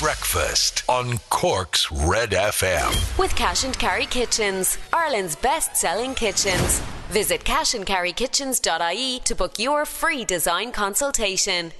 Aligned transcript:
Breakfast 0.00 0.84
on 0.88 1.18
Cork's 1.28 1.90
Red 1.90 2.30
FM. 2.30 3.18
With 3.18 3.34
Cash 3.34 3.64
and 3.64 3.76
Carry 3.76 4.06
Kitchens, 4.06 4.78
Ireland's 4.92 5.34
best 5.34 5.76
selling 5.76 6.14
kitchens. 6.14 6.78
Visit 7.08 7.42
cashandcarrykitchens.ie 7.42 9.20
to 9.24 9.34
book 9.34 9.58
your 9.58 9.84
free 9.84 10.24
design 10.24 10.70
consultation. 10.70 11.72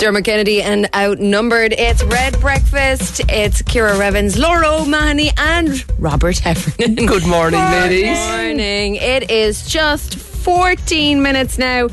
Dermot 0.00 0.24
Kennedy 0.24 0.62
and 0.62 0.88
Outnumbered. 0.96 1.74
It's 1.74 2.02
Red 2.02 2.40
Breakfast. 2.40 3.20
It's 3.28 3.62
Ciara 3.62 3.96
Revens, 3.96 4.36
Laura 4.36 4.80
O'Mahony, 4.80 5.30
and 5.36 5.84
Robert 6.00 6.38
Heffernan. 6.38 6.96
Good 7.06 7.26
morning, 7.26 7.60
ladies. 7.60 8.18
Good 8.18 8.36
morning. 8.36 8.96
It 8.96 9.30
is 9.30 9.64
just 9.68 10.16
14 10.16 11.22
minutes 11.22 11.56
now 11.56 11.88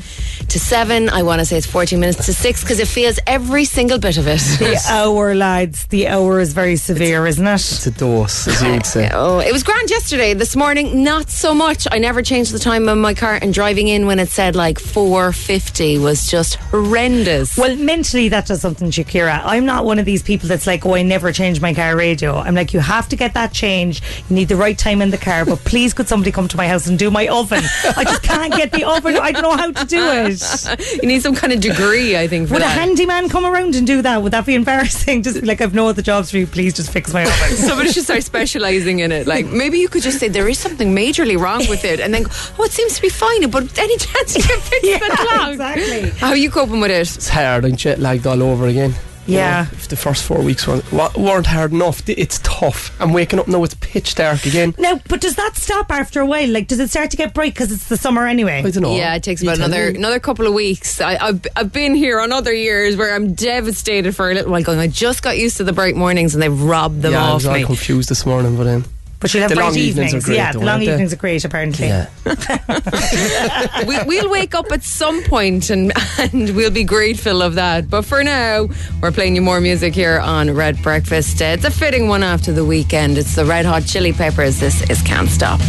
to 0.50 0.60
7. 0.60 1.10
I 1.10 1.24
want 1.24 1.40
to 1.40 1.46
say 1.46 1.58
it's 1.58 1.66
14 1.68 2.00
minutes 2.00 2.26
to 2.26 2.34
6 2.34 2.62
because 2.62 2.80
it 2.80 2.88
feels 2.88 3.20
every 3.28 3.66
single 3.66 3.98
bit 4.00 4.18
of 4.18 4.28
it. 4.28 4.36
The 4.66 4.82
hour, 4.90 5.36
lads. 5.36 5.86
The 5.88 6.08
hour 6.08 6.40
is 6.40 6.54
very 6.54 6.76
severe, 6.76 7.28
isn't 7.28 7.46
it? 7.46 7.54
It's 7.54 7.86
a 7.88 7.92
dose, 7.92 8.48
as 8.48 8.62
you 8.62 8.72
would 8.72 8.86
say. 8.86 9.10
Oh, 9.14 9.40
it 9.40 9.52
was 9.54 9.64
grand 9.64 9.90
yesterday. 9.90 10.34
This 10.34 10.56
morning, 10.56 11.04
not 11.04 11.30
so 11.30 11.54
much. 11.54 11.88
I 11.92 11.98
never 12.00 12.22
changed 12.22 12.52
the 12.52 12.60
time 12.60 12.90
on 12.90 13.00
my 13.00 13.14
car, 13.14 13.38
and 13.42 13.54
driving 13.54 13.88
in 13.88 14.06
when 14.08 14.20
it 14.20 14.30
said 14.30 14.56
like 14.56 14.80
4:50 14.80 16.02
was 16.02 16.28
just 16.30 16.56
horrendous. 16.56 17.58
Well, 17.58 17.76
mentally, 17.76 18.30
that 18.30 18.48
does 18.48 18.62
something, 18.62 18.90
Shakira. 18.92 19.42
I'm 19.44 19.66
not 19.66 19.86
one 19.86 20.00
of 20.00 20.06
these 20.06 20.24
people 20.24 20.48
that's 20.50 20.68
like, 20.68 20.86
oh, 20.86 20.96
I 20.96 21.02
never 21.04 21.32
change 21.32 21.62
my 21.62 21.74
car 21.74 21.96
radio. 21.96 22.36
I'm 22.36 22.56
like, 22.56 22.74
you 22.74 22.80
have 22.80 23.08
to 23.10 23.16
get 23.16 23.34
that 23.34 23.54
change. 23.54 24.02
You 24.30 24.36
need 24.36 24.48
the 24.48 24.56
right 24.56 24.78
time 24.78 25.02
in 25.02 25.12
the 25.12 25.18
car, 25.18 25.46
but 25.46 25.60
please, 25.60 25.94
could 25.94 26.08
somebody 26.08 26.32
come 26.32 26.48
to 26.48 26.58
my 26.58 26.68
house 26.68 26.88
and 26.88 26.98
do 26.98 27.12
my 27.12 27.28
oven? 27.28 27.64
I 27.98 28.04
just 28.04 28.24
can't 28.24 28.54
get 28.54 28.72
the 28.72 28.84
oven. 28.84 29.16
I 29.18 29.32
don't 29.32 29.44
know 29.44 29.56
how 29.58 29.72
to 29.72 29.86
do 29.86 30.00
it. 30.00 30.35
you 31.02 31.08
need 31.08 31.22
some 31.22 31.36
kind 31.36 31.54
of 31.54 31.60
degree, 31.60 32.18
I 32.18 32.28
think, 32.28 32.48
for 32.48 32.56
Would 32.56 32.64
a 32.64 32.68
handyman 32.68 33.30
come 33.30 33.46
around 33.46 33.76
and 33.76 33.86
do 33.86 34.02
that? 34.02 34.22
Would 34.22 34.32
that 34.34 34.46
be 34.46 34.56
embarrassing? 34.56 35.24
Just 35.24 35.44
like, 35.44 35.62
I've 35.62 35.74
no 35.74 35.88
other 35.88 36.02
jobs 36.02 36.32
for 36.32 36.38
you. 36.38 36.48
Please 36.48 36.74
just 36.74 36.92
fix 36.92 37.14
my 37.14 37.24
oven. 37.24 37.34
Somebody 37.58 37.92
should 37.92 38.04
start 38.04 38.24
specialising 38.24 39.00
in 39.00 39.12
it. 39.12 39.28
Like 39.28 39.46
maybe 39.46 39.80
you 39.80 39.88
could 39.90 40.04
just 40.04 40.20
say 40.20 40.28
there 40.28 40.48
is 40.50 40.60
something 40.60 40.96
majorly 40.96 41.38
wrong 41.40 41.66
with 41.70 41.86
it, 41.86 42.00
and 42.00 42.14
then 42.14 42.24
go, 42.24 42.32
oh, 42.60 42.64
it 42.64 42.72
seems 42.72 42.96
to 42.96 43.02
be 43.02 43.10
fine. 43.10 43.50
But 43.50 43.78
any 43.78 43.98
chance 43.98 44.36
you 44.36 44.44
can 44.44 44.60
fix 44.60 44.88
Yeah, 44.88 45.00
that 45.00 45.28
clock? 45.30 45.50
exactly. 45.52 46.10
How 46.12 46.30
are 46.30 46.38
you 46.38 46.50
coping 46.50 46.80
with 46.80 46.92
it? 46.92 47.02
It's 47.16 47.30
hard. 47.30 47.66
I'm 47.66 47.76
jet 47.76 48.00
lagged 48.00 48.26
all 48.28 48.42
over 48.44 48.68
again. 48.68 48.94
You 49.28 49.36
Yeah. 49.38 49.64
know, 49.64 49.68
if 49.78 49.88
the 49.88 49.96
first 49.96 50.24
four 50.24 50.42
weeks 50.42 50.68
weren't, 50.68 50.92
weren't 51.18 51.48
hard 51.48 51.72
enough, 51.72 52.08
it's 52.08 52.40
tough. 52.44 52.96
I'm 53.02 53.12
waking 53.12 53.40
up 53.40 53.48
now, 53.48 53.64
it's 53.64 53.74
pitch 53.76 54.14
dark 54.16 54.46
again. 54.46 54.76
Now, 54.78 55.02
but 55.08 55.20
does 55.22 55.36
that 55.36 55.56
stop 55.56 55.92
after 55.92 56.22
a 56.22 56.26
while? 56.26 56.48
Like, 56.50 56.68
does 56.68 56.80
it 56.80 56.90
start 56.92 57.10
to 57.12 57.18
get 57.18 57.34
bright 57.34 57.54
because 57.54 57.72
it's 57.72 57.88
the 57.90 57.98
summer 57.98 58.28
anyway? 58.28 58.62
I 58.64 58.70
don't 58.70 58.84
know. 58.84 58.96
Yeah, 58.96 59.16
it 59.16 59.24
takes 59.24 59.42
about 59.42 59.58
tell 59.58 59.66
another 59.66 59.92
me. 59.94 59.98
another 59.98 60.20
couple 60.20 60.46
of 60.46 60.54
weeks. 60.54 61.02
I, 61.02 61.16
I've 61.16 61.42
I've 61.56 61.74
been 61.74 61.96
here 61.96 62.20
on 62.20 62.32
other 62.32 62.54
years 62.54 62.96
where 62.96 63.16
I'm 63.16 63.34
devastated 63.34 64.16
for 64.16 64.30
a 64.30 64.34
little 64.36 64.52
while. 64.52 64.62
Going, 64.64 64.80
I 64.80 64.88
just 64.88 65.24
got 65.24 65.38
used 65.38 65.58
to 65.58 65.64
the 65.64 65.74
bright 65.74 65.96
mornings 65.96 66.36
and 66.36 66.42
they've 66.44 66.62
robbed 66.62 67.02
them 67.02 67.14
yeah, 67.14 67.32
I 67.32 67.34
was 67.34 67.46
all 67.46 67.54
me. 67.56 67.64
confused 67.64 68.10
this 68.10 68.26
morning, 68.26 68.56
but 68.58 68.68
um, 68.68 68.86
But 69.26 69.34
you'll 69.34 69.42
have 69.42 69.50
The 69.50 69.56
bright 69.56 69.66
long 69.66 69.76
evenings 69.78 70.14
evenings. 70.14 70.24
are 70.24 70.28
great 70.28 70.36
yeah, 70.38 70.52
though, 70.52 70.60
the 70.60 70.66
long 70.66 70.74
aren't 70.76 70.86
they? 70.86 70.92
evenings 70.92 71.14
are 71.14 71.16
great, 71.16 71.46
apparently. 71.46 71.88
yeah. 71.88 72.10
we, 73.88 73.98
we'll 74.04 74.30
wake 74.30 74.54
up 74.54 74.72
at 74.72 74.84
some 74.84 75.24
point 75.24 75.72
and 75.72 75.92
and 76.20 76.56
we'll 76.56 76.70
be 76.70 76.84
grateful 76.84 77.42
of 77.42 77.56
that. 77.56 77.90
But 77.90 78.04
for 78.06 78.24
now, 78.24 78.68
we're 79.02 79.12
playing 79.12 79.36
you 79.36 79.42
more 79.42 79.60
music 79.62 79.96
here 79.96 80.20
on 80.20 80.52
Red 80.54 80.80
Breakfast. 80.84 81.42
It's 81.42 81.64
a 81.66 81.72
fitting 81.72 82.08
one 82.08 82.22
after 82.22 82.52
the 82.52 82.64
weekend. 82.66 83.18
It's 83.18 83.34
the 83.36 83.46
Red 83.46 83.66
Hot 83.66 83.86
Chili 83.88 84.14
Peppers. 84.14 84.60
This 84.60 84.88
is 84.92 85.02
Can't 85.02 85.30
Stop. 85.30 85.60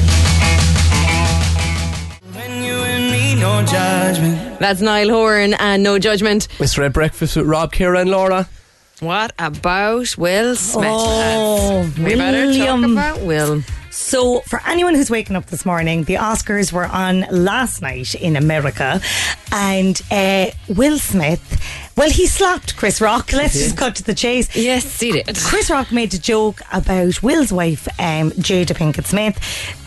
When 2.35 2.63
you 2.63 2.75
and 2.75 3.11
me, 3.11 3.35
no 3.41 3.65
judgment. 3.65 4.59
That's 4.61 4.81
Niall 4.83 5.09
Horan 5.09 5.55
and 5.55 5.83
No 5.83 5.99
Judgment. 5.99 6.49
It's 6.59 6.77
Red 6.77 6.93
Breakfast 6.93 7.37
with 7.37 7.47
Rob, 7.47 7.73
Ciara, 7.73 8.01
and 8.01 8.11
Laura. 8.11 8.49
What 9.01 9.35
about 9.39 10.17
Will 10.17 10.57
Smith? 10.57 10.87
Oh, 10.89 11.93
we 11.99 12.15
better 12.15 12.57
talk 12.57 12.83
about 12.83 13.21
Will. 13.21 13.63
So, 13.91 14.41
for 14.41 14.63
anyone 14.67 14.95
who's 14.95 15.11
waking 15.11 15.37
up 15.37 15.47
this 15.47 15.67
morning, 15.67 16.05
the 16.05 16.15
Oscars 16.15 16.73
were 16.73 16.87
on 16.87 17.27
last 17.31 17.83
night 17.83 18.15
in 18.15 18.37
America, 18.37 19.03
and 19.53 20.01
uh, 20.11 20.47
Will 20.69 20.99
Smith, 20.99 21.61
well, 21.97 22.11
he 22.11 22.27
slapped 22.27 22.77
Chris 22.77 23.01
Rock. 23.01 23.33
Let's 23.33 23.55
just 23.55 23.77
cut 23.77 23.97
to 23.97 24.03
the 24.05 24.15
chase. 24.15 24.55
Yes, 24.55 25.01
he 25.01 25.13
did. 25.13 25.37
Chris 25.37 25.71
Rock 25.71 25.91
made 25.93 26.13
a 26.15 26.19
joke 26.19 26.61
about 26.73 27.23
Will's 27.23 27.51
wife, 27.53 27.89
um, 27.99 28.31
Jada 28.33 28.75
Pinkett 28.77 29.07
Smith. 29.07 29.39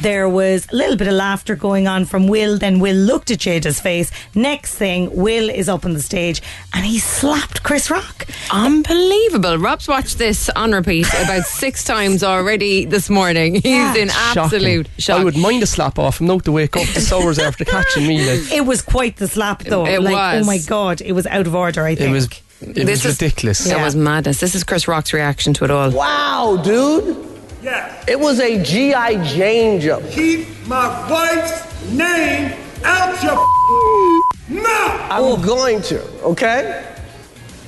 There 0.01 0.27
was 0.29 0.67
a 0.71 0.75
little 0.75 0.95
bit 0.95 1.07
of 1.07 1.13
laughter 1.13 1.55
going 1.55 1.87
on 1.87 2.05
from 2.05 2.27
Will. 2.27 2.57
Then 2.57 2.79
Will 2.79 2.95
looked 2.95 3.31
at 3.31 3.39
Jada's 3.39 3.79
face. 3.79 4.11
Next 4.33 4.75
thing, 4.75 5.15
Will 5.15 5.49
is 5.49 5.67
up 5.69 5.85
on 5.85 5.93
the 5.93 6.01
stage 6.01 6.41
and 6.73 6.85
he 6.85 6.99
slapped 6.99 7.63
Chris 7.63 7.91
Rock. 7.91 8.25
Unbelievable. 8.51 9.57
Rob's 9.57 9.87
watched 9.87 10.17
this 10.17 10.49
on 10.51 10.71
repeat 10.71 11.07
about 11.23 11.43
six 11.43 11.83
times 11.83 12.23
already 12.23 12.85
this 12.85 13.09
morning. 13.09 13.55
He's 13.55 13.65
Yeah. 13.65 13.95
in 13.95 14.09
absolute 14.09 14.87
Shocking. 14.87 14.99
shock. 14.99 15.19
I 15.19 15.23
would 15.23 15.37
mind 15.37 15.63
a 15.63 15.67
slap 15.67 15.99
off. 15.99 16.19
I'm 16.21 16.27
not 16.27 16.45
to 16.45 16.51
wake 16.51 16.75
up 16.77 16.87
this 16.87 17.11
hours 17.11 17.37
after 17.39 17.65
catching 17.65 18.07
me. 18.07 18.19
Like, 18.25 18.51
It 18.51 18.65
was 18.65 18.81
quite 18.81 19.17
the 19.17 19.27
slap, 19.27 19.63
though. 19.63 19.85
It 19.85 20.01
like, 20.01 20.13
was. 20.13 20.43
oh 20.43 20.45
my 20.47 20.57
god, 20.59 21.01
it 21.01 21.11
was 21.11 21.27
out 21.27 21.45
of 21.47 21.55
order. 21.55 21.85
I 21.85 21.95
think 21.99 22.09
it 22.09 22.13
was, 22.13 22.25
it 22.61 22.85
This 22.85 23.03
was 23.03 23.05
is- 23.13 23.21
ridiculous. 23.21 23.65
It 23.65 23.77
was 23.77 23.95
madness. 23.95 24.39
This 24.39 24.55
is 24.55 24.63
Chris 24.63 24.87
Rock's 24.87 25.13
reaction 25.13 25.53
to 25.55 25.63
it 25.65 25.71
all. 25.71 25.91
Wow, 25.91 26.61
dude. 26.63 27.25
Yeah. 27.61 28.03
It 28.07 28.19
was 28.19 28.39
a 28.39 28.61
G.I. 28.63 29.23
Jane 29.25 29.81
jump. 29.81 30.09
Keep 30.09 30.47
my 30.67 30.87
wife's 31.09 31.91
name 31.91 32.53
out 32.83 33.21
your 33.21 33.35
mouth. 34.61 35.11
I'm 35.11 35.41
going 35.41 35.81
to, 35.83 36.01
okay? 36.23 36.85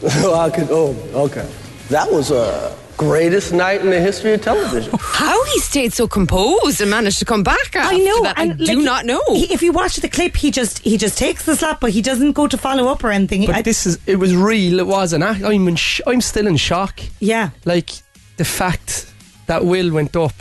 I 0.03 0.49
could, 0.49 0.67
oh, 0.71 0.95
okay. 1.13 1.47
That 1.89 2.09
was 2.11 2.31
a 2.31 2.75
greatest 3.05 3.51
night 3.51 3.81
in 3.81 3.89
the 3.89 3.99
history 3.99 4.33
of 4.33 4.41
television. 4.41 4.93
How 4.99 5.43
he 5.45 5.59
stayed 5.59 5.91
so 5.91 6.07
composed 6.07 6.81
and 6.81 6.89
managed 6.91 7.17
to 7.19 7.25
come 7.25 7.41
back 7.41 7.75
after 7.75 7.95
I 7.95 7.97
know. 7.97 8.21
that, 8.23 8.37
I 8.37 8.43
and, 8.43 8.57
do 8.59 8.65
like, 8.75 8.85
not 8.85 9.05
know. 9.05 9.21
he- 9.29 9.51
if 9.51 9.61
you 9.63 9.71
watch 9.71 9.95
the 9.97 10.07
clip, 10.09 10.35
he 10.37 10.51
just 10.51 10.79
he 10.79 10.97
just 10.97 11.17
takes 11.17 11.45
the 11.45 11.55
slap, 11.55 11.79
but 11.79 11.89
he 11.91 12.01
doesn't 12.03 12.33
go 12.33 12.45
to 12.47 12.57
follow 12.57 12.87
up 12.91 13.03
or 13.03 13.11
anything. 13.11 13.45
But 13.47 13.55
I- 13.55 13.61
this 13.63 13.87
is, 13.87 13.97
it 14.05 14.17
was 14.17 14.35
real. 14.35 14.79
It 14.79 14.85
wasn't. 14.87 15.23
act- 15.23 15.43
I'm, 15.43 15.67
in 15.67 15.75
sh- 15.77 16.01
I'm 16.05 16.21
still 16.21 16.45
in 16.47 16.57
shock. 16.57 17.01
yeah, 17.19 17.49
Like, 17.65 17.89
the 18.37 18.45
fact 18.45 19.11
that 19.47 19.65
Will 19.65 19.91
went 19.91 20.15
up 20.15 20.33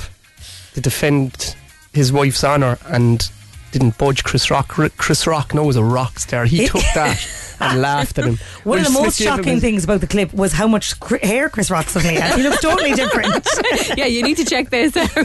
to 0.74 0.80
defend 0.80 1.56
his 1.94 2.12
wife's 2.12 2.44
honour 2.44 2.78
and 2.86 3.28
didn't 3.72 3.96
budge 3.98 4.24
Chris 4.24 4.50
Rock. 4.50 4.68
Chris 4.68 5.26
Rock 5.26 5.54
knows 5.54 5.76
a 5.76 5.84
rock 5.84 6.18
star. 6.18 6.44
He 6.44 6.66
took 6.66 6.82
that 6.94 7.56
and 7.60 7.80
laughed 7.82 8.18
at 8.18 8.24
him. 8.24 8.38
One 8.64 8.78
of 8.78 8.84
the 8.84 8.90
most 8.90 9.16
Smith 9.16 9.18
gave 9.18 9.26
shocking 9.36 9.52
his- 9.54 9.62
things 9.62 9.84
about 9.84 10.00
the 10.00 10.06
clip 10.06 10.32
was 10.34 10.52
how 10.52 10.66
much 10.66 10.98
cr- 11.00 11.16
hair 11.22 11.48
Chris 11.48 11.70
Rock 11.70 11.86
suddenly 11.88 12.16
had. 12.20 12.36
He 12.36 12.42
looks 12.42 12.60
totally 12.60 12.92
different. 12.94 13.46
yeah, 13.96 14.06
you 14.06 14.22
need 14.22 14.36
to 14.38 14.44
check 14.44 14.70
this 14.70 14.96
out. 14.96 15.10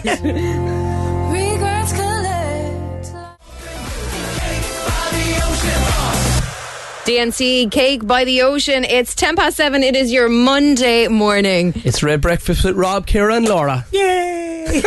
DNCE 7.06 7.70
Cake 7.72 8.06
by 8.08 8.26
the 8.26 8.42
Ocean. 8.42 8.84
It's 8.84 9.14
10 9.14 9.36
past 9.36 9.58
7. 9.58 9.84
It 9.84 9.96
is 9.96 10.12
your 10.12 10.28
Monday 10.28 11.08
morning. 11.08 11.74
It's 11.86 12.02
Red 12.02 12.20
Breakfast 12.20 12.64
with 12.66 12.76
Rob, 12.76 13.06
Ciara, 13.06 13.36
and 13.36 13.48
Laura. 13.48 13.86
Yay! 13.92 14.82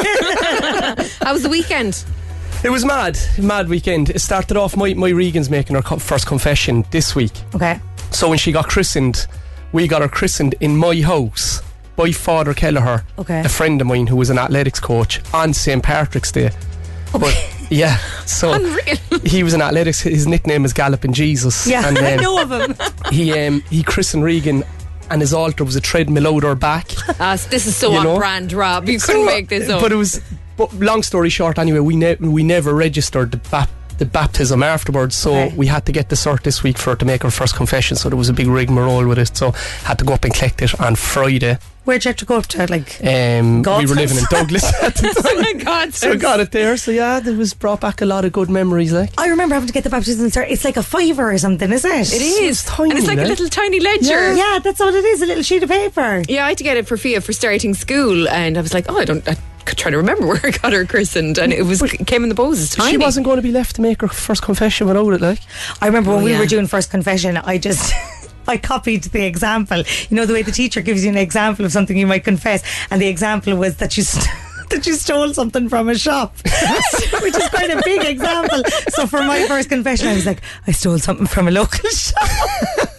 How 1.22 1.32
was 1.32 1.44
the 1.44 1.48
weekend? 1.48 2.04
It 2.64 2.70
was 2.70 2.84
mad, 2.84 3.18
mad 3.38 3.68
weekend. 3.68 4.10
It 4.10 4.18
started 4.20 4.56
off. 4.56 4.76
My 4.76 4.92
my 4.94 5.10
Regan's 5.10 5.48
making 5.48 5.76
her 5.76 5.82
co- 5.82 5.98
first 5.98 6.26
confession 6.26 6.84
this 6.90 7.14
week. 7.14 7.32
okay. 7.54 7.80
So 8.10 8.28
when 8.28 8.38
she 8.38 8.52
got 8.52 8.68
christened, 8.68 9.26
we 9.72 9.86
got 9.86 10.02
her 10.02 10.08
christened 10.08 10.54
in 10.60 10.76
my 10.76 11.00
house 11.02 11.62
by 11.94 12.10
Father 12.10 12.54
Kelleher, 12.54 13.04
Okay. 13.18 13.40
a 13.40 13.48
friend 13.48 13.80
of 13.80 13.86
mine 13.86 14.06
who 14.06 14.16
was 14.16 14.30
an 14.30 14.38
athletics 14.38 14.80
coach 14.80 15.20
on 15.34 15.52
St 15.52 15.82
Patrick's 15.82 16.32
Day. 16.32 16.50
But 17.12 17.34
yeah, 17.70 17.98
so 18.26 18.52
Unreal. 18.54 18.96
he 19.24 19.42
was 19.42 19.52
an 19.54 19.62
athletics. 19.62 20.00
His 20.00 20.26
nickname 20.26 20.64
is 20.64 20.72
Galloping 20.72 21.12
Jesus. 21.12 21.66
Yeah, 21.66 21.86
and 21.86 21.98
I 22.10 22.14
um, 22.16 22.22
know 22.22 22.42
of 22.42 22.50
him. 22.52 22.74
he 23.12 23.32
um, 23.38 23.60
he 23.70 23.82
christened 23.82 24.24
Regan, 24.24 24.64
and 25.10 25.20
his 25.20 25.32
altar 25.32 25.64
was 25.64 25.76
a 25.76 25.80
treadmill 25.80 26.26
out 26.34 26.42
her 26.42 26.54
back. 26.54 26.90
Uh, 27.20 27.36
this 27.50 27.66
is 27.66 27.76
so 27.76 27.92
You 27.92 27.98
on 27.98 28.04
know? 28.04 28.16
brand, 28.18 28.52
Rob. 28.52 28.88
You 28.88 28.98
couldn't 28.98 29.26
make 29.26 29.48
this 29.48 29.68
up. 29.68 29.80
But 29.80 29.92
it 29.92 29.96
was. 29.96 30.20
But 30.58 30.74
long 30.74 31.02
story 31.02 31.30
short, 31.30 31.58
anyway, 31.58 31.80
we 31.80 31.96
ne- 31.96 32.16
we 32.20 32.42
never 32.42 32.74
registered 32.74 33.30
the 33.30 33.38
bap- 33.50 33.70
the 33.98 34.04
baptism 34.06 34.62
afterwards, 34.62 35.16
so 35.16 35.30
Okay. 35.34 35.54
we 35.56 35.66
had 35.66 35.84
to 35.86 35.92
get 35.92 36.08
the 36.08 36.14
cert 36.16 36.42
this 36.44 36.62
week 36.62 36.78
for 36.78 36.90
her 36.90 36.96
to 36.96 37.04
make 37.04 37.22
her 37.24 37.30
first 37.32 37.56
confession. 37.56 37.96
So 37.96 38.08
there 38.08 38.16
was 38.18 38.28
a 38.28 38.32
big 38.32 38.46
rigmarole 38.46 39.06
with 39.08 39.18
it. 39.18 39.36
So 39.36 39.50
had 39.84 39.98
to 39.98 40.04
go 40.04 40.12
up 40.14 40.24
and 40.24 40.32
collect 40.32 40.62
it 40.62 40.78
on 40.80 40.94
Friday. 40.94 41.58
Where'd 41.84 42.04
you 42.04 42.10
have 42.10 42.16
to 42.18 42.24
go 42.24 42.36
up 42.36 42.46
to? 42.48 42.58
Like, 42.70 43.00
Um, 43.02 43.62
we 43.62 43.86
were 43.86 43.96
living 43.96 44.18
in? 44.18 44.24
Douglas 44.30 44.62
at 44.82 44.94
the 44.94 45.08
time. 45.08 45.14
oh 45.26 45.40
my 45.42 45.52
God. 45.64 45.94
So 45.94 46.10
we 46.12 46.16
got 46.16 46.38
it 46.38 46.52
there. 46.52 46.76
So 46.76 46.92
yeah, 46.92 47.18
there 47.18 47.34
was 47.34 47.54
brought 47.54 47.80
back 47.80 48.00
a 48.00 48.04
lot 48.06 48.24
of 48.24 48.30
good 48.32 48.48
memories. 48.50 48.92
Like 48.92 49.10
I 49.18 49.26
remember 49.28 49.54
having 49.54 49.66
to 49.66 49.72
get 49.72 49.82
the 49.82 49.90
baptism 49.90 50.30
cert. 50.30 50.46
It's 50.48 50.64
like 50.64 50.76
a 50.76 50.82
fiver 50.84 51.32
or 51.32 51.38
something, 51.38 51.72
is 51.72 51.84
it? 51.84 52.12
It 52.12 52.22
is. 52.22 52.62
tiny, 52.62 52.90
and 52.90 52.98
it's 53.00 53.08
like 53.08 53.18
a 53.18 53.22
little 53.22 53.48
tiny 53.48 53.80
ledger. 53.80 54.34
Yeah, 54.34 54.60
that's 54.62 54.80
all 54.80 54.94
it 54.94 55.04
is. 55.04 55.22
A 55.22 55.26
little 55.26 55.42
sheet 55.42 55.62
of 55.64 55.70
paper. 55.70 56.22
Yeah, 56.28 56.44
I 56.44 56.50
had 56.50 56.58
to 56.58 56.64
get 56.64 56.76
it 56.76 56.86
for 56.86 56.96
Fia 56.96 57.20
for 57.20 57.32
starting 57.32 57.74
school, 57.74 58.28
and 58.28 58.56
I 58.56 58.60
was 58.60 58.74
like, 58.74 58.84
oh, 58.88 58.98
I 59.00 59.04
don't. 59.04 59.26
I 59.28 59.36
could 59.68 59.78
try 59.78 59.90
to 59.90 59.96
remember 59.98 60.26
where 60.28 60.40
I 60.44 60.50
got 60.50 60.72
her 60.72 60.84
christened, 60.84 61.38
and 61.38 61.52
it 61.52 61.62
was 61.64 61.82
it 61.82 62.06
came 62.06 62.22
in 62.22 62.28
the 62.28 62.34
post. 62.34 62.60
It's 62.62 62.74
tiny. 62.76 62.92
she 62.92 62.96
wasn't 62.98 63.24
going 63.24 63.36
to 63.36 63.42
be 63.42 63.52
left 63.52 63.76
to 63.76 63.82
make 63.82 64.00
her 64.00 64.08
first 64.08 64.42
confession 64.42 64.86
without 64.86 65.10
it. 65.12 65.20
Like 65.20 65.40
I 65.80 65.86
remember 65.86 66.10
when 66.10 66.20
Oh, 66.20 66.24
we 66.24 66.38
were 66.38 66.46
doing 66.46 66.66
first 66.66 66.90
confession, 66.90 67.36
I 67.36 67.58
just. 67.58 67.92
I 68.48 68.56
copied 68.56 69.04
the 69.04 69.26
example. 69.26 69.82
You 70.08 70.16
know, 70.16 70.24
the 70.24 70.32
way 70.32 70.40
the 70.42 70.52
teacher 70.52 70.80
gives 70.80 71.04
you 71.04 71.10
an 71.10 71.18
example 71.18 71.66
of 71.66 71.72
something 71.72 71.98
you 71.98 72.06
might 72.06 72.24
confess, 72.24 72.62
and 72.90 73.00
the 73.00 73.06
example 73.06 73.54
was 73.56 73.76
that 73.76 73.96
you. 73.96 74.02
St- 74.02 74.26
That 74.68 74.86
you 74.86 74.96
stole 74.96 75.32
something 75.32 75.70
from 75.70 75.88
a 75.88 75.96
shop, 75.96 76.36
which 77.22 77.34
is 77.34 77.48
quite 77.48 77.70
a 77.70 77.80
big 77.86 78.04
example. 78.04 78.62
So 78.90 79.06
for 79.06 79.22
my 79.22 79.46
first 79.46 79.70
confession, 79.70 80.08
I 80.08 80.12
was 80.14 80.26
like, 80.26 80.42
I 80.66 80.72
stole 80.72 80.98
something 80.98 81.26
from 81.26 81.48
a 81.48 81.50
local 81.50 81.88
shop. 81.88 82.28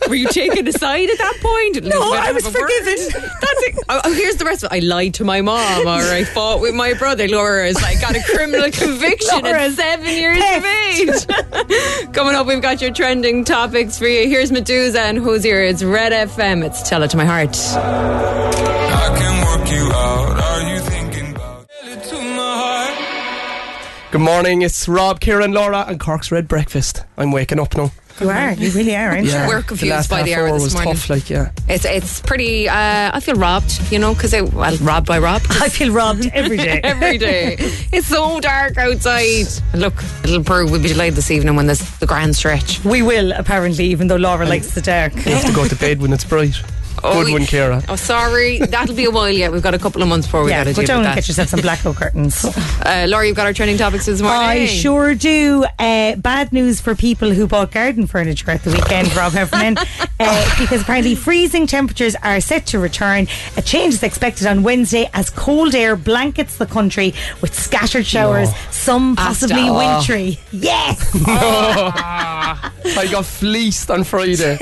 Were 0.10 0.16
you 0.16 0.28
taken 0.28 0.68
aside 0.68 1.08
at 1.08 1.20
that 1.20 1.38
point? 1.40 1.84
No, 1.86 2.12
I 2.14 2.32
was 2.32 2.44
forgiven. 2.44 2.96
That's 3.14 3.64
it. 3.64 3.80
Oh, 3.88 4.02
oh, 4.06 4.12
here's 4.14 4.38
the 4.38 4.46
rest 4.46 4.64
of 4.64 4.74
it. 4.74 4.76
I 4.78 4.80
lied 4.80 5.14
to 5.16 5.24
my 5.24 5.42
mom, 5.42 5.86
or 5.86 6.02
I 6.02 6.24
fought 6.24 6.62
with 6.62 6.74
my 6.74 6.96
brother. 6.96 7.28
Laura's 7.28 7.78
I 7.78 7.94
got 8.02 8.16
a 8.16 8.24
criminal 8.24 8.72
conviction 8.72 9.46
at 9.46 9.72
seven 9.74 10.08
years 10.08 10.38
of 10.38 10.66
age. 10.66 12.12
Coming 12.14 12.34
up, 12.34 12.48
we've 12.48 12.60
got 12.62 12.82
your 12.82 12.92
trending 12.92 13.44
topics 13.46 14.00
for 14.00 14.08
you. 14.08 14.28
Here's 14.28 14.50
Meduza 14.50 14.98
and 14.98 15.20
Hozier. 15.20 15.62
It's 15.62 15.84
Red 15.84 16.12
FM. 16.12 16.66
It's 16.66 16.82
Tell 16.90 17.04
It 17.04 17.12
to 17.12 17.18
My 17.18 17.26
Heart. 17.26 17.56
I 17.76 19.16
can 19.16 19.60
work 19.60 19.70
you 19.72 19.92
out. 19.94 20.42
Are 20.42 20.74
you 20.74 20.80
thinking 20.80 21.36
about 21.36 21.68
it 21.84 22.04
to 22.06 22.16
my 22.16 22.88
heart? 22.96 24.12
Good 24.12 24.22
morning, 24.22 24.64
it's 24.64 24.88
Rob, 24.90 25.20
Kieran, 25.20 25.52
Laura, 25.52 25.86
and 25.88 26.00
Cork's 26.00 26.32
Red 26.32 26.48
Breakfast. 26.48 27.04
I'm 27.16 27.32
waking 27.32 27.60
up 27.60 27.78
now. 27.78 27.92
You 28.22 28.30
are, 28.30 28.52
you 28.54 28.72
really 28.72 28.96
are, 28.96 29.12
aren't 29.12 29.26
you? 29.26 29.34
We're 29.48 29.62
the 29.62 29.68
confused 29.68 29.92
last 29.92 30.10
by 30.10 30.24
the 30.24 30.36
hour 30.36 30.48
hour 30.48 30.54
this 30.54 30.64
was 30.64 30.74
morning. 30.74 30.94
tough, 30.94 31.10
like, 31.10 31.30
yeah. 31.30 31.52
It's 31.68 31.86
it's 31.86 32.22
pretty. 32.22 32.68
Uh, 32.68 33.12
I 33.14 33.20
feel 33.20 33.36
robbed, 33.36 33.92
you 33.92 34.00
know, 34.00 34.14
because 34.14 34.34
well, 34.34 34.78
robbed 34.78 35.08
by 35.08 35.20
Rob. 35.20 35.42
I 35.50 35.70
feel 35.70 35.92
robbed 35.94 36.30
every 36.34 36.58
day. 36.58 36.82
every 36.84 37.18
day. 37.18 37.56
It's 37.92 38.08
so 38.08 38.40
dark 38.40 38.78
outside. 38.78 39.48
And 39.74 39.82
look, 39.82 39.96
little 40.24 40.44
Pearl 40.44 40.70
will 40.70 40.82
be 40.82 40.90
delighted 40.90 41.16
this 41.16 41.32
evening 41.32 41.56
when 41.56 41.66
there's 41.66 41.98
the 42.00 42.08
grand 42.08 42.36
stretch. 42.36 42.84
We 42.84 43.02
will, 43.02 43.32
apparently, 43.32 43.86
even 43.86 44.08
though 44.08 44.18
Laura 44.18 44.46
likes 44.46 44.74
the 44.74 44.82
dark. 44.82 45.16
You 45.16 45.34
have 45.34 45.46
to 45.46 45.54
go 45.54 45.68
to 45.68 45.76
bed 45.76 46.02
when 46.02 46.14
it's 46.14 46.26
bright. 46.26 46.56
Good 47.02 47.26
we- 47.28 47.34
one, 47.34 47.46
Ciara. 47.46 47.84
Oh, 47.90 47.96
sorry. 47.96 48.60
That'll 48.60 48.96
be 48.96 49.06
a 49.06 49.12
while 49.12 49.30
yet. 49.30 49.52
We've 49.52 49.62
got 49.64 49.74
a 49.74 49.80
couple 49.80 50.02
of 50.02 50.08
months 50.08 50.28
before 50.28 50.44
we 50.44 50.52
yeah, 50.52 50.64
got 50.64 50.70
to 50.70 50.74
go 50.76 50.82
deal 50.82 50.88
down 50.88 50.98
with 51.00 51.08
and 51.08 51.12
that. 51.12 51.22
get 51.22 51.28
yourself 51.28 51.50
some 51.50 51.62
blackout 51.62 51.96
curtains. 51.96 52.46
Uh, 52.90 53.06
Laura, 53.08 53.28
you've 53.28 53.36
got 53.36 53.46
our 53.46 53.54
trending 53.54 53.78
topics 53.78 54.06
this 54.06 54.22
morning. 54.22 54.40
I 54.42 54.66
sure 54.66 55.14
do. 55.14 55.64
Uh, 55.78 56.16
bad 56.16 56.52
news 56.54 56.80
for 56.82 56.96
people 56.96 57.30
who 57.32 57.46
bought 57.46 57.72
garden 57.72 58.08
furniture 58.08 58.50
at 58.50 58.64
the 58.64 58.72
weekend, 58.72 59.14
Rob 59.16 59.34
Heffernan, 59.34 59.78
uh, 60.20 60.56
because 60.60 60.82
apparently 60.82 61.14
freezing 61.14 61.68
temperatures 61.68 62.16
are 62.24 62.40
set 62.42 62.66
to 62.68 62.80
return. 62.80 63.28
A 63.58 63.62
change 63.62 63.94
is 63.96 64.02
expected 64.02 64.48
on 64.48 64.64
Wednesday 64.64 65.10
as 65.14 65.30
cold 65.30 65.76
air 65.76 65.96
blankets 65.96 66.58
the 66.58 66.66
country 66.66 67.14
with 67.42 67.54
scattered 67.54 68.06
showers, 68.08 68.50
some 68.72 69.16
possibly 69.16 69.68
Asta. 69.70 69.74
wintry. 70.18 70.40
Yes! 70.52 71.12
I 71.26 73.08
got 73.12 73.26
fleeced 73.26 73.92
on 73.94 74.04
Friday. 74.04 74.58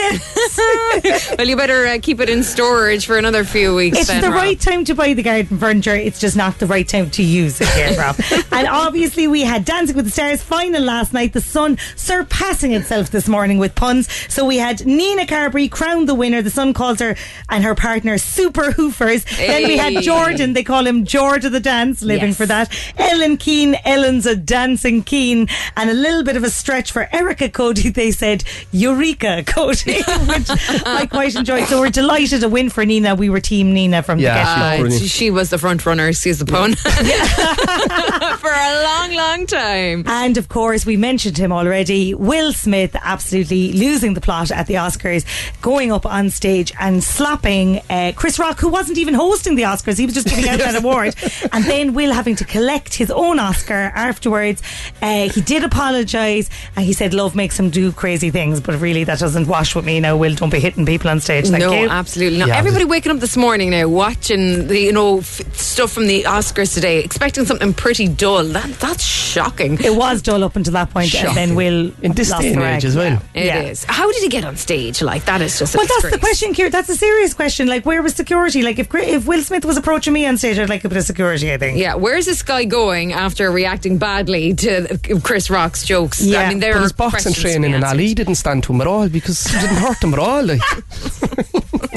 Well, 1.38 1.48
you 1.48 1.56
better 1.56 1.86
uh, 1.88 2.00
keep 2.02 2.20
it 2.20 2.27
in 2.30 2.44
storage 2.44 3.06
for 3.06 3.18
another 3.18 3.44
few 3.44 3.74
weeks. 3.74 3.98
It's 3.98 4.08
then, 4.08 4.22
the 4.22 4.28
Rob. 4.30 4.36
right 4.38 4.60
time 4.60 4.84
to 4.86 4.94
buy 4.96 5.14
the 5.14 5.24
garden 5.24 5.58
furniture. 5.58 5.96
It's 5.96 6.20
just 6.20 6.36
not 6.36 6.60
the 6.60 6.66
right 6.66 6.88
time 6.88 7.10
to 7.12 7.24
use 7.24 7.62
it 7.62 7.68
here, 7.70 7.98
Rob. 7.98 8.18
and 8.52 8.68
obviously, 8.68 9.28
we 9.28 9.42
had 9.42 9.64
Dancing 9.64 9.96
with 9.96 10.06
the 10.06 10.12
Stars 10.12 10.42
final 10.44 10.82
last 10.82 11.14
night. 11.14 11.34
The 11.34 11.42
sun 11.42 11.78
surpassing 11.96 12.74
itself 12.74 13.12
this 13.12 13.28
morning 13.28 13.58
with 13.60 13.76
puns. 13.76 14.12
So 14.32 14.46
we 14.46 14.58
had 14.58 14.86
Nina 14.86 15.26
Carberry 15.26 15.70
crowned 15.70 16.10
the 16.10 16.16
winner. 16.16 16.42
The 16.42 16.50
Sun 16.50 16.74
calls 16.74 17.00
her 17.00 17.16
and 17.50 17.64
her 17.64 17.76
partner 17.76 18.18
Super 18.18 18.72
Hoofers. 18.72 19.24
Then 19.38 19.68
we 19.68 19.78
had 19.78 20.04
Jordan. 20.04 20.54
They 20.54 20.64
call 20.64 20.86
him 20.86 21.06
George 21.06 21.46
of 21.46 21.52
the 21.52 21.60
Dance, 21.60 22.02
living 22.02 22.30
Yes. 22.30 22.38
for 22.38 22.46
that. 22.46 22.70
Ellen 22.98 23.38
Keane. 23.38 23.76
Ellen's 23.86 24.26
a 24.26 24.36
dancing 24.36 25.04
keen. 25.04 25.48
And 25.78 25.90
a 25.90 25.94
little 25.94 26.24
bit 26.24 26.36
of 26.36 26.44
a 26.44 26.50
stretch 26.50 26.92
for 26.92 27.08
Erica 27.14 27.48
Cody. 27.50 27.90
They 27.90 28.12
said 28.12 28.44
Eureka 28.72 29.44
Cody, 29.46 30.02
which 30.28 30.50
I 30.86 31.08
quite 31.10 31.36
enjoyed. 31.36 31.68
So 31.68 31.80
we're 31.80 31.90
delighted 31.90 32.17
a 32.44 32.50
win 32.50 32.70
for 32.70 32.86
Nina. 32.86 33.16
We 33.16 33.30
were 33.30 33.40
team 33.40 33.74
Nina 33.74 34.04
from 34.04 34.20
Yeah, 34.20 34.78
the 34.78 34.84
get 34.84 34.92
she's 34.92 35.04
Uh, 35.04 35.08
she 35.08 35.32
was 35.32 35.50
the 35.50 35.58
front 35.58 35.86
runner, 35.86 36.08
excuse 36.08 36.40
the 36.40 36.46
pun, 36.46 36.76
for 38.38 38.52
a 38.52 38.84
long, 38.84 39.14
long 39.14 39.46
time. 39.46 40.04
And 40.08 40.38
of 40.38 40.50
course, 40.50 40.86
we 40.86 40.98
mentioned 40.98 41.38
him 41.38 41.52
already. 41.52 42.14
Will 42.14 42.54
Smith 42.54 42.96
absolutely 43.02 43.74
losing 43.74 44.14
the 44.14 44.22
plot 44.22 44.52
at 44.52 44.68
the 44.68 44.76
Oscars, 44.76 45.26
going 45.62 45.92
up 45.92 46.06
on 46.06 46.30
stage 46.30 46.74
and 46.80 47.04
slapping 47.04 47.82
uh, 47.90 48.14
Chris 48.16 48.40
Rock, 48.40 48.60
who 48.60 48.70
wasn't 48.70 48.98
even 48.98 49.14
hosting 49.14 49.56
the 49.56 49.64
Oscars. 49.64 49.98
He 49.98 50.06
was 50.06 50.16
just 50.16 50.28
giving 50.28 50.50
out 50.50 50.60
that 50.60 50.76
award. 50.84 51.16
And 51.52 51.64
then 51.66 51.94
Will 51.94 52.14
having 52.14 52.36
to 52.38 52.46
collect 52.46 52.94
his 52.96 53.12
own 53.12 53.40
Oscar 53.40 53.92
afterwards. 53.96 54.62
Uh, 55.02 55.30
he 55.30 55.42
did 55.42 55.64
apologise 55.64 56.50
and 56.76 56.86
he 56.86 56.94
said 56.94 57.14
love 57.14 57.36
makes 57.36 57.60
him 57.60 57.70
do 57.70 57.92
crazy 57.92 58.32
things, 58.32 58.60
but 58.60 58.80
really 58.82 59.04
that 59.04 59.20
doesn't 59.20 59.48
wash 59.48 59.76
with 59.76 59.86
me 59.86 60.00
now. 60.00 60.18
Will, 60.18 60.34
don't 60.34 60.50
be 60.50 60.60
hitting 60.60 60.86
people 60.86 61.10
on 61.10 61.20
stage. 61.20 61.48
Thank 61.48 61.60
no, 61.60 61.72
you. 61.72 61.88
absolutely 61.90 62.07
not. 62.16 62.48
Yeah, 62.48 62.58
Everybody 62.58 62.86
waking 62.86 63.12
up 63.12 63.20
this 63.20 63.36
morning 63.38 63.70
now, 63.72 63.88
watching 63.88 64.68
the 64.68 64.80
you 64.80 64.92
know 64.94 65.20
f- 65.20 65.56
stuff 65.56 65.92
from 65.92 66.08
the 66.08 66.24
Oscars 66.24 66.74
today, 66.74 67.04
expecting 67.04 67.46
something 67.46 67.74
pretty 67.74 68.08
dull. 68.08 68.44
That 68.46 68.70
that's 68.80 69.04
shocking. 69.04 69.80
It 69.84 69.96
was 69.96 70.22
dull 70.22 70.44
up 70.44 70.56
until 70.56 70.74
that 70.74 70.90
point, 70.92 71.14
and 71.14 71.36
then 71.36 71.50
Shocking. 71.50 71.56
Will 71.56 71.92
In 72.02 72.14
this 72.14 72.32
lost 72.32 72.44
day 72.44 72.54
and 72.54 72.62
age 72.62 72.86
as 72.86 72.96
well. 72.96 73.22
It 73.34 73.46
is. 73.66 73.84
Yeah. 73.84 73.92
How 73.94 74.12
did 74.12 74.22
he 74.24 74.30
get 74.30 74.46
on 74.46 74.56
stage? 74.58 75.02
Like 75.02 75.26
that 75.26 75.42
is 75.42 75.58
just. 75.60 75.76
A 75.76 75.78
Well, 75.78 75.88
that's 75.88 76.12
the 76.12 76.20
question, 76.20 76.54
Kier. 76.54 76.72
That's 76.72 76.90
a 76.90 76.96
serious 76.96 77.34
question. 77.34 77.68
Like, 77.68 77.86
where 77.86 78.02
was 78.02 78.16
security? 78.16 78.62
Like, 78.62 78.80
if 78.80 78.94
if 78.94 79.28
Will 79.28 79.42
Smith 79.42 79.66
was 79.66 79.78
approaching 79.78 80.14
me 80.14 80.26
on 80.26 80.38
stage, 80.38 80.58
I'd 80.60 80.70
like 80.70 80.84
a 80.86 80.90
bit 80.90 80.98
of 80.98 81.04
security. 81.04 81.52
I 81.54 81.58
think. 81.58 81.78
Yeah, 81.78 81.96
where's 81.96 82.26
this 82.26 82.42
guy 82.44 82.66
going 82.66 83.14
after 83.14 83.52
reacting 83.52 83.98
badly 83.98 84.54
to 84.56 85.00
Chris 85.24 85.50
Rock's 85.50 85.84
jokes? 85.84 86.22
Yeah, 86.22 86.42
I 86.42 86.50
mean, 86.50 86.60
there 86.60 86.74
But 86.74 86.80
are 86.80 86.84
his 86.84 86.94
boxing 86.94 87.12
questions 87.34 87.36
to 87.36 87.42
be 87.44 87.50
training 87.52 87.74
and 87.74 87.84
answered. 87.84 87.98
Ali 87.98 88.14
didn't 88.14 88.36
stand 88.36 88.64
to 88.64 88.74
him 88.74 88.82
at 88.82 88.88
all 88.88 89.10
because 89.10 89.46
it 89.46 89.60
didn't 89.60 89.78
hurt 89.78 90.04
him 90.04 90.14
at 90.14 90.20
all. 90.20 90.44
Like. 90.44 90.62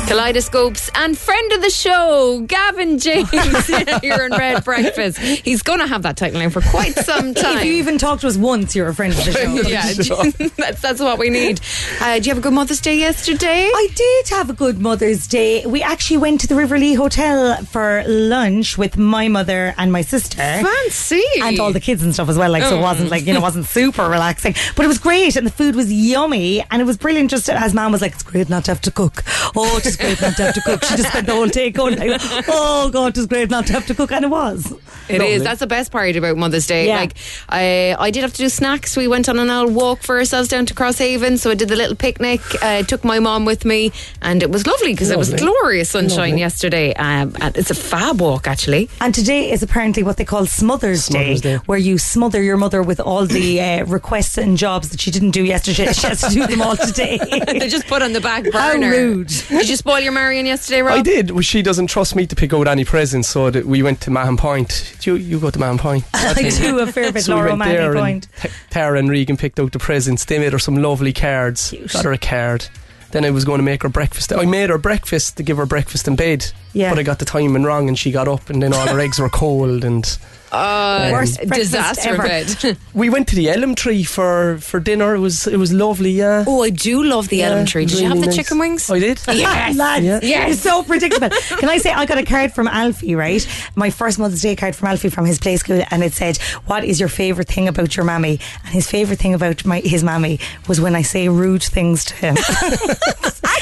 I'll 0.11 0.33
do 0.33 0.39
it 0.39 0.55
all 0.55 0.63
for 0.63 0.67
you. 0.71 0.71
Kaleidoscopes 0.71 0.89
and 0.95 1.17
friend 1.17 1.51
of 1.53 1.61
the 1.61 1.69
show, 1.69 2.41
Gavin 2.47 2.99
James, 2.99 3.29
here 4.01 4.25
in 4.25 4.31
Red 4.31 4.63
Breakfast. 4.63 5.17
He's 5.19 5.61
going 5.61 5.79
to 5.79 5.87
have 5.87 6.03
that 6.03 6.17
title 6.17 6.39
name 6.39 6.49
for 6.49 6.61
quite 6.61 6.93
some 6.95 7.33
time. 7.33 7.57
If 7.61 7.65
you 7.65 7.73
even 7.73 7.97
talked 7.97 8.21
to 8.21 8.27
us 8.27 8.37
once, 8.37 8.75
you're 8.75 8.87
a 8.87 8.95
friend 8.95 9.13
of 9.13 9.23
the 9.23 9.31
show. 10.03 10.21
yeah, 10.31 10.47
that's 10.57 10.81
that's 10.81 10.99
what 10.99 11.19
we 11.19 11.29
need. 11.29 11.59
Uh, 11.99 12.17
do 12.19 12.25
you 12.25 12.29
have 12.33 12.37
a 12.37 12.41
good 12.41 12.53
Mother's 12.53 12.81
Day 12.81 12.97
yesterday? 12.97 13.69
I 13.73 13.87
did 13.93 14.29
have 14.29 14.49
a 14.49 14.53
good 14.53 14.79
Mother's 14.79 15.27
Day. 15.27 15.65
We 15.65 15.83
actually 15.83 16.17
went 16.17 16.41
to 16.41 16.47
the 16.47 16.55
River 16.55 16.77
Lee 16.79 16.93
Hotel 16.93 17.57
for 17.65 18.03
lunch 18.07 18.77
with 18.77 18.97
my 18.97 19.27
mother 19.27 19.73
and 19.77 19.91
my 19.91 20.01
sister. 20.01 20.37
Fancy. 20.37 21.21
And 21.41 21.59
all 21.59 21.71
the 21.71 21.79
kids 21.79 22.01
and 22.03 22.13
stuff 22.13 22.29
as 22.29 22.37
well. 22.37 22.49
Like, 22.51 22.63
so 22.63 22.77
it 22.79 22.81
wasn't 22.81 23.11
like, 23.11 23.25
you 23.25 23.33
know, 23.33 23.39
it 23.39 23.43
wasn't 23.43 23.65
super 23.65 24.07
relaxing. 24.09 24.55
But 24.75 24.85
it 24.85 24.87
was 24.87 24.97
great 24.97 25.35
and 25.35 25.45
the 25.45 25.51
food 25.51 25.75
was 25.75 25.91
yummy 25.91 26.63
and 26.71 26.81
it 26.81 26.85
was 26.85 26.97
brilliant 26.97 27.29
just 27.29 27.49
as 27.49 27.73
mom 27.73 27.91
was 27.91 28.01
like, 28.01 28.13
it's 28.13 28.23
great 28.23 28.49
not 28.49 28.65
to 28.65 28.71
have 28.71 28.81
to 28.81 28.91
cook. 28.91 29.23
Oh, 29.55 29.77
it's 29.83 29.97
great 30.01 30.21
not 30.21 30.35
to 30.37 30.43
have 30.43 30.53
to 30.55 30.61
cook. 30.61 30.83
She 30.83 30.95
just 30.97 31.09
spent 31.09 31.27
the 31.27 31.33
whole 31.33 31.47
day 31.47 31.69
going 31.71 31.97
like, 31.97 32.21
oh 32.47 32.89
God, 32.91 33.17
it's 33.17 33.27
great 33.27 33.49
not 33.49 33.67
to 33.67 33.73
have 33.73 33.85
to 33.87 33.95
cook. 33.95 34.11
And 34.11 34.25
it 34.25 34.29
was. 34.29 34.73
It 35.09 35.21
is. 35.21 35.43
That's 35.43 35.59
the 35.59 35.67
best 35.67 35.91
part 35.91 36.15
about 36.15 36.37
Mother's 36.37 36.67
Day. 36.67 36.87
Yeah. 36.87 36.97
Like, 36.97 37.13
I 37.49 37.95
I 37.99 38.11
did 38.11 38.21
have 38.21 38.31
to 38.33 38.37
do 38.37 38.49
snacks. 38.49 38.95
We 38.95 39.07
went 39.07 39.27
on 39.29 39.39
an 39.39 39.49
old 39.49 39.73
walk 39.75 40.01
for 40.03 40.17
ourselves 40.17 40.47
down 40.47 40.65
to 40.67 40.73
Crosshaven. 40.73 41.37
So 41.37 41.51
I 41.51 41.55
did 41.55 41.69
the 41.69 41.75
little 41.75 41.95
picnic. 41.95 42.41
I 42.63 42.83
took 42.83 43.03
my 43.03 43.19
mom 43.19 43.45
with 43.45 43.65
me, 43.65 43.91
and 44.21 44.41
it 44.41 44.49
was 44.51 44.65
lovely 44.67 44.93
because 44.93 45.09
it 45.09 45.17
was 45.17 45.33
glorious 45.33 45.89
sunshine 45.89 46.37
yesterday. 46.37 46.93
Um, 46.93 47.35
and 47.41 47.55
it's 47.57 47.71
a 47.71 47.75
fab 47.75 48.21
walk, 48.21 48.47
actually. 48.47 48.89
And 49.01 49.13
today 49.13 49.51
is 49.51 49.63
apparently 49.63 50.03
what 50.03 50.17
they 50.17 50.25
call 50.25 50.45
Smothers, 50.45 51.05
Smothers 51.05 51.41
Day, 51.41 51.57
Day. 51.57 51.63
where 51.65 51.77
you 51.77 51.97
smother 51.97 52.41
your 52.41 52.57
mother 52.57 52.81
with 52.81 52.99
all 52.99 53.25
the 53.25 53.59
uh, 53.59 53.85
requests 53.85 54.37
and 54.37 54.57
jobs 54.57 54.89
that 54.89 55.01
she 55.01 55.11
didn't 55.11 55.31
do 55.31 55.43
yesterday. 55.43 55.91
She 56.01 56.07
has 56.07 56.21
to 56.21 56.29
do 56.33 56.47
them 56.47 56.61
all 56.61 56.75
today. 56.75 57.17
they 57.47 57.67
just 57.67 57.85
put 57.87 58.01
on 58.01 58.13
the 58.13 58.21
back 58.21 58.43
burner. 58.43 58.87
How 58.87 58.91
rude. 58.91 59.27
Did 59.27 59.69
you 59.69 59.77
spoil 59.91 60.03
your 60.03 60.11
Marion 60.13 60.45
yesterday, 60.45 60.81
Rob? 60.81 60.97
I 60.97 61.01
did. 61.01 61.31
Well, 61.31 61.41
she 61.41 61.61
doesn't 61.61 61.87
trust 61.87 62.15
me 62.15 62.25
to 62.27 62.35
pick 62.35 62.53
out 62.53 62.67
any 62.67 62.85
presents, 62.85 63.27
so 63.27 63.49
that 63.49 63.65
we 63.65 63.83
went 63.83 64.01
to 64.01 64.11
Mahon 64.11 64.37
Point. 64.37 64.95
You, 65.01 65.15
you 65.15 65.39
go 65.39 65.49
to 65.49 65.59
Mahon 65.59 65.77
Point. 65.77 66.05
I 66.13 66.33
do 66.49 66.79
a 66.79 66.87
fair 66.87 67.11
bit, 67.11 67.23
So 67.25 67.35
we 67.35 67.41
Laura 67.41 67.55
went 67.55 67.63
there 67.71 67.93
Point. 67.93 68.27
and 68.43 68.51
T- 68.51 68.57
Tara 68.69 68.99
and 68.99 69.09
Regan 69.09 69.37
picked 69.37 69.59
out 69.59 69.71
the 69.73 69.79
presents. 69.79 70.25
They 70.25 70.39
made 70.39 70.53
her 70.53 70.59
some 70.59 70.75
lovely 70.75 71.13
cards. 71.13 71.71
Cute. 71.71 71.91
Got 71.91 72.05
her 72.05 72.13
a 72.13 72.17
card. 72.17 72.67
Then 73.11 73.25
I 73.25 73.31
was 73.31 73.43
going 73.43 73.59
to 73.59 73.63
make 73.63 73.83
her 73.83 73.89
breakfast. 73.89 74.31
I 74.31 74.45
made 74.45 74.69
her 74.69 74.77
breakfast 74.77 75.35
to 75.37 75.43
give 75.43 75.57
her 75.57 75.65
breakfast 75.65 76.07
in 76.07 76.15
bed. 76.15 76.51
Yeah. 76.73 76.89
But 76.89 76.99
I 76.99 77.03
got 77.03 77.19
the 77.19 77.25
timing 77.25 77.63
wrong 77.63 77.87
and 77.87 77.97
she 77.97 78.11
got 78.11 78.27
up 78.27 78.49
and 78.49 78.61
then 78.63 78.73
all 78.73 78.87
her 78.87 78.99
eggs 78.99 79.19
were 79.19 79.29
cold 79.29 79.83
and 79.83 80.05
Uh, 80.53 81.09
Worst 81.13 81.39
disaster 81.47 82.09
ever. 82.09 82.23
bed. 82.23 82.77
we 82.93 83.09
went 83.09 83.29
to 83.29 83.35
the 83.37 83.49
elm 83.49 83.73
tree 83.73 84.03
for, 84.03 84.57
for 84.59 84.81
dinner. 84.81 85.15
It 85.15 85.19
was 85.19 85.47
it 85.47 85.55
was 85.55 85.71
lovely, 85.71 86.11
yeah. 86.11 86.43
oh, 86.45 86.61
I 86.61 86.69
do 86.71 87.03
love 87.03 87.29
the 87.29 87.41
elm 87.43 87.65
tree. 87.65 87.85
Did 87.85 87.99
you 88.01 88.07
have 88.09 88.19
the 88.19 88.25
nice. 88.25 88.35
chicken 88.35 88.59
wings? 88.59 88.89
I 88.91 88.99
did. 88.99 89.21
Yes, 89.29 89.77
lads. 89.83 90.03
Yeah. 90.03 90.47
You're 90.47 90.55
so 90.57 90.83
predictable. 90.83 91.29
Can 91.57 91.69
I 91.69 91.77
say 91.77 91.91
I 91.93 92.05
got 92.05 92.17
a 92.17 92.25
card 92.25 92.51
from 92.51 92.67
Alfie, 92.67 93.15
right? 93.15 93.47
My 93.75 93.89
first 93.89 94.19
Mother's 94.19 94.41
Day 94.41 94.57
card 94.57 94.75
from 94.75 94.89
Alfie 94.89 95.07
from 95.09 95.25
his 95.25 95.39
play 95.39 95.55
school, 95.55 95.81
and 95.89 96.03
it 96.03 96.11
said, 96.11 96.35
"What 96.67 96.83
is 96.83 96.99
your 96.99 97.07
favourite 97.09 97.47
thing 97.47 97.69
about 97.69 97.95
your 97.95 98.03
mammy?" 98.05 98.39
And 98.65 98.73
his 98.73 98.87
favourite 98.91 99.19
thing 99.19 99.33
about 99.33 99.63
my 99.65 99.79
his 99.79 100.03
mammy 100.03 100.37
was 100.67 100.81
when 100.81 100.95
I 100.97 101.01
say 101.01 101.29
rude 101.29 101.63
things 101.63 102.03
to 102.05 102.13
him. 102.15 102.35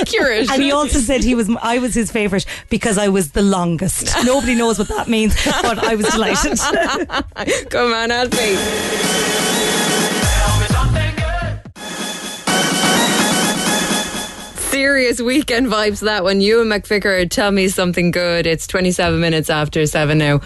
Accurate. 0.02 0.50
and 0.50 0.62
he 0.64 0.72
also 0.72 1.00
said 1.00 1.24
he 1.24 1.36
was 1.36 1.50
I 1.62 1.78
was 1.80 1.94
his 1.94 2.10
favourite 2.12 2.46
because 2.70 2.98
I 3.00 3.08
was 3.10 3.32
the 3.32 3.42
longest. 3.42 4.14
Nobody 4.26 4.56
knows 4.56 4.78
what 4.78 4.88
that 4.90 5.08
means, 5.08 5.36
but 5.62 5.80
I 5.80 5.96
was 5.96 6.08
delighted. 6.08 6.60
Come 7.70 7.94
on, 7.94 8.12
Alfie. 8.12 8.56
Serious 14.70 15.22
weekend 15.22 15.68
vibes, 15.68 16.02
that 16.02 16.24
one. 16.24 16.42
You 16.42 16.62
and 16.62 16.72
McVicker, 16.72 17.30
tell 17.30 17.52
me 17.52 17.68
something 17.68 18.12
good. 18.12 18.46
It's 18.46 18.68
27 18.68 19.20
minutes 19.20 19.50
after 19.50 19.86
7 19.86 20.18
now. 20.18 20.42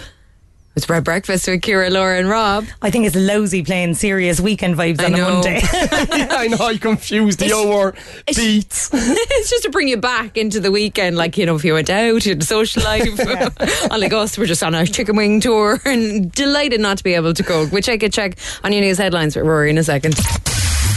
It's 0.75 0.89
Red 0.89 1.03
Breakfast 1.03 1.47
with 1.47 1.61
Ciara, 1.61 1.91
Laura, 1.91 2.17
and 2.17 2.27
Rob. 2.27 2.65
I 2.81 2.89
think 2.89 3.05
it's 3.05 3.15
lousy 3.15 3.63
playing 3.63 3.93
serious 3.93 4.39
weekend 4.39 4.75
vibes 4.75 4.99
I 4.99 5.05
on 5.05 5.13
a. 5.13 5.17
Monday. 5.21 5.59
I 5.71 6.47
know 6.47 6.65
I 6.65 6.77
confused 6.77 7.37
the 7.37 7.53
hour 7.53 7.93
beats. 8.25 8.89
it's 8.93 9.49
just 9.51 9.63
to 9.63 9.69
bring 9.69 9.87
you 9.87 9.97
back 9.97 10.35
into 10.35 10.59
the 10.59 10.71
weekend, 10.71 11.15
like, 11.15 11.37
you 11.37 11.45
know, 11.45 11.55
if 11.55 11.63
you 11.63 11.73
went 11.73 11.91
out, 11.91 12.25
you 12.25 12.31
had 12.31 12.41
a 12.41 12.45
social 12.45 12.81
life. 12.81 13.07
Unlike 13.91 14.13
us, 14.13 14.35
we're 14.35 14.47
just 14.47 14.63
on 14.63 14.73
a 14.73 14.87
chicken 14.87 15.15
wing 15.15 15.39
tour 15.39 15.79
and 15.85 16.31
delighted 16.31 16.81
not 16.81 16.97
to 16.97 17.03
be 17.03 17.13
able 17.13 17.35
to 17.35 17.43
go, 17.43 17.67
which 17.67 17.87
I 17.87 17.99
could 17.99 18.11
check 18.11 18.35
on 18.63 18.73
your 18.73 18.81
news 18.81 18.97
headlines 18.97 19.35
with 19.35 19.45
Rory 19.45 19.69
in 19.69 19.77
a 19.77 19.83
second. 19.83 20.15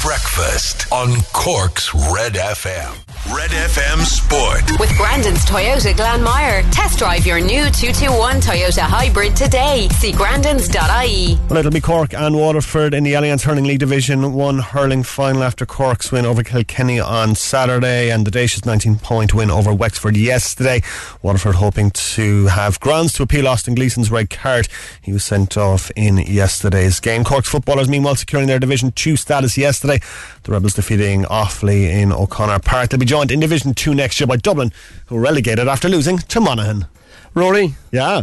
Breakfast 0.06 0.92
on 0.92 1.20
Cork's 1.32 1.92
Red 1.92 2.34
FM. 2.34 3.06
Red 3.34 3.50
FM 3.50 4.04
Sport. 4.04 4.78
With 4.78 4.96
Grandin's 4.96 5.44
Toyota 5.44 5.92
Glanmire. 5.92 6.62
Test 6.70 7.00
drive 7.00 7.26
your 7.26 7.40
new 7.40 7.64
221 7.70 8.40
Toyota 8.40 8.82
Hybrid 8.82 9.34
today. 9.34 9.88
See 9.88 10.12
grandins.ie. 10.12 11.36
Well, 11.48 11.58
it'll 11.58 11.72
be 11.72 11.80
Cork 11.80 12.14
and 12.14 12.36
Waterford 12.36 12.94
in 12.94 13.02
the 13.02 13.14
Allianz 13.14 13.42
Hurling 13.42 13.64
League 13.64 13.80
Division 13.80 14.32
1 14.32 14.58
hurling 14.60 15.02
final 15.02 15.42
after 15.42 15.66
Cork's 15.66 16.12
win 16.12 16.24
over 16.24 16.44
Kilkenny 16.44 17.00
on 17.00 17.34
Saturday 17.34 18.12
and 18.12 18.24
the 18.24 18.30
Déise's 18.30 18.64
19 18.64 18.98
point 18.98 19.34
win 19.34 19.50
over 19.50 19.74
Wexford 19.74 20.16
yesterday. 20.16 20.82
Waterford 21.20 21.56
hoping 21.56 21.90
to 21.90 22.46
have 22.46 22.78
grounds 22.78 23.12
to 23.14 23.24
appeal 23.24 23.48
Austin 23.48 23.74
Gleeson's 23.74 24.12
red 24.12 24.30
card. 24.30 24.68
He 25.02 25.12
was 25.12 25.24
sent 25.24 25.56
off 25.56 25.90
in 25.96 26.18
yesterday's 26.18 27.00
game. 27.00 27.24
Cork's 27.24 27.48
footballers, 27.48 27.88
meanwhile, 27.88 28.14
securing 28.14 28.46
their 28.46 28.60
Division 28.60 28.92
2 28.92 29.16
status 29.16 29.58
yesterday. 29.58 29.95
The 30.44 30.52
Rebels 30.52 30.74
defeating 30.74 31.24
Offaly 31.24 31.88
in 31.88 32.12
O'Connor 32.12 32.60
Park. 32.60 32.90
They'll 32.90 33.00
be 33.00 33.06
joined 33.06 33.30
in 33.30 33.40
Division 33.40 33.74
2 33.74 33.94
next 33.94 34.20
year 34.20 34.26
by 34.26 34.36
Dublin, 34.36 34.72
who 35.06 35.16
were 35.16 35.20
relegated 35.20 35.68
after 35.68 35.88
losing 35.88 36.18
to 36.18 36.40
Monaghan. 36.40 36.86
Rory, 37.34 37.74
Yeah. 37.92 38.22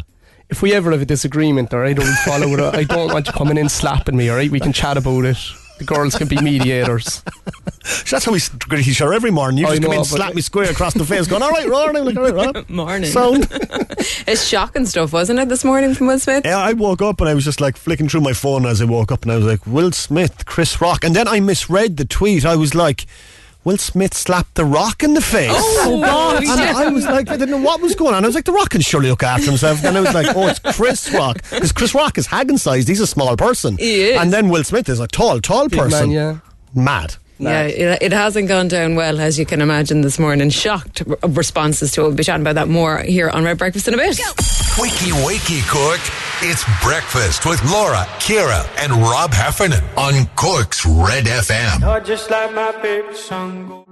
if 0.50 0.62
we 0.62 0.74
ever 0.74 0.92
have 0.92 1.02
a 1.02 1.06
disagreement, 1.06 1.74
all 1.74 1.80
right, 1.82 1.98
or 1.98 2.04
we 2.04 2.14
follow 2.26 2.48
it, 2.54 2.60
I 2.76 2.84
don't 2.84 3.12
want 3.14 3.28
you 3.28 3.34
coming 3.34 3.58
in 3.58 3.70
slapping 3.70 4.16
me, 4.18 4.30
all 4.30 4.36
right? 4.38 4.50
We 4.52 4.60
can 4.60 4.74
chat 4.74 4.98
about 4.98 5.26
it. 5.26 5.38
The 5.84 5.96
girls 5.96 6.16
can 6.16 6.30
be 6.30 6.40
mediators. 6.40 7.24
That's 8.10 8.24
how 8.24 8.32
we 8.32 8.40
greet 8.60 8.88
each 8.88 9.02
other 9.02 9.14
every 9.14 9.32
morning. 9.32 9.58
You 9.58 9.68
I 9.68 9.72
just 9.72 9.82
come 9.82 9.92
know, 9.92 10.00
in, 10.00 10.06
slap 10.06 10.34
me 10.34 10.42
square 10.42 10.72
across 10.72 10.94
the 10.94 11.04
face, 11.04 11.28
going, 11.28 11.44
all 11.44 11.52
right, 11.52 11.68
Rory. 11.68 11.98
I'm 11.98 12.06
like, 12.06 12.16
all 12.16 12.24
right, 12.32 12.34
Rob. 12.56 12.70
Morning. 12.70 13.10
Sound. 13.10 13.50
It's 14.28 14.46
shocking 14.46 14.86
stuff, 14.86 15.14
wasn't 15.14 15.40
it, 15.40 15.50
this 15.50 15.64
morning 15.64 15.94
from 15.94 16.08
Will 16.08 16.20
Smith? 16.20 16.46
Yeah, 16.46 16.58
I 16.58 16.74
woke 16.74 17.02
up 17.02 17.22
and 17.22 17.30
I 17.30 17.34
was 17.34 17.46
just 17.46 17.62
like 17.62 17.78
flicking 17.78 18.10
through 18.10 18.22
my 18.22 18.34
phone 18.34 18.66
as 18.66 18.82
I 18.82 18.86
woke 18.86 19.12
up 19.12 19.24
and 19.24 19.32
I 19.32 19.38
was 19.38 19.46
like, 19.46 19.66
Will 19.66 19.92
Smith, 19.92 20.46
Chris 20.46 20.80
Rock. 20.82 21.04
And 21.04 21.16
then 21.16 21.28
I 21.28 21.40
misread 21.40 21.98
the 21.98 22.06
tweet. 22.06 22.46
I 22.46 22.56
was 22.56 22.76
like, 22.76 23.06
Will 23.66 23.78
Smith 23.78 24.14
slapped 24.14 24.56
The 24.56 24.66
Rock 24.66 25.04
in 25.04 25.14
the 25.14 25.22
face. 25.22 25.52
Oh, 25.54 26.02
God. 26.06 26.44
And 26.44 26.50
I 26.62 26.90
was 26.90 27.06
like, 27.06 27.30
I 27.30 27.38
didn't 27.38 27.52
know 27.52 27.66
what 27.66 27.82
was 27.82 27.96
going 27.96 28.14
on. 28.14 28.24
I 28.24 28.28
was 28.28 28.36
like, 28.36 28.44
The 28.46 28.52
Rock 28.52 28.70
can 28.72 28.82
surely 28.82 29.10
look 29.10 29.24
after 29.24 29.46
himself. 29.46 29.82
Then 29.82 29.96
I 29.96 30.02
was 30.02 30.14
like, 30.14 30.36
oh, 30.36 30.48
it's 30.48 30.60
Chris 30.60 31.12
Rock. 31.14 31.38
Because 31.50 31.72
Chris 31.72 31.96
Rock 31.96 32.18
is 32.18 32.28
Hagen 32.28 32.58
sized. 32.58 32.88
He's 32.90 33.00
a 33.00 33.08
small 33.08 33.38
person. 33.38 33.78
He 33.78 34.02
is. 34.12 34.20
And 34.22 34.34
then 34.34 34.50
Will 34.50 34.64
Smith 34.66 34.90
is 34.90 35.00
a 35.00 35.08
tall, 35.08 35.40
tall 35.40 35.70
Big 35.70 35.80
person. 35.80 36.10
man, 36.10 36.12
yeah. 36.12 36.38
Mad. 36.76 37.16
Yeah, 37.40 37.64
it, 37.64 38.02
it 38.02 38.14
hasn't 38.14 38.48
gone 38.48 38.68
down 38.68 38.96
well, 38.96 39.20
as 39.20 39.38
you 39.38 39.46
can 39.46 39.60
imagine 39.62 40.02
this 40.02 40.18
morning. 40.20 40.50
Shocked 40.50 41.04
r- 41.08 41.18
responses 41.30 41.92
to 41.94 42.02
it. 42.02 42.04
We'll 42.06 42.16
be 42.16 42.24
chatting 42.24 42.42
about 42.44 42.56
that 42.56 42.70
more 42.70 43.00
here 43.00 43.30
on 43.30 43.44
Red 43.44 43.58
Breakfast 43.58 43.88
in 43.88 43.94
a 43.94 43.98
bit. 43.98 44.16
Wakey, 44.78 45.12
wakey, 45.26 45.68
Cork. 45.70 46.00
It's 46.42 46.64
breakfast 46.84 47.46
with 47.46 47.64
Laura, 47.72 48.06
Ciara, 48.20 48.66
and 48.80 48.92
Rob 48.94 49.34
Heffernan 49.34 49.84
on 49.98 50.26
Cork's 50.36 50.86
Red 50.86 51.26
FM. 51.26 51.82
Oh, 51.84 52.00
just 52.00 52.30
like 52.30 52.54
my 52.54 52.72
favorite 52.82 53.18
song. 53.18 53.84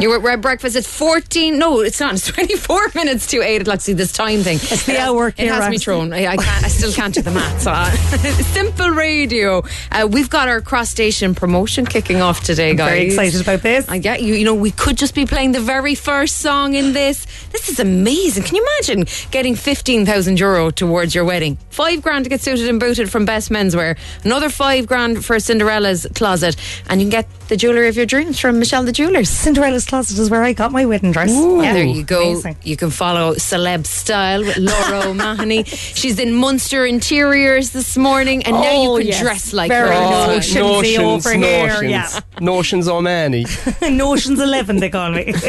You're 0.00 0.14
at 0.14 0.22
Red 0.22 0.40
Breakfast. 0.40 0.76
It's 0.76 0.86
14. 0.86 1.58
No, 1.58 1.80
it's 1.80 1.98
not. 1.98 2.14
It's 2.14 2.26
24 2.28 2.80
minutes 2.94 3.26
to 3.28 3.42
8 3.42 3.66
Let's 3.66 3.82
See, 3.82 3.94
this 3.94 4.12
time 4.12 4.42
thing. 4.42 4.56
It's 4.56 4.86
the 4.86 4.96
hour, 4.96 5.34
It 5.36 5.48
has 5.48 5.68
me 5.68 5.78
thrown. 5.78 6.12
I, 6.12 6.26
I, 6.26 6.36
can't, 6.36 6.64
I 6.64 6.68
still 6.68 6.92
can't 6.92 7.12
do 7.12 7.20
the 7.20 7.32
maths. 7.32 7.66
Uh, 7.66 7.90
simple 8.52 8.90
radio. 8.90 9.64
Uh, 9.90 10.06
we've 10.08 10.30
got 10.30 10.46
our 10.46 10.60
cross 10.60 10.88
station 10.88 11.34
promotion 11.34 11.84
kicking 11.84 12.20
off 12.20 12.44
today, 12.44 12.76
guys. 12.76 12.90
Very 12.90 13.06
excited 13.06 13.40
about 13.40 13.62
this. 13.62 13.88
I 13.88 13.98
get 13.98 14.22
you. 14.22 14.34
You 14.34 14.44
know, 14.44 14.54
we 14.54 14.70
could 14.70 14.96
just 14.96 15.16
be 15.16 15.26
playing 15.26 15.50
the 15.50 15.60
very 15.60 15.96
first 15.96 16.36
song 16.36 16.74
in 16.74 16.92
this. 16.92 17.26
This 17.50 17.68
is 17.68 17.80
amazing. 17.80 18.44
Can 18.44 18.54
you 18.54 18.64
imagine 18.76 19.04
getting 19.32 19.56
15,000 19.56 20.38
euro 20.38 20.70
towards 20.70 21.12
your 21.12 21.24
wedding? 21.24 21.58
Five 21.70 22.02
grand 22.02 22.24
to 22.24 22.28
get 22.30 22.40
suited 22.40 22.68
and 22.68 22.78
booted 22.78 23.10
from 23.10 23.24
Best 23.24 23.50
Menswear. 23.50 23.98
Another 24.24 24.48
five 24.48 24.86
grand 24.86 25.24
for 25.24 25.40
Cinderella's 25.40 26.06
closet. 26.14 26.54
And 26.88 27.00
you 27.00 27.06
can 27.06 27.10
get 27.10 27.28
the 27.48 27.56
jewellery 27.56 27.88
of 27.88 27.96
your 27.96 28.06
dreams 28.06 28.38
from 28.38 28.60
Michelle 28.60 28.84
the 28.84 28.92
Jewellers. 28.92 29.28
Cinderella's 29.28 29.87
closet 29.88 30.18
is 30.18 30.30
where 30.30 30.42
I 30.44 30.52
got 30.52 30.70
my 30.70 30.84
wedding 30.86 31.12
dress. 31.12 31.30
Yeah. 31.30 31.72
There 31.72 31.82
you 31.84 32.04
go. 32.04 32.32
Amazing. 32.32 32.56
You 32.62 32.76
can 32.76 32.90
follow 32.90 33.34
Celeb 33.34 33.86
Style 33.86 34.40
with 34.42 34.58
Laura 34.58 35.06
O'Mahony. 35.08 35.64
She's 35.64 36.18
in 36.18 36.34
Munster 36.34 36.84
Interiors 36.86 37.70
this 37.70 37.96
morning, 37.96 38.42
and 38.44 38.54
now 38.54 38.62
Oh, 38.70 38.96
you 38.98 39.04
can 39.04 39.06
yes. 39.08 39.20
dress 39.20 39.52
like 39.52 39.70
Very 39.70 39.88
her. 39.88 39.94
nice. 39.94 40.54
Oh, 40.56 40.66
Notions 40.76 40.96
notions, 40.98 41.26
over 41.26 41.34
here, 41.36 41.66
notions, 41.68 41.90
yeah. 41.90 42.20
notions 42.40 42.88
on 42.88 43.04
many. 43.04 43.46
Notions 43.82 44.38
11, 44.40 44.76
they 44.76 44.90
call 44.90 45.10
me. 45.10 45.32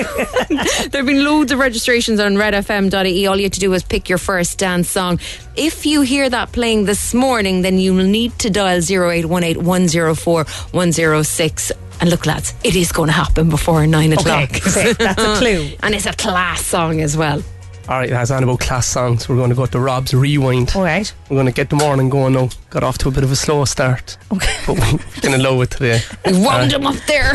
There 0.90 1.02
have 1.02 1.06
been 1.06 1.24
loads 1.24 1.52
of 1.52 1.60
registrations 1.60 2.20
on 2.20 2.36
redfm.ie. 2.36 3.28
All 3.28 3.36
you 3.38 3.44
have 3.44 3.52
to 3.52 3.60
do 3.60 3.74
is 3.74 3.84
pick 3.84 4.10
your 4.10 4.18
first 4.18 4.58
dance 4.58 4.90
song. 4.90 5.20
If 5.56 5.86
you 5.86 6.02
hear 6.02 6.30
that 6.30 6.52
playing 6.54 6.86
this 6.86 7.14
morning, 7.14 7.62
then 7.62 7.78
you 7.78 7.94
will 7.94 8.06
need 8.08 8.38
to 8.40 8.50
dial 8.50 8.80
0818 8.82 9.64
104 9.64 10.46
106. 10.72 11.72
And 12.02 12.10
look, 12.10 12.26
lads, 12.26 12.54
it 12.64 12.76
is 12.76 12.92
going 12.92 13.08
to 13.08 13.14
happen 13.14 13.50
before 13.50 13.86
nine 13.86 14.14
o'clock. 14.14 14.50
okay, 14.68 14.94
that's 14.94 15.22
a 15.22 15.36
clue. 15.38 15.72
and 15.84 15.94
it's 15.94 16.06
a 16.06 16.14
class 16.14 16.66
song 16.66 17.02
as 17.02 17.18
well. 17.18 17.44
All 17.90 17.98
right, 17.98 18.10
that's 18.10 18.30
on 18.30 18.44
about 18.44 18.60
class 18.60 18.86
songs. 18.86 19.28
We're 19.28 19.36
going 19.36 19.50
to 19.50 19.56
go 19.56 19.66
to 19.66 19.80
Rob's 19.80 20.14
Rewind. 20.14 20.74
All 20.76 20.84
right. 20.84 21.12
We're 21.28 21.38
going 21.38 21.48
to 21.48 21.52
get 21.52 21.72
the 21.72 21.76
morning 21.76 22.10
going 22.10 22.34
now. 22.34 22.50
Got 22.70 22.84
off 22.84 23.00
to 23.00 23.08
a 23.08 23.12
bit 23.12 23.24
of 23.24 23.32
a 23.32 23.36
slow 23.36 23.66
start. 23.66 24.16
Okay. 24.32 24.56
But 24.68 24.76
we 25.16 25.22
can 25.22 25.34
allow 25.34 25.60
it 25.62 25.72
today. 25.72 26.00
We 26.26 26.34
wound 26.34 26.72
him 26.72 26.86
up 26.86 26.98
there. 27.08 27.34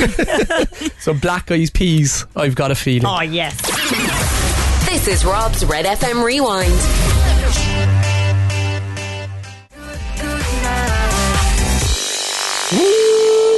So, 1.00 1.12
Black 1.12 1.50
Eyed 1.50 1.72
Peas, 1.74 2.24
I've 2.36 2.54
got 2.54 2.70
a 2.70 2.76
feeling. 2.76 3.04
Oh, 3.06 3.20
yes. 3.22 3.60
This 4.88 5.08
is 5.08 5.24
Rob's 5.24 5.64
Red 5.64 5.86
FM 5.86 6.24
Rewind. 6.24 8.03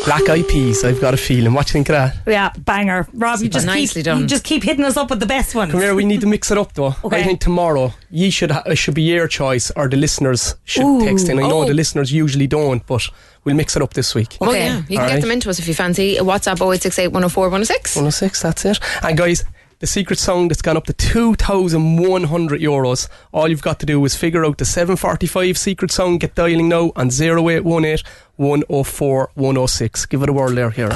Black 0.06 0.28
Eyed 0.28 0.46
Peas, 0.46 0.84
I've 0.84 1.00
got 1.00 1.14
a 1.14 1.16
feeling. 1.16 1.52
What 1.52 1.66
do 1.66 1.70
you 1.70 1.72
think 1.72 1.88
of 1.88 1.94
that? 1.94 2.16
Yeah, 2.28 2.50
banger. 2.58 3.08
Rob, 3.12 3.40
you 3.40 3.48
just, 3.48 3.66
Nicely 3.66 4.00
keep, 4.02 4.04
done. 4.04 4.20
you 4.20 4.26
just 4.28 4.44
keep 4.44 4.62
hitting 4.62 4.84
us 4.84 4.96
up 4.96 5.10
with 5.10 5.18
the 5.18 5.26
best 5.26 5.52
ones. 5.56 5.72
Come 5.72 5.80
here, 5.80 5.96
we 5.96 6.04
need 6.04 6.20
to 6.20 6.28
mix 6.28 6.52
it 6.52 6.56
up 6.58 6.72
though. 6.74 6.94
Okay. 7.02 7.20
I 7.20 7.24
think 7.24 7.40
tomorrow 7.40 7.92
you 8.08 8.30
should 8.30 8.52
ha- 8.52 8.62
it 8.66 8.76
should 8.76 8.94
be 8.94 9.02
your 9.02 9.26
choice 9.26 9.72
or 9.72 9.88
the 9.88 9.96
listeners 9.96 10.54
should 10.64 10.84
Ooh. 10.84 11.04
text 11.04 11.28
in. 11.28 11.40
I 11.40 11.42
know 11.42 11.62
Oh. 11.62 11.64
the 11.66 11.74
listeners 11.74 12.12
usually 12.12 12.46
don't, 12.46 12.86
but 12.86 13.02
we'll 13.42 13.56
mix 13.56 13.74
it 13.74 13.82
up 13.82 13.94
this 13.94 14.14
week. 14.14 14.38
Oh, 14.40 14.52
yeah. 14.54 14.76
You 14.88 14.96
can 14.96 14.98
All 14.98 15.06
get 15.08 15.12
right. 15.14 15.20
them 15.22 15.30
into 15.32 15.50
us 15.50 15.58
if 15.58 15.66
you 15.66 15.74
fancy. 15.74 16.16
WhatsApp 16.18 16.60
0868 16.60 17.08
104 17.08 17.44
106. 17.48 17.96
106, 17.96 18.42
that's 18.42 18.64
it. 18.64 18.78
And 19.02 19.18
guys, 19.18 19.42
the 19.80 19.86
secret 19.86 20.18
song 20.18 20.48
that's 20.48 20.62
gone 20.62 20.76
up 20.78 20.84
to 20.86 20.92
2,100 20.94 22.60
euros. 22.62 23.08
All 23.32 23.48
you've 23.48 23.60
got 23.60 23.78
to 23.80 23.86
do 23.86 24.02
is 24.06 24.14
figure 24.16 24.44
out 24.46 24.56
the 24.56 24.64
745 24.64 25.58
secret 25.58 25.90
song, 25.90 26.16
get 26.18 26.34
dialing 26.34 26.68
now 26.70 26.92
on 26.96 27.10
0818 27.10 27.98
104 28.36 29.30
106. 29.34 30.06
Give 30.06 30.22
it 30.22 30.28
a 30.28 30.32
whirl 30.32 30.54
there, 30.54 30.70
here. 30.70 30.90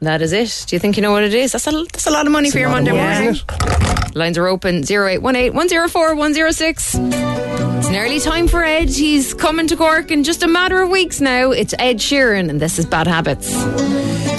That 0.00 0.20
is 0.20 0.32
it. 0.32 0.66
Do 0.68 0.76
you 0.76 0.80
think 0.80 0.96
you 0.96 1.02
know 1.02 1.12
what 1.12 1.22
it 1.24 1.32
is? 1.32 1.52
That's 1.52 1.66
a, 1.66 1.70
that's 1.70 2.06
a 2.06 2.10
lot 2.10 2.26
of 2.26 2.32
money 2.32 2.50
for 2.50 2.58
your 2.58 2.68
Monday 2.68 2.92
morning. 2.92 3.40
Lines 4.14 4.36
are 4.38 4.46
open 4.46 4.84
0818 4.88 5.54
104 5.54 6.14
106. 6.14 6.94
It's 6.94 7.88
nearly 7.90 8.20
time 8.20 8.46
for 8.48 8.62
Ed. 8.62 8.90
He's 8.90 9.34
coming 9.34 9.66
to 9.66 9.76
Cork 9.76 10.10
in 10.10 10.22
just 10.22 10.42
a 10.42 10.46
matter 10.46 10.82
of 10.82 10.90
weeks 10.90 11.20
now. 11.20 11.50
It's 11.50 11.74
Ed 11.78 11.98
Sheeran, 11.98 12.48
and 12.48 12.60
this 12.60 12.78
is 12.78 12.86
Bad 12.86 13.06
Habits. 13.06 13.52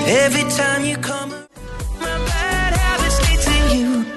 Every 0.07 0.43
time 0.51 0.85
you 0.85 0.97
come, 0.97 1.34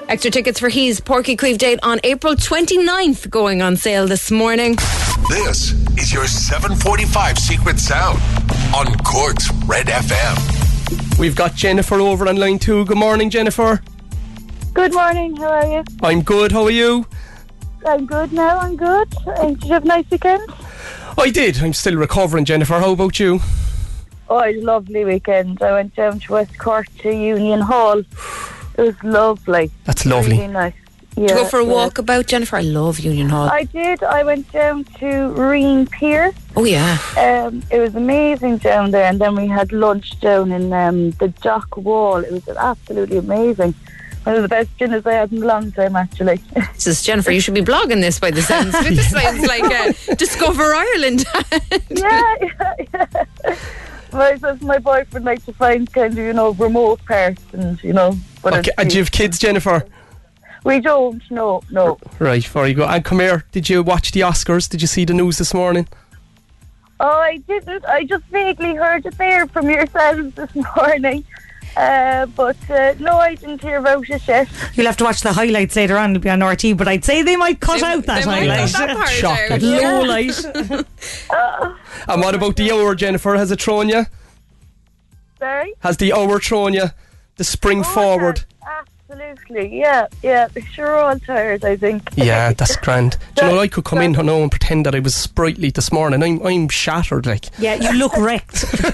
Extra 0.08 0.30
tickets 0.30 0.58
for 0.58 0.70
his 0.70 1.02
Páirc 1.02 1.26
Uí 1.26 1.36
Chaoimh 1.36 1.58
date 1.58 1.80
on 1.82 2.00
April 2.02 2.34
29th 2.34 3.28
going 3.28 3.60
on 3.60 3.76
sale 3.76 4.06
this 4.06 4.30
morning. 4.30 4.74
This 5.28 5.72
is 5.98 6.10
your 6.10 6.26
745 6.26 7.36
Secret 7.36 7.78
Sound 7.78 8.18
on 8.74 8.86
Cork's 9.00 9.52
Red 9.66 9.88
FM. 9.88 11.18
We've 11.18 11.36
got 11.36 11.54
Jennifer 11.54 11.96
over 11.96 12.26
on 12.26 12.36
line 12.36 12.58
two. 12.58 12.86
Good 12.86 12.96
morning, 12.96 13.28
Jennifer. 13.28 13.82
Good 14.72 14.94
morning, 14.94 15.36
how 15.36 15.48
are 15.48 15.66
you? 15.66 15.84
I'm 16.02 16.22
good. 16.22 16.52
How 16.52 16.64
are 16.64 16.70
you? 16.70 17.06
I'm 17.84 18.06
good 18.06 18.32
now, 18.32 18.60
I'm 18.60 18.76
good. 18.76 19.14
Uh, 19.26 19.48
Did 19.48 19.64
you 19.64 19.72
have 19.74 19.84
a 19.84 19.88
nice 19.88 20.10
weekend? 20.10 20.42
I 21.18 21.28
did. 21.28 21.58
I'm 21.62 21.74
still 21.74 21.96
recovering, 21.96 22.46
Jennifer. 22.46 22.80
How 22.80 22.92
about 22.92 23.20
you? 23.20 23.40
Oh, 24.30 24.38
I 24.38 24.46
had 24.54 24.56
a 24.56 24.62
lovely 24.62 25.04
weekend. 25.04 25.60
I 25.60 25.72
went 25.72 25.94
down 25.94 26.20
to 26.20 26.32
West 26.32 26.56
Cork 26.56 26.86
to 27.00 27.14
Union 27.14 27.60
Hall 27.60 28.02
It 28.78 28.82
was 28.82 29.02
lovely. 29.02 29.70
That's 29.84 30.06
lovely. 30.06 30.36
Really 30.38 30.52
nice. 30.52 30.74
Yeah, 31.16 31.26
to 31.28 31.34
go 31.34 31.44
for 31.46 31.58
a 31.58 31.64
yeah. 31.64 31.72
walk 31.72 31.98
about, 31.98 32.28
Jennifer? 32.28 32.56
I 32.56 32.60
love 32.60 33.00
Union 33.00 33.28
Hall. 33.28 33.48
I 33.50 33.64
did. 33.64 34.04
I 34.04 34.22
went 34.22 34.50
down 34.52 34.84
to 35.00 35.30
Reen 35.30 35.88
Pier. 35.88 36.32
oh, 36.54 36.64
yeah. 36.64 36.98
Um, 37.16 37.64
it 37.72 37.80
was 37.80 37.96
amazing 37.96 38.58
down 38.58 38.92
there, 38.92 39.06
and 39.06 39.20
then 39.20 39.34
we 39.34 39.48
had 39.48 39.72
lunch 39.72 40.20
down 40.20 40.52
in 40.52 40.72
um, 40.72 41.10
the 41.12 41.28
Dock 41.42 41.76
Wall. 41.76 42.18
It 42.18 42.30
was 42.30 42.48
absolutely 42.48 43.16
amazing. 43.18 43.74
One 44.22 44.36
of 44.36 44.42
the 44.42 44.48
best 44.48 44.76
dinners 44.78 45.04
I 45.06 45.14
had 45.14 45.32
in 45.32 45.42
a 45.42 45.46
long 45.46 45.72
time, 45.72 45.96
actually. 45.96 46.40
This 46.74 46.86
is 46.86 47.02
Jennifer. 47.02 47.32
You 47.32 47.40
should 47.40 47.54
be 47.54 47.62
blogging 47.62 48.00
this 48.00 48.20
by 48.20 48.30
the 48.30 48.42
sounds 48.42 48.72
of 48.76 48.86
it. 48.86 48.94
This 48.94 49.10
sounds 49.10 49.44
like 49.44 49.64
uh, 49.64 50.14
Discover 50.14 50.72
Ireland. 50.72 51.24
yeah, 51.90 52.34
yeah, 52.40 52.74
yeah. 52.94 53.56
My, 54.12 54.38
my 54.60 54.78
boyfriend 54.78 55.24
likes 55.26 55.44
to 55.46 55.52
find 55.52 55.92
kind 55.92 56.12
of, 56.12 56.18
you 56.18 56.32
know, 56.32 56.52
remote 56.52 57.04
parts 57.04 57.42
and, 57.52 57.82
you 57.82 57.92
know. 57.92 58.16
But 58.42 58.54
Okay, 58.58 58.70
and 58.78 58.88
do 58.88 58.96
you 58.96 59.02
have 59.02 59.10
kids, 59.12 59.38
Jennifer? 59.38 59.84
we 60.64 60.80
don't, 60.80 61.22
no, 61.30 61.62
no. 61.70 61.98
Right, 62.18 62.44
very 62.44 62.72
good. 62.74 62.88
And 62.88 63.04
come 63.04 63.20
here, 63.20 63.44
did 63.52 63.68
you 63.68 63.82
watch 63.82 64.12
the 64.12 64.20
Oscars? 64.20 64.68
Did 64.68 64.80
you 64.80 64.88
see 64.88 65.04
the 65.04 65.14
news 65.14 65.38
this 65.38 65.52
morning? 65.54 65.86
Oh, 67.00 67.06
I 67.06 67.36
didn't. 67.36 67.84
I 67.84 68.04
just 68.04 68.24
vaguely 68.24 68.74
heard 68.74 69.06
it 69.06 69.16
there 69.18 69.46
from 69.46 69.70
yourselves 69.70 70.34
this 70.34 70.54
morning. 70.76 71.24
Uh, 71.76 72.26
but 72.26 72.56
uh, 72.70 72.94
no, 72.98 73.18
I 73.18 73.34
didn't 73.36 73.60
hear 73.62 73.78
about 73.78 74.08
it 74.10 74.26
yet. 74.26 74.48
You'll 74.74 74.86
have 74.86 74.96
to 74.96 75.04
watch 75.04 75.20
the 75.20 75.32
highlights 75.32 75.76
later 75.76 75.96
on. 75.96 76.10
It'll 76.10 76.22
be 76.22 76.30
on 76.30 76.40
RTÉ, 76.40 76.76
but 76.76 76.88
I'd 76.88 77.04
say 77.04 77.22
they 77.22 77.36
might 77.36 77.60
cut 77.60 77.82
out 77.82 78.04
that 78.06 78.20
they 78.20 78.26
might 78.26 78.48
highlight. 78.48 78.72
cut 78.72 78.86
that 78.88 78.96
part 78.96 79.08
Shocking. 79.10 79.52
out. 79.52 79.60
That 79.60 79.82
low 79.82 80.02
light. 80.04 81.76
And 82.08 82.20
what 82.22 82.34
about 82.34 82.56
the 82.56 82.72
hour, 82.72 82.94
Jennifer? 82.94 83.34
Has 83.36 83.50
it 83.50 83.60
thrown 83.60 83.88
you? 83.88 84.06
Sorry? 85.38 85.74
Has 85.80 85.98
the 85.98 86.12
hour 86.12 86.40
thrown 86.40 86.72
you? 86.74 86.86
The 87.36 87.44
spring 87.44 87.84
forward? 87.84 88.44
Absolutely, 89.10 89.78
yeah, 89.78 90.06
yeah. 90.22 90.48
Sure, 90.70 90.94
all 90.96 91.18
tired, 91.18 91.64
I 91.64 91.76
think. 91.76 92.10
Yeah, 92.16 92.52
that's 92.52 92.76
grand. 92.76 93.16
Do 93.36 93.46
you 93.46 93.52
know, 93.52 93.60
I 93.60 93.68
could 93.68 93.84
come 93.84 94.00
in 94.00 94.12
now 94.12 94.42
and 94.42 94.50
pretend 94.50 94.84
that 94.84 94.94
I 94.94 94.98
was 94.98 95.14
sprightly 95.14 95.70
this 95.70 95.90
morning. 95.90 96.22
I'm, 96.22 96.44
I'm 96.44 96.68
shattered, 96.68 97.24
like. 97.24 97.46
Yeah, 97.58 97.76
you 97.76 97.92
look 97.94 98.14
wrecked. 98.18 98.66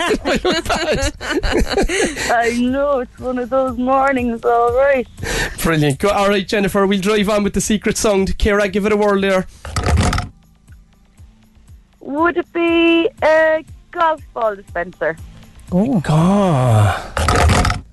I 2.31 2.57
know, 2.61 3.01
it's 3.01 3.19
one 3.19 3.39
of 3.39 3.51
those 3.51 3.77
mornings, 3.77 4.45
all 4.45 4.73
right. 4.75 5.09
Brilliant. 5.61 5.99
Go, 5.99 6.11
all 6.11 6.29
right, 6.29 6.47
Jennifer, 6.47 6.87
we'll 6.87 7.01
drive 7.01 7.29
on 7.29 7.43
with 7.43 7.55
the 7.55 7.61
secret 7.61 7.97
song. 7.97 8.27
Ciara, 8.27 8.69
give 8.69 8.87
it 8.87 8.93
a 8.93 8.97
whirl 8.97 9.21
there. 9.21 9.49
Would 12.01 12.37
it 12.37 12.53
be 12.53 13.09
a 13.23 13.65
golf 13.91 14.23
ball 14.33 14.55
dispenser? 14.55 15.17
Oh. 15.73 15.99
God. 16.01 17.84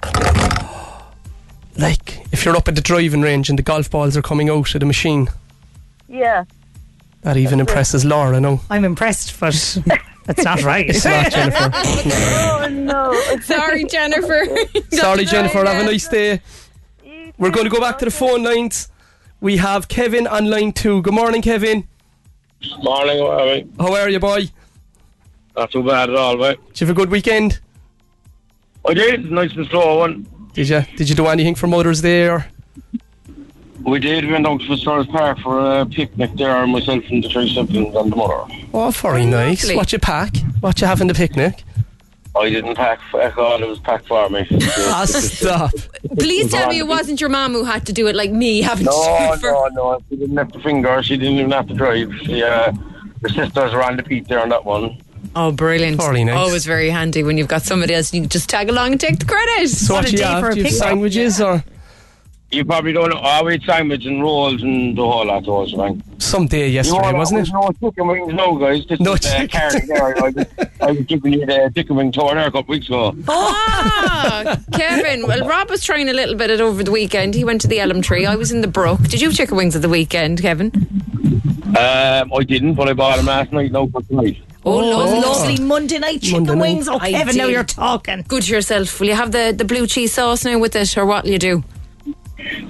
Like, 1.78 2.26
if 2.32 2.46
you're 2.46 2.56
up 2.56 2.68
at 2.68 2.76
the 2.76 2.82
driving 2.82 3.22
range 3.22 3.50
and 3.50 3.58
the 3.58 3.64
golf 3.64 3.90
balls 3.90 4.18
are 4.18 4.22
coming 4.22 4.50
out 4.50 4.74
of 4.74 4.80
the 4.80 4.86
machine, 4.86 5.30
Yeah. 6.08 6.44
that 7.22 7.38
even 7.38 7.60
impresses 7.60 8.04
Laura, 8.06 8.40
no? 8.40 8.62
I'm 8.70 8.84
impressed, 8.86 9.40
but 9.40 9.54
that's 10.26 10.44
not 10.44 10.64
right. 10.64 10.90
It's 10.90 11.06
not, 11.06 11.32
Jennifer. 11.32 11.72
Oh, 12.64 12.68
no. 12.70 13.40
Sorry, 13.42 13.86
Jennifer. 13.86 14.46
Sorry, 14.92 15.26
Jennifer. 15.26 15.60
Have 15.66 15.82
a 15.82 15.86
nice 15.86 16.08
day. 16.08 16.42
We're 17.38 17.50
going 17.52 17.64
to 17.66 17.72
go 17.72 17.80
back 17.80 17.98
to 18.00 18.06
the 18.06 18.12
phone 18.12 18.44
lines. 18.44 18.90
We 19.40 19.58
have 19.58 19.88
Kevin 19.88 20.28
on 20.28 20.46
line 20.50 20.74
two. 20.74 21.02
Good 21.02 21.14
morning, 21.16 21.42
Kevin. 21.42 21.88
Morning, 22.84 23.18
Whammy. 23.18 23.68
How 23.80 23.96
are 23.96 24.10
you, 24.10 24.20
boy? 24.20 24.44
Not 25.58 25.72
too 25.72 25.84
bad 25.84 26.10
at 26.12 26.16
all, 26.16 26.38
mate. 26.38 26.60
Did 26.68 26.82
you 26.82 26.88
have 26.88 26.96
a 26.96 27.00
good 27.00 27.10
weekend? 27.10 27.60
I 28.88 28.94
did. 28.94 29.32
Nice 29.32 29.54
and 29.56 29.66
slow 29.68 30.00
one. 30.00 30.28
Did 30.54 30.70
you? 30.70 30.82
Did 30.98 31.10
you 31.10 31.16
do 31.16 31.28
anything 31.28 31.56
for 31.56 31.68
Mother's 31.68 32.02
Day? 32.02 32.28
Or? 32.28 32.46
We 33.84 34.00
did. 34.00 34.26
We 34.26 34.32
went 34.34 34.46
out 34.46 34.62
to 34.62 34.68
Fitzgerald 34.68 35.10
Park 35.10 35.40
for 35.40 35.60
a 35.82 35.86
picnic 35.86 36.32
there, 36.36 36.56
and 36.64 36.72
myself 36.72 37.04
and 37.10 37.24
the 37.24 37.30
three 37.30 37.54
siblings 37.54 37.96
and 37.96 38.12
the 38.12 38.16
mother. 38.16 38.44
Oh, 38.74 38.92
very 38.92 39.26
nice. 39.26 39.64
lovely. 39.64 39.76
What 39.78 39.92
you 39.92 40.00
pack? 40.00 40.38
What 40.60 40.80
you 40.82 40.88
have 40.88 41.02
in 41.02 41.08
the 41.08 41.14
picnic? 41.14 41.64
I 42.40 42.50
didn't 42.50 42.76
pack 42.76 43.00
for 43.12 43.22
all, 43.40 43.62
it 43.62 43.68
was 43.68 43.80
packed 43.80 44.08
for 44.08 44.30
me. 44.30 44.48
Ah, 44.94 45.04
stop. 45.06 45.72
Please 46.18 46.50
tell 46.50 46.70
me 46.70 46.80
it 46.80 46.88
wasn't 46.88 47.20
your 47.20 47.30
mum 47.30 47.52
who 47.52 47.66
had 47.66 47.86
to 47.88 47.92
do 47.94 48.08
it 48.08 48.16
like 48.16 48.32
me 48.32 48.62
having 48.62 48.86
to 48.86 48.92
do 48.92 48.98
No, 48.98 49.34
it 49.34 49.40
for. 49.42 49.52
no, 49.52 49.68
no. 49.74 50.00
She 50.10 50.16
didn't 50.16 50.38
have 50.38 50.52
to 50.54 50.60
finger. 50.62 51.04
She 51.04 51.18
didn't 51.18 51.38
even 51.40 51.52
have 51.52 51.68
to 51.68 51.74
drive. 51.74 52.10
She, 52.24 52.42
uh, 52.42 52.72
her 53.24 53.30
sisters 53.30 53.74
were 53.74 53.84
on 53.84 53.98
the 53.98 54.04
beat 54.04 54.30
there 54.30 54.40
on 54.42 54.48
that 54.50 54.64
one. 54.64 55.02
Oh, 55.36 55.52
brilliant. 55.52 55.98
Very 56.02 56.24
nice. 56.24 56.36
Always 56.36 56.66
very 56.66 56.90
handy 56.90 57.24
when 57.24 57.38
you've 57.38 57.48
got 57.48 57.62
somebody 57.64 57.94
else 57.94 58.10
and 58.10 58.16
you 58.16 58.22
can 58.24 58.30
just 58.30 58.50
tag 58.50 58.70
along 58.70 58.94
and 58.94 59.00
take 59.02 59.20
the 59.20 59.26
credit. 59.26 59.70
So 59.70 59.94
what, 59.96 60.06
a 60.08 60.12
you 60.12 60.18
day 60.18 60.24
have? 60.24 60.42
for 60.42 60.50
a 60.50 60.54
Do 60.54 60.60
you 60.60 60.64
have 60.66 60.72
picnic. 60.74 60.84
sandwiches 60.90 61.40
or 61.42 61.64
You 62.52 62.66
probably 62.66 62.92
don't 62.92 63.10
know. 63.10 63.22
Oh, 63.24 63.46
we 63.46 63.54
had 63.54 63.64
sandwich 63.64 64.06
and 64.06 64.22
rolls 64.22 64.62
and 64.62 64.98
the 64.98 65.02
whole 65.02 65.26
lot 65.26 65.38
of 65.38 65.46
those, 65.46 65.74
man. 65.76 66.04
someday 66.20 66.68
yesterday, 66.68 67.12
no, 67.14 67.18
wasn't 67.18 67.48
it? 67.48 67.54
No 67.54 67.72
chicken 67.80 68.08
wings, 68.08 68.34
no, 68.34 68.58
guys. 68.58 68.86
This 68.88 69.00
No 69.00 69.14
is, 69.14 69.26
uh, 69.26 69.40
chicken. 69.40 69.48
Karen 69.48 69.88
there. 69.88 70.18
I 70.18 70.30
was, 70.30 70.46
I 70.82 70.92
was 70.92 71.06
giving 71.06 71.32
you 71.34 71.46
the 71.46 71.72
chicken 71.74 71.96
wing 71.96 72.12
tour 72.12 72.36
there 72.36 72.48
a 72.48 72.52
couple 72.52 72.74
weeks 72.74 72.88
ago. 72.88 73.16
Ah, 73.30 74.60
Kevin. 74.74 75.26
Well, 75.26 75.48
Rob 75.48 75.70
was 75.70 75.82
trying 75.84 76.10
a 76.10 76.14
little 76.14 76.36
bit 76.36 76.50
it 76.50 76.60
over 76.60 76.84
the 76.84 76.92
weekend. 76.92 77.36
He 77.36 77.46
went 77.46 77.62
to 77.62 77.68
the 77.70 77.80
Elm 77.80 78.02
Tree. 78.02 78.26
I 78.26 78.36
was 78.36 78.52
in 78.52 78.60
the 78.60 78.68
Brook. 78.68 79.02
Did 79.04 79.22
you 79.22 79.30
have 79.30 79.38
chicken 79.38 79.56
wings 79.56 79.76
at 79.76 79.82
the 79.82 79.90
weekend, 79.90 80.42
Kevin? 80.42 80.72
Um, 81.78 82.34
I 82.34 82.44
didn't, 82.46 82.74
but 82.74 82.90
I 82.90 82.94
bought 82.94 83.16
them 83.16 83.28
last 83.28 83.54
night. 83.54 83.72
No, 83.72 83.88
for 83.88 84.02
tonight. 84.04 84.38
Oh, 84.66 84.78
lovely. 84.78 85.20
Lovely 85.22 85.66
Monday 85.66 86.00
night 86.00 86.22
chicken 86.22 86.46
Monday 86.46 86.54
night. 86.56 86.74
wings. 86.74 86.88
Oh, 86.90 87.00
I 87.00 87.12
Kevin, 87.12 87.38
now 87.38 87.48
you're 87.48 87.64
talking. 87.64 88.26
Good 88.28 88.44
to 88.44 88.54
yourself. 88.54 89.00
Will 89.00 89.08
you 89.08 89.16
have 89.16 89.32
the, 89.32 89.54
the 89.58 89.64
blue 89.66 89.88
cheese 89.88 90.14
sauce 90.14 90.44
now 90.44 90.60
with 90.60 90.76
it, 90.76 90.98
or 90.98 91.06
what 91.06 91.24
will 91.24 91.32
you 91.32 91.40
do? 91.40 91.64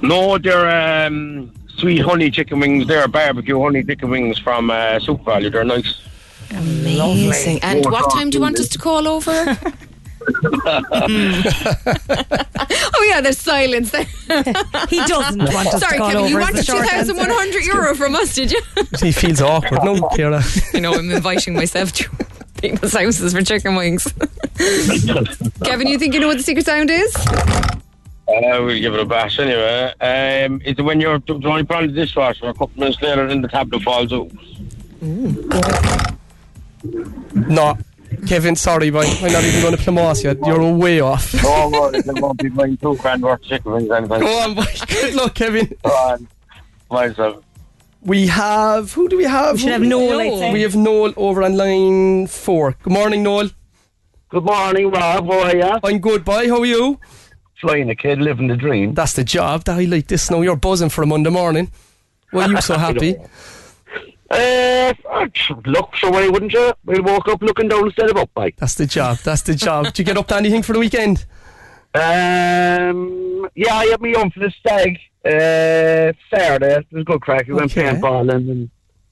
No, 0.02 0.38
they're 0.38 1.06
um, 1.08 1.52
sweet 1.78 2.00
honey 2.00 2.30
chicken 2.32 2.60
wings. 2.60 2.88
They're 2.88 3.08
barbecue 3.08 3.60
honey 3.62 3.84
chicken 3.84 4.10
wings 4.10 4.38
from 4.40 4.70
uh, 4.72 5.00
SuperValu. 5.00 5.52
They're 5.52 5.64
nice. 5.64 6.02
Amazing. 6.52 7.60
And 7.64 7.86
Oh, 7.86 7.90
what 7.92 8.12
time 8.14 8.30
do 8.30 8.38
you 8.38 8.42
want 8.42 8.60
us 8.60 8.68
to 8.70 8.78
call 8.78 9.08
over? 9.08 9.32
oh 12.94 13.06
yeah, 13.10 13.22
there's 13.22 13.38
silence 13.40 13.92
there. 13.92 14.04
He 14.90 14.98
doesn't 15.06 15.40
want 15.54 15.68
us 15.74 15.80
Sorry, 15.80 15.98
to 15.98 16.04
Kevin, 16.04 16.26
you 16.28 16.38
over. 16.38 16.40
is 16.40 16.46
wanted 16.46 16.58
the 16.58 16.64
short 16.64 16.94
answer. 16.94 17.14
2,100 17.14 17.66
euro 17.66 17.96
from 17.96 18.16
us, 18.16 18.36
did 18.36 18.52
you? 18.52 18.62
He 19.00 19.12
feels 19.12 19.42
awkward, 19.42 19.84
no, 19.84 20.08
Ciara? 20.16 20.44
I 20.74 20.80
know, 20.80 20.94
I'm 20.94 21.10
inviting 21.10 21.54
myself 21.56 21.92
to 21.94 22.10
people's 22.62 22.94
houses 22.94 23.34
for 23.34 23.42
chicken 23.42 23.76
wings. 23.76 24.04
Kevin, 25.64 25.88
you 25.88 25.98
think 25.98 26.14
you 26.14 26.20
know 26.20 26.28
what 26.28 26.38
the 26.38 26.44
secret 26.44 26.66
sound 26.66 26.92
is? 26.92 27.16
Uh, 28.32 28.64
we'll 28.64 28.80
give 28.80 28.94
it 28.94 29.00
a 29.00 29.06
bash 29.06 29.40
anyway. 29.40 29.94
Um, 30.00 30.62
it's 30.64 30.82
when 30.82 31.02
you're 31.02 31.20
d- 31.20 31.34
only 31.46 31.64
put 31.64 31.78
on 31.78 31.88
the 31.88 31.94
dishwasher 31.94 32.46
a 32.48 32.54
couple 32.54 32.72
minutes 32.78 33.02
later 33.02 33.26
and 33.28 33.44
the 33.44 33.48
tablet 33.48 33.82
falls 33.84 34.14
out. 34.14 34.32
No. 37.34 37.78
Kevin, 38.28 38.56
sorry, 38.56 38.90
boy. 38.92 39.04
I'm 39.06 39.32
not 39.32 39.44
even 39.44 39.62
going 39.62 39.76
to 39.76 39.82
plumose 39.82 40.24
you. 40.24 40.40
You're 40.46 40.74
way 40.74 41.00
off. 41.00 41.34
No, 41.44 41.70
no, 41.70 41.86
it 41.88 42.06
won't 42.22 42.38
be 42.42 42.50
buying 42.50 42.78
two 42.78 42.96
grand 42.98 43.22
worth 43.24 43.42
of 43.42 43.46
chicken 43.48 43.72
wings 43.72 43.90
anytime. 43.90 44.20
Go 44.22 44.40
on, 44.40 44.54
boy. 44.56 44.66
Good 44.88 45.16
luck, 45.16 45.34
Kevin. 45.34 45.74
Go 45.84 45.90
on. 45.90 46.28
Myself. 46.90 47.44
We 48.04 48.28
have. 48.28 48.94
Who 48.94 49.08
do 49.10 49.18
we 49.18 49.24
have? 49.24 49.56
We 49.56 49.62
should 49.62 49.72
have 49.72 49.82
Noel, 49.82 50.44
I'd. 50.44 50.54
We 50.54 50.62
have 50.62 50.76
Noel 50.76 51.14
over 51.18 51.44
on 51.44 51.56
line 51.58 52.28
four. 52.28 52.76
Good 52.84 52.94
morning, 52.94 53.24
Noel. 53.24 53.50
Good 54.30 54.44
morning, 54.44 54.90
Rob. 54.92 55.26
How 55.28 55.40
are 55.40 55.56
you? 55.56 55.80
I'm 55.84 56.00
good, 56.00 56.24
boy. 56.26 56.48
How 56.48 56.60
are 56.60 56.66
you? 56.66 57.00
Flying 57.62 57.90
a 57.92 57.96
kid, 57.96 58.20
living 58.20 58.48
the 58.48 58.58
dream. 58.58 58.94
That's 58.96 59.14
the 59.14 59.24
job. 59.24 59.64
That 59.66 59.78
I 59.80 59.84
like 59.86 60.08
this 60.08 60.30
now. 60.32 60.42
You're 60.42 60.56
buzzing 60.56 60.90
for 60.90 61.04
a 61.04 61.06
Monday 61.06 61.30
morning. 61.30 61.72
Why 62.32 62.46
are 62.46 62.50
you 62.52 62.62
so 62.62 62.76
happy? 62.88 63.16
Uh, 64.32 64.94
look, 65.66 65.96
so 65.98 66.10
why 66.10 66.28
wouldn't 66.28 66.54
you? 66.54 66.74
We'll 66.86 67.04
walk 67.04 67.28
up 67.28 67.42
looking 67.44 67.68
down 67.68 67.86
instead 67.86 68.10
of 68.10 68.18
up, 68.18 68.34
bike. 68.34 68.56
That's 68.58 68.76
the 68.76 68.86
job. 68.88 69.18
That's 69.18 69.42
the 69.44 69.54
job. 69.56 69.86
Did 69.86 70.00
you 70.00 70.06
get 70.06 70.18
up 70.18 70.28
to 70.30 70.36
anything 70.38 70.64
for 70.64 70.74
the 70.74 70.80
weekend? 70.80 71.26
Um, 71.94 73.48
yeah, 73.56 73.76
I 73.76 73.86
had 73.88 74.02
me 74.02 74.16
on 74.16 74.32
for 74.32 74.40
the 74.40 74.52
stag. 74.60 74.98
Uh, 75.24 76.14
Saturday. 76.34 76.78
It 76.80 76.88
was 76.92 77.04
good 77.04 77.22
crack. 77.22 77.48
We 77.48 77.54
went 77.54 77.78
Okay. 77.78 77.84
paintballing 77.92 78.50
and 78.50 78.64
it 78.64 78.70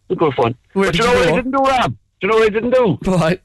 was 0.10 0.18
good 0.18 0.34
fun. 0.34 0.56
Where 0.74 0.88
but 0.88 0.98
you 0.98 1.04
know 1.04 1.12
you 1.14 1.20
what? 1.20 1.28
I 1.30 1.36
didn't 1.36 1.52
do, 1.52 1.58
Rob? 1.60 1.92
Do 1.92 1.98
you 2.22 2.28
know 2.30 2.36
what 2.38 2.46
I 2.46 2.50
didn't 2.50 2.72
do? 2.74 2.98
What? 3.12 3.42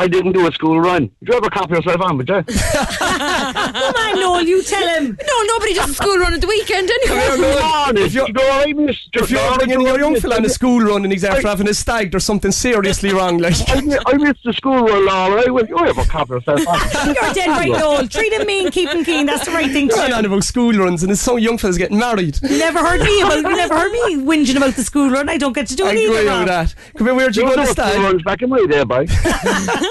I 0.00 0.08
didn't 0.08 0.32
do 0.32 0.46
a 0.48 0.52
school 0.52 0.80
run. 0.80 1.10
Did 1.20 1.28
you 1.28 1.34
ever 1.34 1.50
copy 1.50 1.74
yourself 1.74 2.00
on, 2.00 2.16
would 2.16 2.26
you? 2.28 2.42
Come 2.42 3.94
on, 3.94 4.18
Noel, 4.18 4.42
you 4.42 4.62
tell 4.62 4.86
him. 4.96 5.18
No, 5.26 5.42
nobody 5.42 5.74
does 5.74 5.90
a 5.90 5.94
school 5.94 6.16
run 6.16 6.32
at 6.32 6.40
the 6.40 6.46
weekend 6.46 6.88
anyway. 6.90 7.26
Come 7.26 7.44
on, 7.88 7.96
If 7.98 8.06
if 8.06 8.14
you're- 8.14 8.26
you 8.28 8.32
know, 8.32 8.50
I 8.50 8.72
missed. 8.72 9.08
If 9.12 9.30
you're 9.30 9.54
bringing 9.58 9.82
your 9.82 9.98
young 9.98 10.18
fella 10.18 10.36
on 10.36 10.44
a 10.46 10.48
school 10.48 10.80
run 10.80 11.04
and 11.04 11.12
he's 11.12 11.22
after 11.24 11.46
having 11.48 11.68
a 11.68 11.74
stag, 11.74 12.10
there's 12.12 12.24
something 12.24 12.50
seriously 12.50 13.12
wrong. 13.12 13.38
Like, 13.38 13.54
I, 13.68 13.80
mi- 13.82 13.98
I 14.06 14.16
missed 14.16 14.42
the 14.44 14.54
school 14.54 14.80
run, 14.86 15.06
all 15.08 15.32
right. 15.34 15.52
Well, 15.52 15.66
you 15.66 15.78
ever 15.86 16.04
copy 16.04 16.32
yourself 16.34 16.66
on? 16.66 16.78
You're 17.14 17.34
dead 17.34 17.48
right, 17.48 17.68
Noel. 17.70 18.08
Treat 18.08 18.32
him 18.32 18.46
mean, 18.46 18.70
keep 18.70 18.88
him 18.88 19.04
keen. 19.04 19.26
That's 19.26 19.44
the 19.44 19.50
right 19.52 19.70
thing 19.70 19.88
to 19.90 19.94
do. 19.96 20.14
on 20.14 20.24
about 20.24 20.44
school 20.44 20.72
runs 20.72 21.02
and 21.02 21.10
there's 21.10 21.20
some 21.20 21.38
young 21.38 21.58
fellas 21.58 21.76
getting 21.76 21.98
married. 21.98 22.38
You 22.42 22.58
never 22.58 22.78
heard 22.78 23.00
me 23.02 23.20
about. 23.20 23.36
You 23.36 23.42
never 23.56 23.76
heard 23.78 23.92
me 23.92 24.16
whinging 24.16 24.56
about 24.56 24.74
the 24.76 24.82
school 24.84 25.10
run. 25.10 25.28
I 25.28 25.36
don't 25.36 25.52
get 25.52 25.66
to 25.68 25.76
do 25.76 25.84
I 25.86 25.90
it 25.92 25.98
either. 25.98 26.18
agree 26.20 26.38
with 26.38 26.46
that. 26.48 26.74
Come 26.96 27.06
here, 27.06 27.14
where'd 27.14 27.36
you 27.36 27.42
go 27.42 27.50
to 27.50 27.56
know 27.56 27.62
the 27.66 27.72
school 27.72 27.84
stag? 27.86 28.00
runs 28.02 28.22
back 28.22 28.40
in 28.42 28.48
my 28.48 28.64
day, 28.66 28.84
boy. 28.84 29.06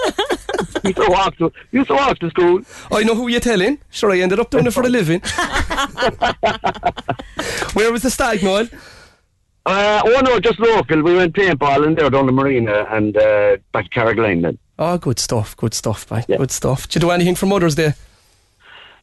used 0.83 0.97
to 0.97 1.07
walk 1.09 1.37
to 1.37 1.51
used 1.71 1.87
to 1.87 1.93
walk 1.95 2.19
to 2.19 2.29
school. 2.29 2.61
I 2.91 3.03
know 3.03 3.15
who 3.15 3.27
you're 3.27 3.39
telling. 3.39 3.79
Sure, 3.89 4.11
I 4.11 4.19
ended 4.19 4.39
up 4.39 4.49
doing 4.49 4.65
it 4.67 4.73
for 4.73 4.83
a 4.83 4.89
living. 4.89 5.21
Where 7.73 7.91
was 7.91 8.01
the 8.03 8.09
stag, 8.09 8.43
Noel? 8.43 8.67
Uh, 9.65 10.01
oh 10.05 10.21
no, 10.21 10.39
just 10.39 10.59
local. 10.59 11.01
We 11.01 11.15
went 11.15 11.33
paintballing 11.35 11.97
there 11.97 12.09
down 12.09 12.25
the 12.25 12.31
marina 12.31 12.85
and 12.89 13.15
uh, 13.15 13.57
back 13.71 13.89
to 13.89 13.99
Carrigaline 13.99 14.41
then. 14.41 14.57
Oh, 14.77 14.97
good 14.97 15.19
stuff, 15.19 15.55
good 15.57 15.73
stuff, 15.73 16.09
mate. 16.09 16.25
Good 16.27 16.51
stuff. 16.51 16.83
Did 16.87 16.95
you 16.95 17.01
do 17.01 17.11
anything 17.11 17.35
for 17.35 17.45
Mother's 17.45 17.75
Day? 17.75 17.93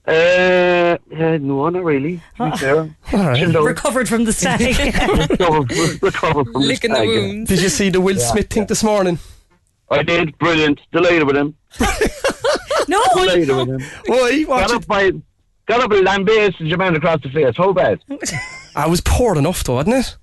Uh, 0.09 0.97
uh, 1.15 1.39
no, 1.39 1.69
not 1.69 1.83
really. 1.85 2.21
To 2.39 2.51
be 2.51 2.57
fair. 2.57 2.77
All 3.13 3.29
right. 3.29 3.47
Recovered 3.55 4.09
from 4.09 4.25
the 4.25 4.33
stag. 4.33 4.61
recovered, 5.31 6.03
recovered 6.03 6.47
from 6.53 6.63
Licking 6.63 6.91
the 6.93 6.97
stag. 6.97 7.09
wounds. 7.09 7.49
Did 7.51 7.61
you 7.61 7.69
see 7.69 7.91
the 7.91 8.01
Will 8.01 8.17
Yeah, 8.17 8.25
Smith 8.25 8.49
thing 8.49 8.67
this 8.67 8.83
morning? 8.85 9.19
I 9.91 10.03
did. 10.03 10.37
Brilliant. 10.39 10.81
Delighted 10.93 11.27
with 11.27 11.37
him. 11.37 11.57
no, 12.89 13.03
Delighted 13.15 13.49
with 13.49 13.69
him. 13.69 13.83
Why? 14.07 14.45
Got 14.45 14.75
up 14.75 14.87
by, 14.87 15.13
got 15.67 15.81
up 15.83 15.93
and 15.93 16.05
lambasted 16.05 16.67
your 16.67 16.79
man 16.79 16.97
across 16.97 17.23
the 17.23 17.31
face. 17.31 17.57
How 17.57 17.73
bad? 17.73 18.01
I 18.77 18.87
was 18.89 19.01
poor 19.01 19.37
enough, 19.37 19.65
though, 19.65 19.75
wasn't 19.75 19.97
it? 19.97 20.17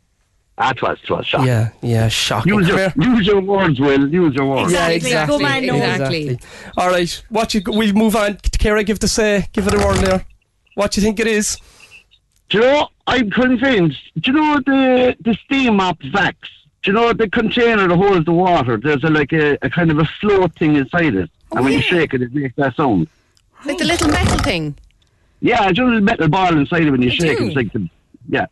That 0.58 0.80
was, 0.84 1.00
it 1.02 1.10
was 1.10 1.26
shocking. 1.26 1.48
Yeah, 1.48 1.70
yeah, 1.82 2.08
shocking. 2.10 2.54
Use 2.54 2.68
your, 2.68 2.94
use 2.96 3.26
your 3.26 3.42
words, 3.42 3.80
Will. 3.80 4.08
Use 4.08 4.36
your 4.36 4.46
words. 4.46 4.72
Yeah, 4.72 4.90
exactly. 4.90 5.38
Go 5.38 5.42
man, 5.42 5.66
Noel. 5.66 5.82
exactly. 5.82 6.40
All 6.78 6.90
right, 6.90 7.24
what 7.30 7.56
you? 7.56 7.62
We'll 7.66 7.94
move 7.94 8.16
on. 8.16 8.38
Kara, 8.60 8.84
give 8.84 9.00
this 9.00 9.18
uh, 9.18 9.42
give 9.52 9.66
it 9.66 9.74
a 9.74 9.78
whirl 9.78 9.96
there. 9.96 10.26
What 10.76 10.92
do 10.92 11.02
you 11.02 11.06
think 11.06 11.20
it 11.20 11.26
is? 11.26 11.58
Do 12.50 12.60
you 12.60 12.64
know, 12.66 12.88
I'm 13.08 13.32
convinced. 13.32 14.00
Do 14.20 14.32
you 14.32 14.38
know 14.38 14.60
the 14.64 15.16
the 15.22 15.36
steam 15.46 15.80
up 15.80 15.98
vacs? 16.00 16.36
Do 16.84 16.92
you 16.92 16.94
know 16.94 17.14
the 17.14 17.30
container 17.30 17.88
that 17.88 17.96
holds 17.96 18.26
the 18.26 18.34
water? 18.34 18.76
There's 18.78 19.04
a, 19.06 19.10
like 19.10 19.32
a, 19.32 19.58
a 19.62 19.70
kind 19.70 19.90
of 19.90 20.00
a 20.00 20.06
float 20.20 20.54
thing 20.56 20.76
inside 20.76 21.16
it, 21.16 21.30
and 21.54 21.64
when 21.64 21.74
you 21.74 21.82
shake 21.82 22.14
it, 22.14 22.22
it 22.22 22.34
makes 22.34 22.56
that 22.58 22.76
sound. 22.76 23.08
Like 23.66 23.78
the 23.78 23.86
little 23.86 24.10
metal 24.10 24.38
thing. 24.40 24.76
Yeah, 25.40 25.70
it's 25.70 25.80
a 25.80 25.84
little 25.84 26.02
metal 26.02 26.28
ball 26.28 26.58
inside 26.58 26.84
it 26.84 26.92
when 26.92 27.02
you 27.02 27.10
I 27.10 27.14
shake 27.16 27.38
do. 27.38 27.46
it. 27.46 27.48
It's 27.48 27.56
like 27.56 27.72
the, 27.72 27.90
yeah. 28.28 28.48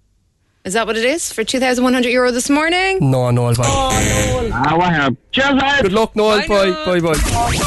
Is 0.63 0.73
that 0.73 0.87
what 0.87 0.95
it 0.95 1.03
is 1.03 1.33
for 1.33 1.43
2,100 1.43 2.07
euro 2.09 2.31
this 2.31 2.49
morning? 2.49 2.99
No, 3.01 3.31
Noel. 3.31 3.55
Bye. 3.55 4.49
Ah, 4.53 4.75
what 4.77 4.93
have? 4.93 5.17
Cheers, 5.31 5.53
lads. 5.55 5.81
Good 5.81 5.91
luck, 5.93 6.15
Noel. 6.15 6.47
Bye, 6.47 6.71
bye, 6.85 6.99
bye. 7.01 7.61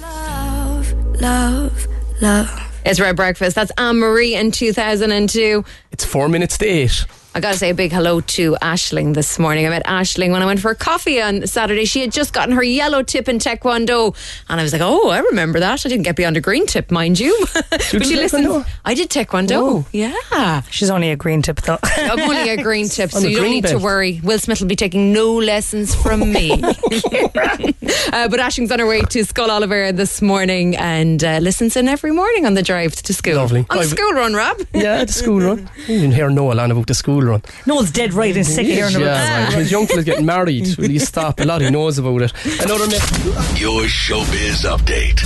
Love, 0.00 1.20
love. 1.20 1.86
Love. 2.20 2.80
It's 2.84 2.98
Red 2.98 3.14
Breakfast. 3.14 3.54
That's 3.54 3.70
Anne 3.78 3.98
Marie 3.98 4.34
in 4.34 4.50
2002. 4.50 5.64
It's 5.92 6.04
four 6.04 6.28
minutes 6.28 6.58
to 6.58 6.66
eight. 6.66 7.04
I 7.34 7.40
got 7.40 7.52
to 7.52 7.58
say 7.58 7.70
a 7.70 7.74
big 7.74 7.92
hello 7.92 8.20
to 8.20 8.56
Ashling 8.60 9.14
this 9.14 9.38
morning. 9.38 9.64
I 9.64 9.68
met 9.68 9.84
Ashling 9.86 10.32
when 10.32 10.42
I 10.42 10.46
went 10.46 10.58
for 10.58 10.70
a 10.72 10.74
coffee 10.74 11.20
on 11.20 11.46
Saturday. 11.46 11.84
She 11.84 12.00
had 12.00 12.10
just 12.10 12.32
gotten 12.32 12.54
her 12.56 12.62
yellow 12.64 13.02
tip 13.04 13.28
in 13.28 13.38
Taekwondo. 13.38 14.16
And 14.48 14.58
I 14.58 14.62
was 14.64 14.72
like, 14.72 14.82
oh, 14.82 15.10
I 15.10 15.20
remember 15.20 15.60
that. 15.60 15.84
I 15.86 15.88
didn't 15.88 16.02
get 16.02 16.16
beyond 16.16 16.36
a 16.36 16.40
green 16.40 16.66
tip, 16.66 16.90
mind 16.90 17.20
you. 17.20 17.46
but 17.70 17.80
she 18.06 18.16
listens. 18.16 18.64
I 18.84 18.94
did 18.94 19.10
Taekwondo. 19.10 19.86
Yeah. 19.92 20.62
She's 20.70 20.90
only 20.90 21.10
a 21.10 21.16
green 21.16 21.42
tip 21.42 21.60
though. 21.60 21.78
I'm 21.84 22.18
only 22.28 22.48
a 22.50 22.56
green 22.62 22.88
tip, 22.88 23.12
so 23.12 23.20
you 23.20 23.36
don't 23.36 23.50
need 23.50 23.66
to 23.66 23.78
worry. 23.78 24.20
Will 24.24 24.38
Smith 24.40 24.60
will 24.60 24.66
be 24.68 24.74
taking 24.76 25.12
no 25.12 25.34
lessons 25.34 25.94
from 25.94 26.32
me. 26.32 26.50
uh, 26.60 28.28
but 28.28 28.40
Ashling's 28.40 28.72
on 28.72 28.80
her 28.80 28.86
way 28.86 29.02
to 29.02 29.24
Skull 29.24 29.50
Oliver 29.50 29.92
this 29.92 30.20
morning 30.22 30.74
and 30.76 31.22
uh, 31.22 31.38
listens 31.38 31.76
in 31.76 31.86
every 31.88 32.10
morning 32.10 32.46
on 32.46 32.54
the 32.54 32.62
drive 32.62 32.96
to 32.96 33.14
school. 33.14 33.36
Lovely. 33.36 33.64
On 33.70 33.78
I've- 33.78 33.86
school 33.88 34.12
run, 34.12 34.34
Rob. 34.34 34.58
Yeah, 34.74 35.04
the 35.04 35.12
school 35.12 35.40
run. 35.40 35.70
You 35.86 36.00
didn't 36.00 36.12
hear 36.14 36.30
Noel 36.30 36.58
on 36.58 36.70
about 36.72 36.86
the 36.88 36.94
school 36.94 37.17
run. 37.24 37.42
Noel's 37.66 37.90
dead 37.90 38.12
right 38.14 38.34
and 38.36 38.46
sick 38.46 38.66
of 38.66 38.72
hearing 38.72 38.94
about 38.96 39.04
Yeah, 39.06 39.14
that. 39.14 39.50
man. 39.50 39.58
His 39.58 39.70
young 39.70 39.86
fella's 39.86 40.04
getting 40.04 40.26
married. 40.26 40.74
Will 40.78 40.90
you 40.90 41.00
stop? 41.00 41.40
A 41.40 41.44
lot 41.44 41.60
he 41.60 41.70
knows 41.70 41.98
about 41.98 42.22
it. 42.22 42.32
Another 42.62 42.86
myth. 42.86 43.60
Your 43.60 43.82
showbiz 43.84 44.64
update. 44.64 45.22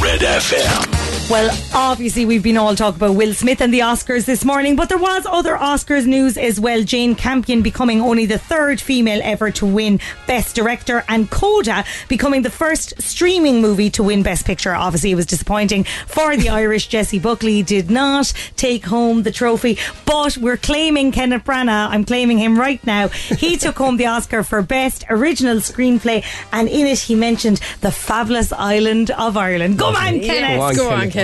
Red 0.00 0.20
FM. 0.20 1.07
Well, 1.30 1.54
obviously, 1.74 2.24
we've 2.24 2.42
been 2.42 2.56
all 2.56 2.74
talking 2.74 2.96
about 2.96 3.14
Will 3.14 3.34
Smith 3.34 3.60
and 3.60 3.72
the 3.72 3.80
Oscars 3.80 4.24
this 4.24 4.46
morning, 4.46 4.76
but 4.76 4.88
there 4.88 4.96
was 4.96 5.26
other 5.26 5.56
Oscars 5.56 6.06
news 6.06 6.38
as 6.38 6.58
well. 6.58 6.82
Jane 6.82 7.14
Campion 7.14 7.60
becoming 7.60 8.00
only 8.00 8.24
the 8.24 8.38
third 8.38 8.80
female 8.80 9.20
ever 9.22 9.50
to 9.50 9.66
win 9.66 10.00
Best 10.26 10.56
Director, 10.56 11.04
and 11.06 11.30
Coda 11.30 11.84
becoming 12.08 12.40
the 12.40 12.50
first 12.50 12.94
streaming 13.02 13.60
movie 13.60 13.90
to 13.90 14.02
win 14.02 14.22
Best 14.22 14.46
Picture. 14.46 14.74
Obviously, 14.74 15.10
it 15.10 15.16
was 15.16 15.26
disappointing 15.26 15.84
for 16.06 16.34
the 16.34 16.48
Irish. 16.62 16.86
Jessie 16.88 17.18
Buckley 17.18 17.62
did 17.62 17.90
not 17.90 18.32
take 18.56 18.86
home 18.86 19.22
the 19.22 19.30
trophy, 19.30 19.76
but 20.06 20.38
we're 20.38 20.56
claiming 20.56 21.12
Kenneth 21.12 21.44
Branagh. 21.44 21.90
I'm 21.90 22.04
claiming 22.06 22.38
him 22.38 22.58
right 22.58 22.82
now. 22.86 23.08
He 23.08 23.58
took 23.58 23.76
home 23.76 23.98
the 23.98 24.06
Oscar 24.06 24.42
for 24.42 24.62
Best 24.62 25.04
Original 25.10 25.58
Screenplay, 25.58 26.24
and 26.52 26.70
in 26.70 26.86
it, 26.86 27.00
he 27.00 27.14
mentioned 27.14 27.60
the 27.82 27.90
fabulous 27.92 28.50
island 28.50 29.10
of 29.10 29.36
Ireland. 29.36 29.78
Go 29.78 29.88
on, 29.88 30.20
Kenneth! 30.20 30.74
Go 30.78 30.88
on, 30.88 31.00
Kenneth. 31.10 31.17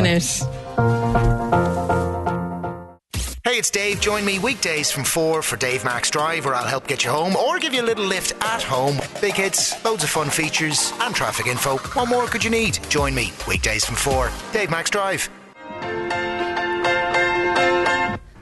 Hey, 3.45 3.59
it's 3.61 3.71
Dave. 3.71 4.01
Join 4.01 4.25
me 4.25 4.41
weekdays 4.41 4.91
from 4.91 5.05
4 5.05 5.41
for 5.43 5.57
Dave 5.57 5.85
Max 5.85 6.11
Drive, 6.11 6.45
where 6.45 6.55
I'll 6.55 6.67
help 6.67 6.89
get 6.89 7.05
you 7.05 7.11
home 7.11 7.37
or 7.37 7.61
give 7.61 7.73
you 7.73 7.83
a 7.83 7.87
little 7.87 8.05
lift 8.05 8.33
at 8.43 8.63
home. 8.63 8.99
Big 9.21 9.35
hits, 9.35 9.85
loads 9.85 10.03
of 10.03 10.11
fun 10.11 10.31
features, 10.31 10.93
and 11.01 11.15
traffic 11.15 11.47
info. 11.47 11.77
What 11.79 12.09
more 12.09 12.27
could 12.27 12.43
you 12.43 12.51
need? 12.51 12.81
Join 12.89 13.15
me 13.15 13.33
weekdays 13.47 13.85
from 13.85 13.95
4. 13.95 14.33
Dave 14.53 14.71
Max 14.71 14.91
Drive. 14.91 15.31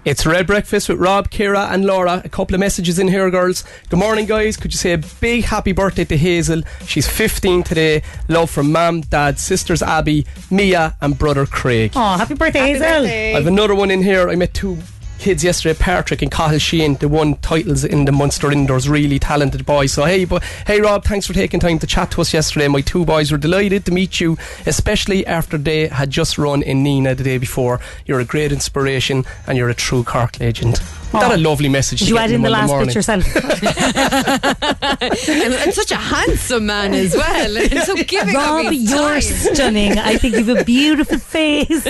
It's 0.04 0.26
Red 0.26 0.48
Breakfast 0.48 0.88
with 0.88 0.98
Rob, 0.98 1.30
Ciara, 1.30 1.68
and 1.70 1.84
Laura. 1.84 2.22
A 2.24 2.28
couple 2.28 2.56
of 2.56 2.60
messages 2.60 2.98
in 2.98 3.06
here, 3.06 3.30
girls. 3.30 3.62
Good 3.88 4.00
morning, 4.00 4.26
guys. 4.26 4.56
Could 4.56 4.72
you 4.72 4.78
say 4.78 4.94
a 4.94 4.98
big 4.98 5.44
happy 5.44 5.70
birthday 5.70 6.04
to 6.04 6.16
Hazel? 6.16 6.62
She's 6.86 7.06
15 7.06 7.62
today. 7.62 8.02
Love 8.26 8.50
from 8.50 8.72
mum, 8.72 9.02
dad, 9.02 9.38
sisters 9.38 9.80
Abby, 9.80 10.26
Mia, 10.50 10.96
and 11.00 11.16
brother 11.16 11.46
Craig. 11.46 11.92
Oh, 11.94 12.18
happy 12.18 12.34
birthday, 12.34 12.72
Hazel. 12.72 13.06
I 13.06 13.38
have 13.38 13.46
another 13.46 13.76
one 13.76 13.92
in 13.92 14.02
here. 14.02 14.28
I 14.28 14.34
met 14.34 14.52
two 14.54 14.76
kids 15.22 15.44
yesterday, 15.44 15.78
Patrick 15.78 16.20
and 16.20 16.32
Cahill 16.32 16.58
Sheehan. 16.58 16.96
They 16.96 17.06
won 17.06 17.36
titles 17.36 17.84
in 17.84 18.06
the 18.06 18.12
Munster 18.12 18.50
Indoors. 18.50 18.88
Really 18.88 19.20
talented 19.20 19.64
boys. 19.64 19.92
So 19.92 20.04
hey, 20.04 20.24
but 20.24 20.42
hey, 20.66 20.80
Rob, 20.80 21.04
thanks 21.04 21.28
for 21.28 21.32
taking 21.32 21.60
time 21.60 21.78
to 21.78 21.86
chat 21.86 22.10
to 22.10 22.20
us 22.22 22.34
yesterday. 22.34 22.66
My 22.66 22.80
two 22.80 23.04
boys 23.04 23.30
were 23.30 23.38
delighted 23.38 23.84
to 23.84 23.92
meet 23.92 24.20
you, 24.20 24.36
especially 24.66 25.24
after 25.24 25.56
they 25.56 25.86
had 25.86 26.10
just 26.10 26.38
run 26.38 26.62
in 26.62 26.82
Nina 26.82 27.14
the 27.14 27.22
day 27.22 27.38
before. 27.38 27.78
You're 28.04 28.18
a 28.18 28.24
great 28.24 28.50
inspiration, 28.50 29.24
and 29.46 29.56
you're 29.56 29.70
a 29.70 29.74
true 29.74 30.02
Cork 30.02 30.40
legend. 30.40 30.80
That 31.12 31.32
a 31.32 31.36
lovely 31.36 31.68
message. 31.68 32.00
Did 32.00 32.08
you 32.08 32.14
get 32.16 32.24
add 32.24 32.30
in 32.32 32.42
the 32.42 32.50
last 32.50 32.68
morning. 32.68 32.86
bit 32.86 32.94
yourself? 32.94 33.24
and, 35.02 35.54
and 35.54 35.74
such 35.74 35.90
a 35.90 35.96
handsome 35.96 36.66
man 36.66 36.94
as 36.94 37.14
well. 37.14 37.56
And 37.56 37.78
so 37.80 37.94
giving 37.96 38.34
Rob, 38.34 38.72
you're 38.72 38.98
time. 38.98 39.20
stunning. 39.20 39.98
I 39.98 40.16
think 40.16 40.36
you've 40.36 40.48
a 40.48 40.64
beautiful 40.64 41.18
face. 41.18 41.86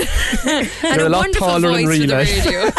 and 0.47 0.69
You're 0.83 1.07
a 1.07 1.09
lot 1.09 1.21
wonderful 1.21 1.49
taller 1.49 1.73
than 1.73 1.87
voice 1.87 2.01
for 2.01 2.07
the 2.07 2.17
real. 2.17 2.17
radio. 2.17 2.71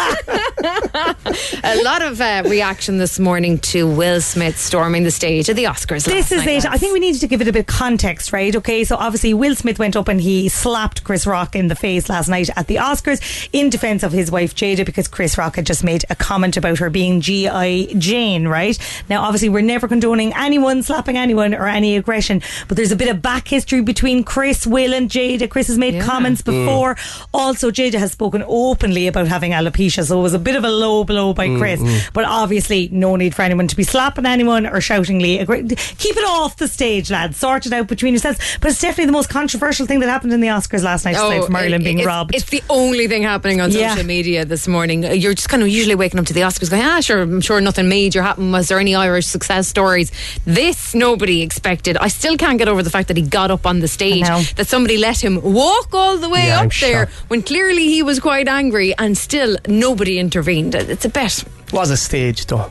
a 1.64 1.82
lot 1.82 2.02
of 2.02 2.20
uh, 2.20 2.42
reaction 2.46 2.98
this 2.98 3.18
morning 3.18 3.58
to 3.58 3.86
Will 3.88 4.20
Smith 4.20 4.58
storming 4.58 5.04
the 5.04 5.10
stage 5.10 5.48
at 5.48 5.56
the 5.56 5.64
Oscars. 5.64 6.04
This 6.04 6.30
last 6.30 6.32
is 6.32 6.44
night, 6.44 6.64
it. 6.64 6.66
I 6.66 6.76
think 6.76 6.92
we 6.92 7.00
needed 7.00 7.20
to 7.22 7.26
give 7.26 7.40
it 7.40 7.48
a 7.48 7.52
bit 7.52 7.60
of 7.60 7.66
context, 7.66 8.32
right? 8.32 8.54
Okay, 8.54 8.84
so 8.84 8.96
obviously 8.96 9.32
Will 9.34 9.54
Smith 9.56 9.78
went 9.78 9.96
up 9.96 10.08
and 10.08 10.20
he 10.20 10.48
slapped 10.48 11.04
Chris 11.04 11.26
Rock 11.26 11.56
in 11.56 11.68
the 11.68 11.74
face 11.76 12.08
last 12.08 12.28
night 12.28 12.50
at 12.56 12.66
the 12.66 12.76
Oscars 12.76 13.48
in 13.52 13.70
defense 13.70 14.02
of 14.02 14.12
his 14.12 14.30
wife 14.30 14.54
Jada 14.54 14.84
because 14.84 15.08
Chris 15.08 15.38
Rock 15.38 15.56
had 15.56 15.66
just 15.66 15.82
made 15.82 16.04
a 16.10 16.14
comment 16.14 16.33
about 16.42 16.78
her 16.78 16.90
being 16.90 17.20
G.I. 17.20 17.94
Jane, 17.98 18.48
right? 18.48 18.76
Now, 19.08 19.22
obviously, 19.22 19.48
we're 19.48 19.60
never 19.62 19.86
condoning 19.88 20.32
anyone 20.34 20.82
slapping 20.82 21.16
anyone 21.16 21.54
or 21.54 21.66
any 21.68 21.96
aggression, 21.96 22.42
but 22.68 22.76
there's 22.76 22.92
a 22.92 22.96
bit 22.96 23.08
of 23.08 23.22
back 23.22 23.46
history 23.48 23.80
between 23.82 24.24
Chris, 24.24 24.66
Will, 24.66 24.92
and 24.94 25.08
Jada. 25.10 25.48
Chris 25.48 25.66
has 25.68 25.78
made 25.78 26.02
comments 26.02 26.42
Mm. 26.42 26.44
before. 26.46 26.96
Also, 27.32 27.70
Jada 27.70 27.94
has 27.94 28.12
spoken 28.12 28.42
openly 28.46 29.06
about 29.06 29.28
having 29.28 29.52
alopecia, 29.52 30.04
so 30.06 30.18
it 30.18 30.22
was 30.22 30.34
a 30.34 30.38
bit 30.38 30.56
of 30.56 30.64
a 30.64 30.70
low 30.70 31.04
blow 31.04 31.32
by 31.32 31.48
Mm, 31.48 31.58
Chris. 31.58 31.80
mm. 31.80 32.00
But 32.12 32.24
obviously, 32.24 32.88
no 32.92 33.16
need 33.16 33.34
for 33.34 33.42
anyone 33.42 33.68
to 33.68 33.76
be 33.76 33.84
slapping 33.84 34.26
anyone 34.26 34.66
or 34.66 34.80
shoutingly. 34.80 35.38
aggr- 35.38 35.68
Keep 35.98 36.16
it 36.16 36.24
off 36.28 36.56
the 36.56 36.68
stage, 36.68 37.10
lads. 37.10 37.36
Sort 37.38 37.66
it 37.66 37.72
out 37.72 37.86
between 37.88 38.14
yourselves. 38.14 38.38
But 38.60 38.70
it's 38.70 38.80
definitely 38.80 39.06
the 39.06 39.12
most 39.12 39.28
controversial 39.28 39.86
thing 39.86 40.00
that 40.00 40.08
happened 40.08 40.32
in 40.32 40.40
the 40.40 40.48
Oscars 40.48 40.82
last 40.82 41.04
night, 41.04 41.16
aside 41.16 41.44
from 41.44 41.56
Ireland 41.56 41.74
Oh, 41.74 41.84
it- 41.84 41.84
being 41.84 41.98
it's, 41.98 42.06
robbed. 42.06 42.34
It's 42.34 42.44
the 42.50 42.62
only 42.70 43.06
thing 43.08 43.22
happening 43.22 43.60
on 43.60 43.70
Yeah. 43.70 43.90
social 43.90 44.06
media 44.06 44.44
this 44.44 44.66
morning. 44.66 45.02
You're 45.02 45.34
just 45.34 45.48
kind 45.48 45.62
of 45.62 45.68
usually 45.68 45.94
waking 45.94 46.18
up 46.20 46.23
to 46.26 46.32
the 46.34 46.40
Oscars 46.40 46.70
going, 46.70 46.82
ah, 46.82 47.00
sure, 47.00 47.22
I'm 47.22 47.40
sure 47.40 47.60
nothing 47.60 47.88
major 47.88 48.22
happened. 48.22 48.52
Was 48.52 48.68
there 48.68 48.78
any 48.78 48.94
Irish 48.94 49.26
success 49.26 49.68
stories? 49.68 50.10
This 50.44 50.94
nobody 50.94 51.42
expected. 51.42 51.96
I 51.96 52.08
still 52.08 52.36
can't 52.36 52.58
get 52.58 52.68
over 52.68 52.82
the 52.82 52.90
fact 52.90 53.08
that 53.08 53.16
he 53.16 53.22
got 53.22 53.50
up 53.50 53.66
on 53.66 53.80
the 53.80 53.88
stage, 53.88 54.24
that 54.56 54.66
somebody 54.66 54.96
let 54.98 55.22
him 55.22 55.40
walk 55.42 55.94
all 55.94 56.16
the 56.18 56.28
way 56.28 56.46
Yeah, 56.46 56.60
I'm 56.60 56.66
up 56.66 56.72
there 56.80 57.06
shocked. 57.06 57.30
when 57.30 57.42
clearly 57.42 57.88
he 57.88 58.02
was 58.02 58.20
quite 58.20 58.48
angry 58.48 58.94
and 58.98 59.16
still 59.16 59.56
nobody 59.68 60.18
intervened. 60.18 60.74
It's 60.74 61.04
a 61.04 61.08
bet. 61.08 61.44
Was 61.74 61.90
a 61.90 61.96
stage 61.96 62.46
though. 62.46 62.70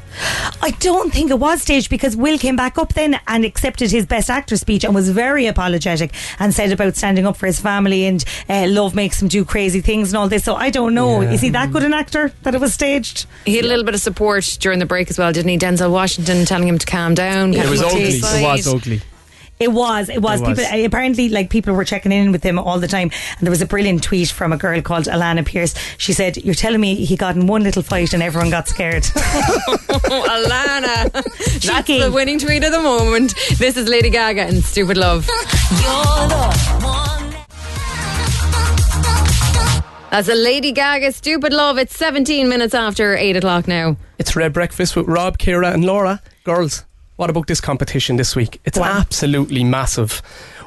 I 0.62 0.72
don't 0.80 1.12
think 1.14 1.30
it 1.30 1.38
was 1.38 1.62
staged 1.62 1.90
because 1.90 2.16
Will 2.16 2.38
came 2.38 2.56
back 2.56 2.78
up 2.78 2.94
then 2.94 3.20
and 3.28 3.44
accepted 3.44 3.92
his 3.92 4.06
Best 4.06 4.30
Actor 4.30 4.56
speech 4.56 4.86
and 4.86 4.96
was 4.96 5.10
very 5.10 5.46
apologetic 5.46 6.14
and 6.40 6.54
said 6.54 6.72
about 6.72 6.96
standing 6.96 7.26
up 7.26 7.36
for 7.36 7.46
his 7.46 7.60
family 7.60 8.06
and 8.06 8.24
uh, 8.48 8.66
love 8.70 8.96
makes 8.96 9.22
him 9.22 9.28
do 9.28 9.44
crazy 9.44 9.82
things 9.82 10.12
and 10.14 10.18
all 10.18 10.30
this. 10.30 10.46
So 10.46 10.56
I 10.56 10.70
don't 10.70 10.94
know. 10.94 11.20
Yeah. 11.20 11.32
Is 11.34 11.42
he 11.42 11.50
that 11.50 11.74
good 11.74 11.84
an 11.84 11.94
actor 11.94 12.32
that 12.44 12.56
it 12.56 12.62
was 12.62 12.74
staged? 12.74 13.26
He 13.46 13.58
had 13.58 13.66
a 13.66 13.68
little 13.68 13.84
bit 13.84 13.94
of 13.94 14.00
support 14.00 14.46
during 14.62 14.80
the 14.80 14.86
break 14.86 15.10
as 15.10 15.20
well, 15.20 15.34
didn't 15.34 15.50
he? 15.50 15.58
Denzel 15.58 15.92
Washington 15.92 16.46
telling 16.46 16.70
him 16.70 16.78
to 16.78 16.86
calm 16.86 17.14
down. 17.14 17.54
It 17.54 17.70
was 17.70 17.82
him 17.82 17.88
ugly. 17.88 18.02
his 18.06 18.16
It 18.20 18.42
was 18.42 18.64
side. 18.66 18.74
ugly. 18.76 19.02
It 19.64 19.72
was. 19.72 20.10
It 20.10 20.22
was. 20.22 20.42
It 20.42 20.48
was. 20.50 20.60
People 20.60 20.86
apparently 20.86 21.30
like 21.30 21.50
people 21.50 21.74
were 21.74 21.86
checking 21.86 22.12
in 22.12 22.34
with 22.34 22.44
him 22.44 22.60
all 22.60 22.80
the 22.80 22.88
time, 22.88 23.10
and 23.38 23.48
there 23.48 23.50
was 23.50 23.62
a 23.62 23.66
brilliant 23.66 24.04
tweet 24.04 24.30
from 24.30 24.52
a 24.52 24.58
girl 24.58 24.82
called 24.82 25.06
Alana 25.06 25.46
Pierce. 25.46 25.74
She 25.98 26.12
said, 26.12 26.36
"You're 26.38 26.54
telling 26.54 26.82
me 26.82 26.96
he 27.06 27.16
got 27.16 27.36
in 27.36 27.48
one 27.48 27.64
little 27.64 27.82
fight 27.82 28.14
and 28.14 28.22
everyone 28.22 28.50
got 28.50 28.68
scared." 28.68 29.04
Alana. 30.34 31.12
That's 31.14 31.88
the 31.88 32.12
winning 32.14 32.40
tweet 32.40 32.64
of 32.64 32.72
the 32.72 32.82
moment. 32.82 33.34
This 33.58 33.78
is 33.78 33.88
Lady 33.88 34.10
Gaga 34.10 34.42
and 34.42 34.64
Stupid 34.64 34.98
Love. 34.98 35.28
That's 40.12 40.30
a 40.30 40.36
Lady 40.36 40.72
Gaga 40.72 41.12
Stupid 41.14 41.54
Love. 41.54 41.80
It's 41.80 41.96
17 41.98 42.48
minutes 42.48 42.76
after 42.76 43.16
8 43.16 43.38
o'clock 43.38 43.68
now. 43.68 43.98
It's 44.20 44.36
Red 44.36 44.54
Breakfast 44.54 44.96
with 44.96 45.08
Rob, 45.08 45.40
Ciara, 45.40 45.72
and 45.72 45.84
Laura. 45.84 46.22
Girls, 46.44 46.86
what 47.16 47.30
about 47.30 47.48
this 47.48 47.62
competition 47.62 48.16
this 48.16 48.36
week? 48.36 48.60
It's 48.66 48.78
absolutely 48.78 49.64
massive. 49.64 50.22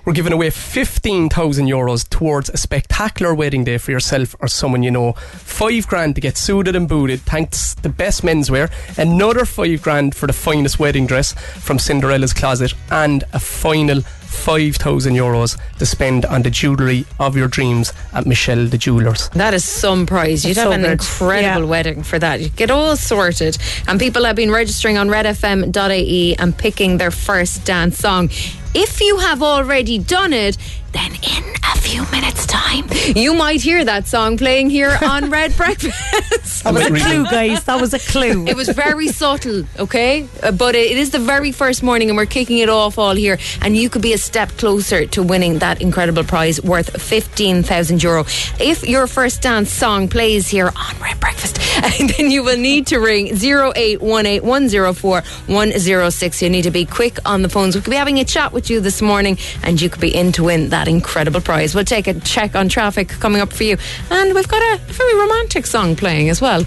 We're 0.05 0.13
giving 0.13 0.33
away 0.33 0.51
15,000 0.51 1.67
euros 1.67 2.09
towards 2.09 2.49
a 2.49 2.57
spectacular 2.57 3.35
wedding 3.35 3.65
day 3.65 3.77
for 3.79 3.91
yourself 3.91 4.37
or 4.39 4.47
someone 4.47 4.85
you 4.85 4.93
know. 4.93 5.15
Five 5.15 5.89
grand 5.89 6.15
to 6.15 6.21
get 6.21 6.37
suited 6.37 6.77
and 6.77 6.89
booted, 6.89 7.23
thanks 7.23 7.75
to 7.75 7.83
the 7.83 7.89
best 7.89 8.23
menswear. 8.23 8.71
Another 8.97 9.45
five 9.45 9.83
grand 9.83 10.15
for 10.15 10.29
the 10.29 10.33
finest 10.33 10.79
wedding 10.79 11.09
dress 11.09 11.33
from 11.33 11.81
Cinderella's 11.81 12.33
Closet, 12.33 12.73
and 12.93 13.25
a 13.33 13.41
final 13.41 14.03
5,000 14.27 15.15
euros 15.15 15.57
to 15.79 15.87
spend 15.87 16.25
on 16.27 16.43
the 16.43 16.51
jewellery 16.51 17.05
of 17.19 17.37
your 17.37 17.49
dreams 17.49 17.93
at 18.13 18.27
Michelle 18.27 18.67
the 18.67 18.79
Jewelers. 18.79 19.29
That 19.31 19.55
is 19.55 19.65
some 19.65 20.07
prize. 20.07 20.45
You'd 20.45 20.57
That's 20.57 20.65
have 20.65 20.69
so 20.69 20.73
an 20.73 20.83
good. 20.83 20.91
incredible 20.93 21.63
Yeah. 21.63 21.71
wedding 21.71 22.03
for 22.03 22.19
that. 22.19 22.41
You'd 22.41 22.57
get 22.57 22.71
all 22.71 22.97
sorted. 22.97 23.59
And 23.89 23.99
people 23.99 24.25
have 24.25 24.37
been 24.37 24.51
registering 24.51 24.99
on 24.99 25.09
redfm.ie 25.09 26.37
and 26.39 26.57
picking 26.57 26.99
their 26.99 27.11
first 27.11 27.65
dance 27.65 27.99
song. 27.99 28.31
If 28.75 29.01
you 29.01 29.19
have 29.19 29.43
already 29.43 29.99
done 29.99 30.33
it, 30.33 30.57
then 30.93 31.13
in 31.15 31.45
a 31.73 31.77
few 31.79 32.05
minutes' 32.11 32.47
time, 32.47 32.85
you 33.15 33.35
might 33.35 33.61
hear 33.61 33.85
that 33.85 34.07
song 34.07 34.37
playing 34.37 34.71
here 34.71 34.97
on 35.03 35.31
Red 35.39 35.57
Breakfast. 35.57 36.65
That 36.65 36.75
was 36.75 36.87
a 36.87 36.91
clue, 36.91 37.25
guys. 37.25 37.65
That 37.65 37.81
was 37.81 37.95
a 37.95 37.99
clue. 37.99 38.47
It 38.47 38.57
was 38.57 38.69
very 38.71 39.09
subtle, 39.09 39.65
okay? 39.79 40.27
Uh, 40.43 40.53
but 40.53 40.75
it 40.75 40.97
it 40.97 41.01
is 41.01 41.11
the 41.11 41.19
very 41.19 41.53
first 41.53 41.83
morning 41.83 42.09
and 42.09 42.17
we're 42.17 42.25
kicking 42.27 42.59
it 42.59 42.71
off 42.71 42.99
all 42.99 43.15
here. 43.15 43.39
And 43.61 43.77
you 43.77 43.91
could 43.91 44.01
be 44.03 44.15
a 44.15 44.19
step 44.19 44.49
closer 44.57 45.05
to 45.07 45.23
winning 45.23 45.59
that 45.59 45.83
incredible 45.83 46.25
prize 46.25 46.63
worth 46.63 47.03
15,000 47.03 48.03
euro. 48.03 48.25
If 48.59 48.89
your 48.89 49.07
first 49.07 49.43
dance 49.43 49.71
song 49.71 50.09
plays 50.09 50.49
here 50.49 50.69
on 50.75 50.99
Red 51.01 51.21
Breakfast, 51.21 51.59
And 51.83 52.11
then 52.17 52.31
you 52.31 52.43
will 52.43 52.57
need 52.57 52.87
to 52.89 52.99
ring 52.99 53.27
0818 53.29 54.43
104 54.47 55.23
106. 55.47 56.43
You 56.43 56.51
need 56.51 56.63
to 56.63 56.71
be 56.71 56.85
quick 56.85 57.19
on 57.27 57.43
the 57.43 57.49
phones. 57.49 57.75
We 57.75 57.83
could 57.83 57.91
be 57.91 57.97
having 57.97 58.19
a 58.19 58.25
chat 58.25 58.53
with 58.53 58.71
you 58.71 58.81
this 58.81 59.03
morning 59.03 59.39
and 59.63 59.81
you 59.81 59.91
could 59.91 60.01
be 60.01 60.15
in 60.15 60.33
to 60.33 60.45
win 60.45 60.71
that 60.77 60.89
incredible 60.89 61.41
prize. 61.41 61.75
We'll 61.75 61.85
take 61.87 62.07
a 62.07 62.13
check 62.21 62.55
on 62.55 62.69
traffic 62.69 63.09
coming 63.09 63.41
up 63.41 63.51
for 63.51 63.65
you. 63.65 63.79
And 64.11 64.35
we've 64.35 64.47
got 64.47 64.61
a 64.61 64.79
very 64.93 65.15
romantic 65.19 65.65
song 65.65 65.97
playing 65.97 66.29
as 66.29 66.43
well. 66.43 66.65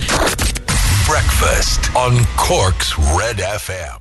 Breakfast 1.05 1.95
on 1.95 2.25
Cork's 2.35 2.97
Red 3.15 3.37
FM. 3.37 3.99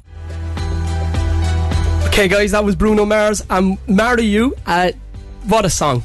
Okay, 2.07 2.27
guys, 2.27 2.53
that 2.53 2.64
was 2.64 2.75
Bruno 2.75 3.05
Mars 3.05 3.44
and 3.51 3.77
Marry 3.87 4.23
You. 4.25 4.55
Uh, 4.66 4.92
what 5.47 5.66
a 5.66 5.71
song. 5.71 6.03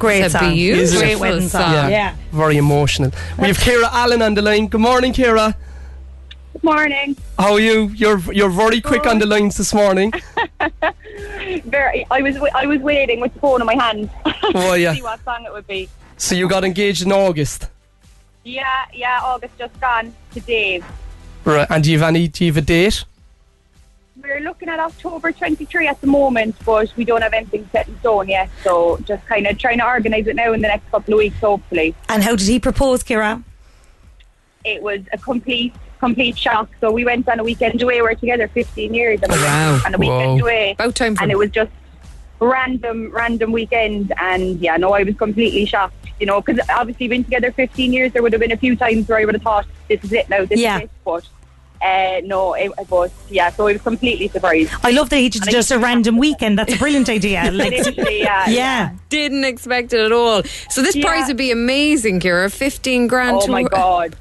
Great 0.00 0.24
It's 0.24 0.34
a 0.34 0.38
song. 0.38 0.52
beautiful 0.54 0.98
Great 1.00 1.18
wedding 1.20 1.48
song. 1.48 1.62
song. 1.62 1.90
Yeah. 1.92 2.16
Very 2.32 2.56
emotional. 2.56 3.12
We 3.38 3.46
have 3.48 3.58
Ciara 3.62 3.88
Allen 3.92 4.20
on 4.20 4.34
the 4.34 4.42
line. 4.42 4.66
Good 4.66 4.80
morning, 4.80 5.12
Ciara. 5.12 5.56
Good 6.54 6.64
morning. 6.64 7.16
How 7.38 7.52
are 7.54 7.60
you? 7.60 7.88
You're 7.94 8.20
you're 8.32 8.50
very 8.50 8.80
quick 8.80 9.06
on 9.06 9.18
the 9.20 9.26
lines 9.26 9.56
this 9.56 9.72
morning. 9.74 10.12
Very. 11.60 12.06
I 12.10 12.22
was 12.22 12.36
I 12.54 12.66
was 12.66 12.80
waiting 12.80 13.20
with 13.20 13.34
the 13.34 13.40
phone 13.40 13.60
in 13.60 13.66
my 13.66 13.74
hand. 13.74 14.10
Oh, 14.54 14.74
yeah. 14.84 14.94
See 14.94 15.02
what 15.02 15.22
song 15.24 15.44
it 15.44 15.52
would 15.52 15.66
be. 15.66 15.88
So 16.16 16.34
you 16.34 16.48
got 16.48 16.64
engaged 16.64 17.02
in 17.02 17.10
August, 17.12 17.68
Yeah, 18.44 18.64
yeah. 18.92 19.20
August 19.22 19.58
just 19.58 19.78
gone 19.80 20.14
today. 20.32 20.82
Right? 21.44 21.66
And 21.70 21.82
do 21.82 21.90
you 21.90 21.98
have 21.98 22.08
any? 22.08 22.28
Do 22.28 22.44
you 22.44 22.52
have 22.52 22.58
a 22.62 22.66
date? 22.66 23.04
We're 24.22 24.40
looking 24.40 24.68
at 24.70 24.78
October 24.78 25.32
23 25.32 25.86
at 25.88 26.00
the 26.00 26.06
moment, 26.06 26.54
but 26.64 26.90
we 26.96 27.04
don't 27.04 27.20
have 27.20 27.34
anything 27.34 27.68
set 27.72 27.88
in 27.88 27.98
stone 27.98 28.28
yet. 28.28 28.48
So 28.62 28.96
just 29.04 29.26
kind 29.26 29.46
of 29.46 29.58
trying 29.58 29.78
to 29.78 29.86
organise 29.86 30.26
it 30.26 30.36
now 30.36 30.52
in 30.54 30.62
the 30.62 30.68
next 30.68 30.90
couple 30.90 31.12
of 31.14 31.18
weeks, 31.18 31.36
hopefully. 31.40 31.94
And 32.08 32.22
how 32.22 32.34
did 32.36 32.46
he 32.46 32.58
propose, 32.58 33.02
Ciara? 33.02 33.42
It 34.64 34.82
was 34.82 35.00
a 35.12 35.18
complete, 35.18 35.74
complete 36.06 36.36
shock. 36.36 36.68
So 36.80 36.90
we 36.98 37.04
went 37.04 37.28
on 37.28 37.38
a 37.40 37.44
weekend 37.44 37.80
away. 37.82 38.02
We're 38.02 38.14
together 38.14 38.48
15 38.48 38.92
years, 38.94 39.18
and 39.22 39.32
we 39.32 39.38
Wow. 39.38 39.72
went 39.72 39.86
on 39.86 39.94
a 39.94 39.98
weekend 39.98 40.32
Whoa. 40.40 40.44
away. 40.46 40.66
About 40.78 40.94
time 40.94 41.14
for 41.16 41.22
and 41.22 41.32
it 41.32 41.38
was 41.38 41.50
just 41.50 41.70
random, 42.40 43.10
random 43.12 43.52
weekend. 43.52 44.12
And 44.20 44.58
yeah, 44.60 44.76
no, 44.76 44.92
I 44.92 45.02
was 45.02 45.16
completely 45.16 45.64
shocked. 45.66 45.94
You 46.20 46.26
know, 46.26 46.40
because 46.40 46.60
obviously 46.70 47.08
been 47.08 47.24
together 47.24 47.50
15 47.52 47.92
years, 47.92 48.12
there 48.12 48.22
would 48.22 48.32
have 48.32 48.40
been 48.40 48.52
a 48.52 48.56
few 48.56 48.76
times 48.76 49.08
where 49.08 49.18
I 49.18 49.24
would 49.24 49.34
have 49.34 49.42
thought, 49.42 49.66
"This 49.88 50.02
is 50.04 50.12
it 50.12 50.28
now. 50.28 50.44
This 50.44 50.60
Yeah. 50.60 50.76
is 50.76 50.82
it." 50.84 50.90
But 51.04 51.24
uh, 51.82 52.20
no, 52.24 52.54
it, 52.54 52.70
it 52.78 52.88
was 52.88 53.10
yeah. 53.28 53.50
So 53.50 53.66
I 53.66 53.72
was 53.72 53.82
completely 53.82 54.28
surprised. 54.28 54.70
I 54.84 54.92
love 54.92 55.10
that 55.10 55.18
he 55.18 55.28
did 55.28 55.42
just 55.50 55.72
a 55.72 55.78
random 55.78 56.16
weekend. 56.16 56.56
That's 56.58 56.72
a 56.74 56.78
brilliant 56.78 57.08
idea. 57.08 57.50
Like, 57.50 57.72
Literally, 57.72 58.20
yeah, 58.28 58.48
yeah. 58.48 58.90
Didn't 59.08 59.44
expect 59.44 59.92
it 59.92 60.00
at 60.00 60.12
all. 60.12 60.42
So 60.70 60.82
this 60.82 60.94
Yeah. 60.94 61.04
prize 61.04 61.26
would 61.28 61.36
be 61.36 61.50
amazing, 61.50 62.20
Ciara. 62.20 62.48
15 62.48 63.08
grand. 63.08 63.38
Oh 63.38 63.46
to- 63.46 63.50
my 63.52 63.64
god, 63.64 64.14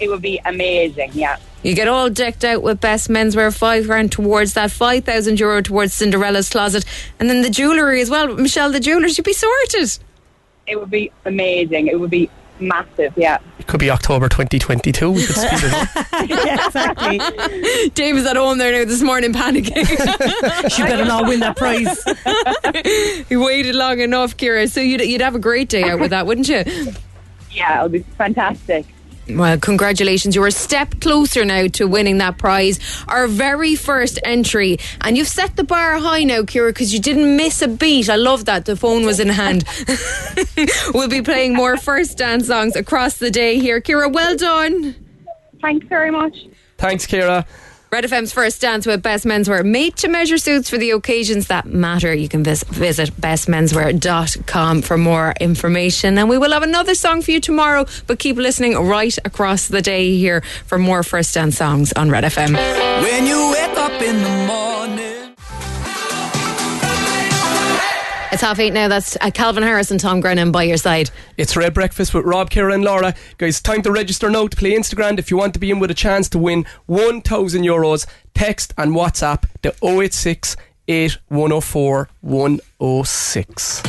it 0.00 0.08
would 0.08 0.22
be 0.22 0.40
amazing. 0.44 1.10
Yeah. 1.14 1.36
You 1.62 1.74
get 1.74 1.86
all 1.86 2.10
decked 2.10 2.44
out 2.44 2.62
with 2.62 2.80
best 2.80 3.08
menswear, 3.08 3.56
five 3.56 3.86
grand 3.86 4.10
towards 4.10 4.54
that, 4.54 4.70
5,000 4.70 5.38
euro 5.38 5.62
towards 5.62 5.94
Cinderella's 5.94 6.48
closet, 6.48 6.84
and 7.20 7.30
then 7.30 7.42
the 7.42 7.50
jewellery 7.50 8.00
as 8.00 8.10
well. 8.10 8.34
Michelle, 8.34 8.72
the 8.72 8.80
jewellers, 8.80 9.16
you'd 9.16 9.24
be 9.24 9.32
sorted. 9.32 9.98
It 10.66 10.78
would 10.78 10.90
be 10.90 11.12
amazing. 11.24 11.86
It 11.86 12.00
would 12.00 12.10
be 12.10 12.28
massive. 12.58 13.12
Yeah. 13.16 13.38
It 13.58 13.66
could 13.66 13.80
be 13.80 13.90
October 13.90 14.28
2022. 14.28 15.10
We 15.10 15.26
could 15.26 15.36
speed 15.36 15.50
it 15.52 15.72
up. 15.72 16.28
yeah, 16.28 16.66
exactly. 16.66 17.88
Dave 17.90 18.16
is 18.16 18.26
at 18.26 18.36
home 18.36 18.58
there 18.58 18.72
now 18.72 18.84
this 18.84 19.02
morning 19.02 19.32
panicking. 19.32 19.82
She 20.70 20.82
better 20.82 21.04
not 21.04 21.28
win 21.28 21.40
that 21.40 21.56
prize. 21.56 22.02
he 23.28 23.36
waited 23.36 23.74
long 23.74 24.00
enough, 24.00 24.36
Ciara. 24.36 24.66
So 24.68 24.80
you'd, 24.80 25.00
you'd 25.02 25.20
have 25.20 25.34
a 25.34 25.40
great 25.40 25.68
day 25.68 25.84
out 25.84 26.00
with 26.00 26.10
that, 26.10 26.26
wouldn't 26.26 26.48
you? 26.48 26.64
Yeah, 27.50 27.80
it 27.80 27.82
would 27.82 27.92
be 27.92 28.00
fantastic. 28.16 28.86
Well, 29.28 29.58
congratulations. 29.58 30.34
You're 30.34 30.48
a 30.48 30.52
step 30.52 31.00
closer 31.00 31.44
now 31.44 31.68
to 31.68 31.86
winning 31.86 32.18
that 32.18 32.38
prize. 32.38 32.80
Our 33.08 33.28
very 33.28 33.76
first 33.76 34.18
entry. 34.24 34.78
And 35.00 35.16
you've 35.16 35.28
set 35.28 35.56
the 35.56 35.64
bar 35.64 35.98
high 35.98 36.24
now, 36.24 36.44
Ciara, 36.44 36.70
because 36.70 36.92
you 36.92 37.00
didn't 37.00 37.36
miss 37.36 37.62
a 37.62 37.68
beat. 37.68 38.10
I 38.10 38.16
love 38.16 38.46
that. 38.46 38.64
The 38.64 38.76
phone 38.76 39.06
was 39.06 39.20
in 39.20 39.28
hand. 39.28 39.64
we'll 40.94 41.08
be 41.08 41.22
playing 41.22 41.54
more 41.54 41.76
first 41.76 42.18
dance 42.18 42.48
songs 42.48 42.74
across 42.74 43.18
the 43.18 43.30
day 43.30 43.58
here. 43.58 43.80
Ciara, 43.80 44.08
well 44.08 44.36
done. 44.36 44.96
Thanks 45.60 45.86
very 45.86 46.10
much. 46.10 46.36
Thanks, 46.78 47.06
Ciara. 47.06 47.46
Red 47.92 48.04
FM's 48.04 48.32
first 48.32 48.62
dance 48.62 48.86
with 48.86 49.02
Best 49.02 49.26
Menswear. 49.26 49.62
Made 49.62 49.96
to 49.96 50.08
measure 50.08 50.38
suits 50.38 50.70
for 50.70 50.78
the 50.78 50.92
occasions 50.92 51.48
that 51.48 51.66
matter. 51.66 52.14
You 52.14 52.26
can 52.26 52.42
vis- 52.42 52.64
visit 52.64 53.10
bestmenswear.com 53.20 54.80
for 54.80 54.96
more 54.96 55.34
information. 55.38 56.16
And 56.16 56.30
we 56.30 56.38
will 56.38 56.52
have 56.52 56.62
another 56.62 56.94
song 56.94 57.20
for 57.20 57.32
you 57.32 57.38
tomorrow, 57.40 57.84
but 58.06 58.18
keep 58.18 58.36
listening 58.36 58.78
right 58.78 59.14
across 59.26 59.68
the 59.68 59.82
day 59.82 60.16
here 60.16 60.40
for 60.64 60.78
more 60.78 61.02
first 61.02 61.34
dance 61.34 61.58
songs 61.58 61.92
on 61.92 62.08
Red 62.08 62.24
FM. 62.24 62.54
When 63.02 63.26
you 63.26 63.50
wake 63.50 63.76
up 63.76 64.00
in 64.00 64.22
the 64.22 64.46
morning. 64.46 65.21
It's 68.32 68.40
half 68.40 68.58
eight 68.58 68.72
now. 68.72 68.88
That's 68.88 69.14
uh, 69.20 69.30
Calvin 69.30 69.62
Harris 69.62 69.90
and 69.90 70.00
Tom 70.00 70.20
Grennan 70.20 70.52
by 70.52 70.62
your 70.62 70.78
side. 70.78 71.10
It's 71.36 71.54
Red 71.54 71.74
Breakfast 71.74 72.14
with 72.14 72.24
Rob, 72.24 72.48
Ciara, 72.48 72.72
and 72.72 72.82
Laura. 72.82 73.14
Guys, 73.36 73.60
time 73.60 73.82
to 73.82 73.92
register 73.92 74.30
now 74.30 74.46
to 74.46 74.56
play 74.56 74.72
Instagram. 74.72 75.18
If 75.18 75.30
you 75.30 75.36
want 75.36 75.52
to 75.52 75.60
be 75.60 75.70
in 75.70 75.80
with 75.80 75.90
a 75.90 75.94
chance 75.94 76.30
to 76.30 76.38
win 76.38 76.64
1,000 76.86 77.62
euros, 77.62 78.06
text 78.34 78.72
and 78.78 78.92
WhatsApp 78.92 79.44
the 79.60 79.74
086 79.86 80.56
8104 80.88 82.08
106. 82.22 83.82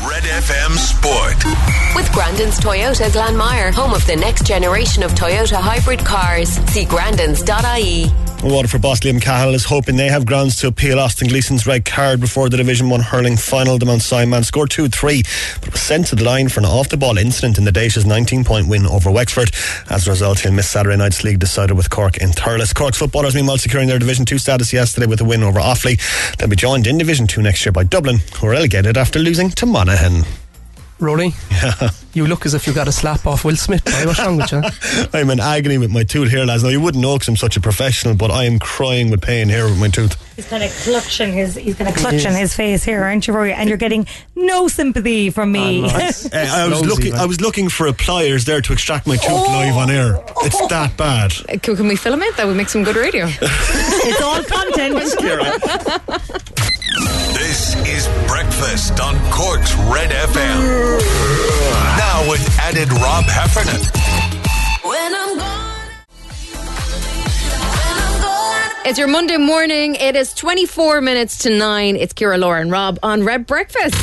Red 0.00 0.22
FM 0.22 0.76
Sport. 0.78 1.94
With 1.94 2.10
Grandin's 2.12 2.58
Toyota 2.58 3.10
Glanmire, 3.10 3.70
home 3.70 3.92
of 3.92 4.06
the 4.06 4.16
next 4.16 4.46
generation 4.46 5.02
of 5.02 5.10
Toyota 5.12 5.60
hybrid 5.60 6.00
cars. 6.00 6.48
See 6.72 6.86
grandins.ie. 6.86 8.29
Waterford 8.42 8.80
boss 8.80 9.00
Liam 9.00 9.20
Cahill 9.20 9.54
is 9.54 9.66
hoping 9.66 9.96
they 9.96 10.08
have 10.08 10.24
grounds 10.24 10.56
to 10.60 10.66
appeal 10.68 10.98
Austin 10.98 11.28
Gleeson's 11.28 11.66
red 11.66 11.84
card 11.84 12.20
before 12.20 12.48
the 12.48 12.56
Division 12.56 12.88
1 12.88 13.00
hurling 13.00 13.36
final. 13.36 13.76
The 13.76 13.84
Mount 13.84 14.00
Sion 14.00 14.30
man 14.30 14.44
scored 14.44 14.70
2 14.70 14.88
3, 14.88 15.22
but 15.60 15.72
was 15.72 15.82
sent 15.82 16.06
to 16.06 16.16
the 16.16 16.24
line 16.24 16.48
for 16.48 16.60
an 16.60 16.66
off 16.66 16.88
the 16.88 16.96
ball 16.96 17.18
incident 17.18 17.58
in 17.58 17.64
the 17.64 17.70
Déise's 17.70 18.06
19 18.06 18.44
point 18.44 18.66
win 18.66 18.86
over 18.86 19.10
Wexford. 19.10 19.50
As 19.90 20.06
a 20.06 20.10
result, 20.10 20.38
he'll 20.40 20.52
miss 20.52 20.70
Saturday 20.70 20.96
night's 20.96 21.22
league 21.22 21.38
decided 21.38 21.76
with 21.76 21.90
Cork 21.90 22.16
in 22.16 22.30
Thurles. 22.30 22.74
Cork's 22.74 22.96
footballers, 22.96 23.34
meanwhile, 23.34 23.58
securing 23.58 23.88
their 23.88 23.98
Division 23.98 24.24
2 24.24 24.38
status 24.38 24.72
yesterday 24.72 25.06
with 25.06 25.20
a 25.20 25.24
win 25.24 25.42
over 25.42 25.60
Offaly. 25.60 26.00
They'll 26.38 26.48
be 26.48 26.56
joined 26.56 26.86
in 26.86 26.96
Division 26.96 27.26
2 27.26 27.42
next 27.42 27.66
year 27.66 27.72
by 27.72 27.84
Dublin, 27.84 28.20
who 28.38 28.46
are 28.46 28.52
relegated 28.52 28.96
after 28.96 29.18
losing 29.18 29.50
to 29.50 29.66
Monaghan. 29.66 30.24
Rory, 30.98 31.34
you 32.12 32.26
look 32.26 32.44
as 32.46 32.54
if 32.54 32.66
you 32.66 32.72
got 32.72 32.88
a 32.88 32.92
slap 32.92 33.26
off 33.26 33.44
Will 33.44 33.56
Smith. 33.56 33.84
Boy. 33.84 34.06
What's 34.06 34.18
wrong 34.18 34.36
with 34.38 34.50
you? 34.52 34.62
I'm 35.12 35.30
in 35.30 35.40
agony 35.40 35.78
with 35.78 35.90
my 35.90 36.02
tooth 36.04 36.30
here, 36.30 36.44
lads. 36.44 36.62
Now, 36.64 36.70
you 36.70 36.80
wouldn't 36.80 37.02
know 37.02 37.18
'cause 37.18 37.28
I'm 37.28 37.36
such 37.36 37.56
a 37.56 37.60
professional, 37.60 38.14
but 38.14 38.30
I 38.30 38.44
am 38.44 38.58
crying 38.58 39.10
with 39.10 39.20
pain 39.22 39.48
here 39.48 39.64
with 39.66 39.78
my 39.78 39.88
tooth. 39.88 40.16
He's 40.36 40.46
kind 40.46 40.62
of 40.64 40.70
clutching 40.84 41.32
his. 41.32 41.54
He's 41.56 41.74
kind 41.76 41.88
of 41.88 41.96
clutching 41.96 42.34
his 42.34 42.54
face 42.54 42.82
here, 42.82 43.02
aren't 43.04 43.26
you, 43.26 43.34
Rory? 43.34 43.52
And 43.52 43.68
you're 43.68 43.78
getting 43.78 44.06
no 44.34 44.68
sympathy 44.68 45.30
from 45.30 45.52
me. 45.52 45.88
Uh, 46.32 46.36
I 46.36 46.68
was 46.68 46.82
looking. 46.84 47.14
I 47.14 47.26
was 47.26 47.40
looking 47.40 47.68
for 47.68 47.86
a 47.86 47.92
pliers 47.92 48.44
there 48.44 48.60
to 48.60 48.72
extract 48.72 49.06
my 49.06 49.16
tooth 49.16 49.30
live 49.30 49.76
on 49.76 49.90
air. 49.90 50.20
It's 50.42 50.66
that 50.68 50.96
bad. 50.96 51.32
Uh, 51.48 51.58
Can, 51.58 51.76
can 51.76 51.88
we 51.88 51.96
film 51.96 52.22
it? 52.22 52.36
That 52.36 52.46
would 52.46 52.56
make 52.56 52.68
some 52.68 52.84
good 52.84 52.96
radio. 52.96 53.26
it's 53.40 54.20
all 54.22 54.42
content. 54.44 54.96
This 57.00 57.74
is 57.86 58.06
Breakfast 58.28 59.00
on 59.00 59.16
Cork's 59.30 59.74
Red 59.92 60.10
FM. 60.10 61.00
Now 61.96 62.28
with 62.30 62.46
added 62.60 62.92
Rob 62.92 63.24
Heffernan. 63.24 63.80
When 64.82 65.14
I'm 65.14 65.38
gone. 65.38 65.66
It's 68.84 68.98
your 68.98 69.08
Monday 69.08 69.36
morning. 69.36 69.94
It 69.94 70.16
is 70.16 70.34
24 70.34 71.00
minutes 71.00 71.38
to 71.38 71.50
9. 71.50 71.96
It's 71.96 72.12
Ciara, 72.14 72.38
Laura, 72.38 72.60
and 72.60 72.70
Rob 72.70 72.98
on 73.02 73.24
Red 73.24 73.46
Breakfast. 73.46 73.94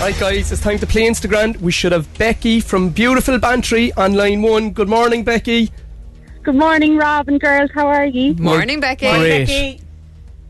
Right, 0.00 0.16
guys, 0.18 0.50
it's 0.50 0.62
time 0.62 0.78
to 0.78 0.86
play 0.86 1.02
Instagram. 1.02 1.60
We 1.60 1.72
should 1.72 1.92
have 1.92 2.12
Becky 2.16 2.60
from 2.60 2.88
beautiful 2.88 3.38
Bantry 3.38 3.92
on 3.94 4.14
line 4.14 4.40
one. 4.40 4.70
Good 4.70 4.88
morning, 4.88 5.24
Becky. 5.24 5.70
Good 6.42 6.54
morning, 6.54 6.96
Rob 6.96 7.28
and 7.28 7.38
girls. 7.38 7.70
How 7.74 7.86
are 7.86 8.06
you? 8.06 8.34
Morning, 8.36 8.80
Becky. 8.80 9.06
Great. 9.10 9.82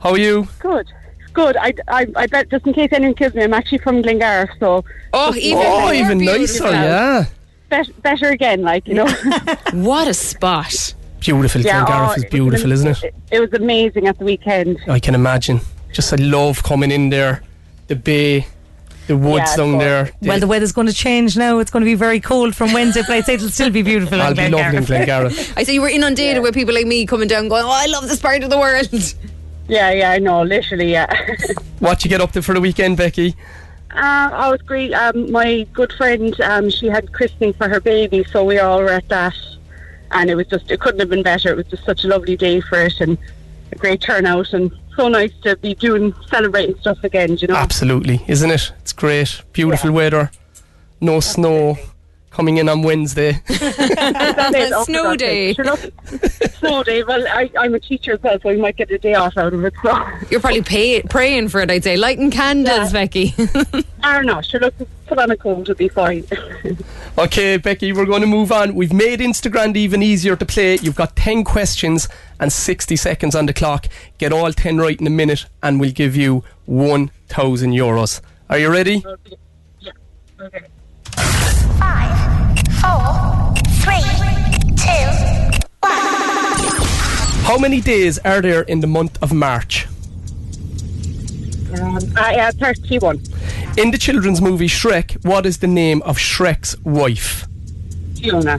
How 0.01 0.11
are 0.11 0.19
you? 0.19 0.49
Good. 0.59 0.91
Good. 1.33 1.57
I, 1.57 1.73
I, 1.89 2.07
I 2.17 2.27
bet 2.27 2.51
just 2.51 2.67
in 2.67 2.73
case 2.73 2.89
anyone 2.93 3.15
kills 3.15 3.35
me, 3.35 3.45
I'm 3.45 3.55
actually 3.55 3.79
from 3.79 4.03
Glengarriff, 4.03 4.59
so. 4.59 4.85
Oh, 5.13 5.35
even 5.35 5.63
oh, 5.67 5.81
more 5.81 5.95
even 5.95 6.19
beautiful. 6.19 6.67
nicer, 6.67 6.71
yeah. 6.71 7.25
Bet, 7.69 8.03
better 8.03 8.29
again, 8.29 8.63
like 8.63 8.89
you 8.89 8.95
know. 8.95 9.07
what 9.73 10.09
a 10.09 10.15
spot! 10.15 10.95
Beautiful. 11.21 11.61
Yeah, 11.61 11.85
Glengarriff 11.85 12.09
oh, 12.09 12.13
is 12.13 12.23
it 12.23 12.27
was 12.27 12.33
beautiful, 12.33 12.67
am- 12.67 12.73
isn't 12.73 12.89
it? 12.89 13.05
It, 13.05 13.15
it 13.31 13.41
was 13.41 13.53
amazing 13.53 14.09
at 14.09 14.19
the 14.19 14.25
weekend. 14.25 14.79
I 14.89 14.99
can 14.99 15.15
imagine. 15.15 15.61
Just 15.93 16.13
I 16.13 16.17
love 16.17 16.63
coming 16.63 16.91
in 16.91 17.11
there, 17.11 17.43
the 17.89 17.97
bay, 17.97 18.47
the 19.07 19.17
woods 19.17 19.51
Yeah, 19.51 19.57
down 19.57 19.75
of 19.75 19.81
there. 19.81 20.11
Well, 20.23 20.41
the 20.41 20.47
weather's 20.47 20.73
going 20.73 20.87
to 20.87 20.93
change 20.93 21.37
now. 21.37 21.59
It's 21.59 21.71
going 21.71 21.83
to 21.83 21.91
be 21.91 21.95
very 21.95 22.21
cold 22.21 22.57
from 22.57 22.73
Wednesday, 22.73 23.03
but 23.03 23.11
I'd 23.11 23.25
say 23.25 23.35
it'll 23.35 23.49
still 23.49 23.71
be 23.71 23.83
beautiful. 23.83 24.21
I'll 24.23 24.31
in 24.31 24.37
be 24.37 24.49
lovely 24.49 24.79
in 24.79 24.85
Glengarriff. 24.85 25.53
I 25.57 25.65
say 25.65 25.75
you 25.75 25.83
were 25.83 25.89
inundated 25.89 26.43
with 26.43 26.55
people 26.55 26.75
like 26.75 26.87
me 26.87 27.07
coming 27.07 27.29
down 27.29 27.49
going, 27.49 27.65
Oh, 27.65 27.71
I 27.71 27.87
love 27.87 28.09
this 28.09 28.21
part 28.21 28.43
of 28.43 28.51
the 28.51 28.59
world. 28.59 28.89
Yeah, 29.71 29.93
yeah, 29.93 30.11
I 30.11 30.19
know. 30.19 30.43
Literally, 30.43 30.91
yeah. 30.91 31.07
what 31.79 32.05
you 32.05 32.11
get 32.11 32.21
up 32.21 32.33
to 32.33 32.43
for 32.43 32.55
the 32.55 32.61
weekend, 32.61 32.97
Becky? 32.97 33.37
Uh, 33.93 34.31
I 34.33 34.51
was 34.51 34.61
great. 34.63 34.93
Um, 34.93 35.31
my 35.31 35.67
good 35.73 35.93
friend, 35.93 36.39
um, 36.41 36.71
she 36.71 36.87
had 36.87 37.13
christening 37.13 37.53
for 37.53 37.69
her 37.69 37.81
baby, 37.81 38.25
so 38.25 38.45
we 38.45 38.59
all 38.59 38.81
were 38.81 38.91
at 38.91 39.09
that, 39.09 39.35
and 40.11 40.29
it 40.29 40.35
was 40.35 40.47
just 40.49 40.71
it 40.71 40.81
couldn't 40.81 41.01
have 41.01 41.09
been 41.09 41.23
better. 41.23 41.51
It 41.51 41.57
was 41.57 41.67
just 41.67 41.85
such 41.85 42.05
a 42.05 42.09
lovely 42.09 42.37
day 42.37 42.61
for 42.61 42.81
it, 42.83 43.01
and 43.01 43.17
a 43.73 43.77
great 43.77 44.01
turnout, 44.01 44.53
and 44.53 44.73
so 44.97 45.09
nice 45.09 45.33
to 45.43 45.57
be 45.57 45.75
doing 45.75 46.15
celebrating 46.29 46.77
stuff 46.79 47.03
again. 47.05 47.37
You 47.39 47.49
know, 47.49 47.57
Absolutely, 47.57 48.25
isn't 48.27 48.51
it? 48.51 48.73
It's 48.81 48.93
great. 48.93 49.43
Beautiful 49.53 49.93
weather. 49.93 50.31
No 51.01 51.21
snow. 51.21 51.79
Coming 52.31 52.59
in 52.59 52.69
on 52.69 52.83
Wednesday. 52.83 53.41
That 53.49 54.55
is- 54.57 54.73
oh, 54.73 54.85
Snow 54.85 55.03
God's 55.03 55.19
day. 55.23 55.53
Sure, 55.53 55.77
snow 56.59 56.83
day. 56.85 57.03
Well, 57.03 57.27
I, 57.29 57.51
I'm 57.59 57.75
a 57.75 57.81
teacher 57.81 58.13
as 58.13 58.23
well, 58.23 58.39
so 58.41 58.51
I 58.51 58.57
might 58.57 58.77
get 58.77 58.91
a 58.91 58.99
day 58.99 59.15
off 59.15 59.37
out 59.37 59.53
of 59.53 59.65
it. 59.65 59.75
So, 59.83 60.07
You're 60.31 60.41
probably 60.41 60.63
pay, 60.63 61.03
praying 61.03 61.49
for 61.49 61.61
it, 61.61 61.71
I'd 61.71 61.83
say. 61.85 61.97
Lighting 61.97 62.31
candles, 62.31 62.93
Becky. 62.93 63.35
I 64.03 64.17
don't 64.17 64.27
know. 64.27 64.41
Sure, 64.41 64.61
look, 64.61 64.75
put 65.07 65.19
on 65.19 65.31
a 65.31 65.37
coat, 65.37 65.63
it'll 65.63 65.75
be 65.75 65.89
fine. 65.89 66.25
Okay, 67.19 67.59
Becky, 67.59 67.93
we're 67.93 68.07
going 68.07 68.23
to 68.23 68.27
move 68.27 68.51
on. 68.53 68.75
We've 68.75 68.93
made 68.93 69.19
Instagram 69.21 69.77
even 69.77 70.03
easier 70.03 70.37
to 70.37 70.47
play. 70.47 70.79
You've 70.81 70.95
got 70.95 71.17
10 71.17 71.45
questions 71.45 72.09
and 72.39 72.51
60 72.51 72.97
seconds 72.97 73.35
on 73.35 73.45
the 73.47 73.53
clock. 73.53 73.89
Get 74.17 74.33
all 74.33 74.53
10 74.53 74.79
right 74.79 74.99
in 74.99 75.07
a 75.07 75.11
minute, 75.11 75.45
and 75.63 75.81
we'll 75.81 75.91
give 75.93 76.17
you 76.17 76.45
1,000 76.67 77.73
euros. 77.73 78.21
Are 78.49 78.59
you 78.59 78.71
ready? 78.71 79.05
Yeah. 79.81 79.93
okay. 80.41 80.67
Four, 82.81 83.55
three, 83.83 84.05
two, 84.77 85.11
How 87.47 87.59
many 87.59 87.81
days 87.81 88.19
are 88.21 88.41
there 88.41 88.63
in 88.63 88.81
the 88.81 88.87
month 88.87 89.19
of 89.23 89.33
March? 89.33 89.87
Um, 91.79 91.99
I 92.17 92.37
uh, 92.37 92.53
31. 92.53 93.23
In 93.79 93.91
the 93.91 93.99
children's 93.99 94.41
movie 94.41 94.67
Shrek, 94.67 95.25
what 95.25 95.47
is 95.47 95.59
the 95.59 95.67
name 95.67 96.03
of 96.03 96.17
Shrek's 96.19 96.77
wife? 96.85 97.47
Fiona. 98.17 98.59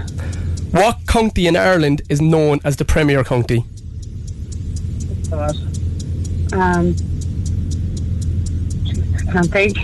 What 0.71 0.99
county 1.07 1.47
in 1.47 1.55
Ireland 1.57 2.01
is 2.09 2.21
known 2.21 2.59
as 2.63 2.77
the 2.77 2.85
Premier 2.85 3.23
County? 3.23 3.65
God. 5.29 5.55
Um, 6.53 6.95
I 9.15 9.31
can't 9.31 9.51
think. 9.51 9.77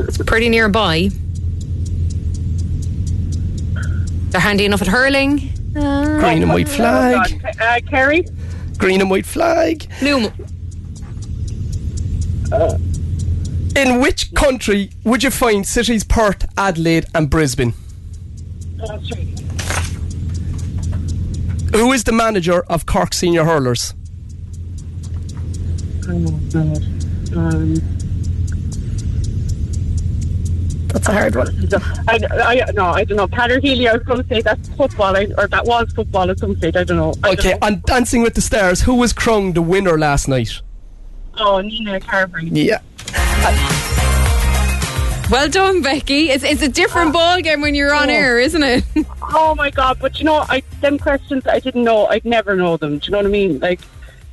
It's 0.00 0.18
pretty 0.18 0.48
nearby. 0.48 1.10
They're 4.30 4.40
handy 4.40 4.64
enough 4.64 4.82
at 4.82 4.88
hurling. 4.88 5.50
Green 5.72 6.42
and 6.42 6.48
white 6.48 6.68
flag. 6.68 7.42
Oh, 7.60 7.64
Uh, 7.64 7.80
Kerry? 7.88 8.24
Green 8.78 9.00
and 9.00 9.10
white 9.10 9.26
flag. 9.26 9.86
Blue. 10.00 10.30
In 13.76 14.00
which 14.00 14.34
country 14.34 14.90
would 15.04 15.22
you 15.22 15.30
find 15.30 15.66
cities 15.66 16.02
Perth, 16.04 16.46
Adelaide, 16.56 17.06
and 17.14 17.30
Brisbane? 17.30 17.74
Australia. 18.80 19.26
Who 21.72 21.92
is 21.92 22.02
the 22.04 22.12
manager 22.12 22.62
of 22.68 22.86
Cork 22.86 23.14
Senior 23.14 23.44
Hurlers? 23.44 23.94
Oh, 26.08 26.30
God. 26.52 26.82
Um, 27.36 27.74
That's 30.92 31.08
a 31.08 31.12
hard 31.12 31.36
one. 31.36 31.48
I, 32.08 32.18
I, 32.66 32.70
no, 32.72 32.86
I 32.86 33.04
don't 33.04 33.16
know. 33.16 33.28
Patter 33.28 33.60
Healy, 33.60 33.88
I 33.88 33.94
was 33.94 34.02
going 34.02 34.22
to 34.22 34.28
say 34.28 34.40
that's 34.40 34.68
football, 34.70 35.16
or 35.16 35.46
that 35.48 35.64
was 35.64 35.92
football 35.92 36.30
at 36.30 36.38
some 36.38 36.56
stage. 36.56 36.76
I 36.76 36.84
don't 36.84 36.96
know. 36.96 37.14
I 37.22 37.32
Okay, 37.32 37.50
don't 37.50 37.60
know. 37.60 37.66
on 37.68 37.82
Dancing 37.86 38.22
with 38.22 38.34
the 38.34 38.40
Stars, 38.40 38.80
who 38.82 38.94
was 38.96 39.12
crowned 39.12 39.54
the 39.54 39.62
winner 39.62 39.98
last 39.98 40.26
night? 40.28 40.50
Oh, 41.38 41.60
Nina 41.60 42.00
Carberry. 42.00 42.46
Yeah. 42.48 42.80
Well 45.30 45.48
done, 45.48 45.80
Becky. 45.80 46.30
It's, 46.30 46.42
it's 46.42 46.60
a 46.60 46.68
different 46.68 47.10
ah. 47.10 47.12
ball 47.12 47.40
game 47.40 47.60
when 47.60 47.76
you're 47.76 47.94
on 47.94 48.10
Oh. 48.10 48.12
air, 48.12 48.38
isn't 48.40 48.62
it? 48.62 48.84
Oh 49.32 49.54
my 49.54 49.70
God! 49.70 49.98
But 50.00 50.18
you 50.18 50.24
know, 50.24 50.44
I 50.48 50.60
them 50.80 50.98
questions 50.98 51.46
I 51.46 51.60
didn't 51.60 51.84
know. 51.84 52.06
I'd 52.08 52.24
never 52.24 52.56
know 52.56 52.76
them. 52.76 52.98
Do 52.98 53.06
you 53.06 53.12
know 53.12 53.18
what 53.18 53.26
I 53.26 53.28
mean? 53.28 53.60
Like, 53.60 53.80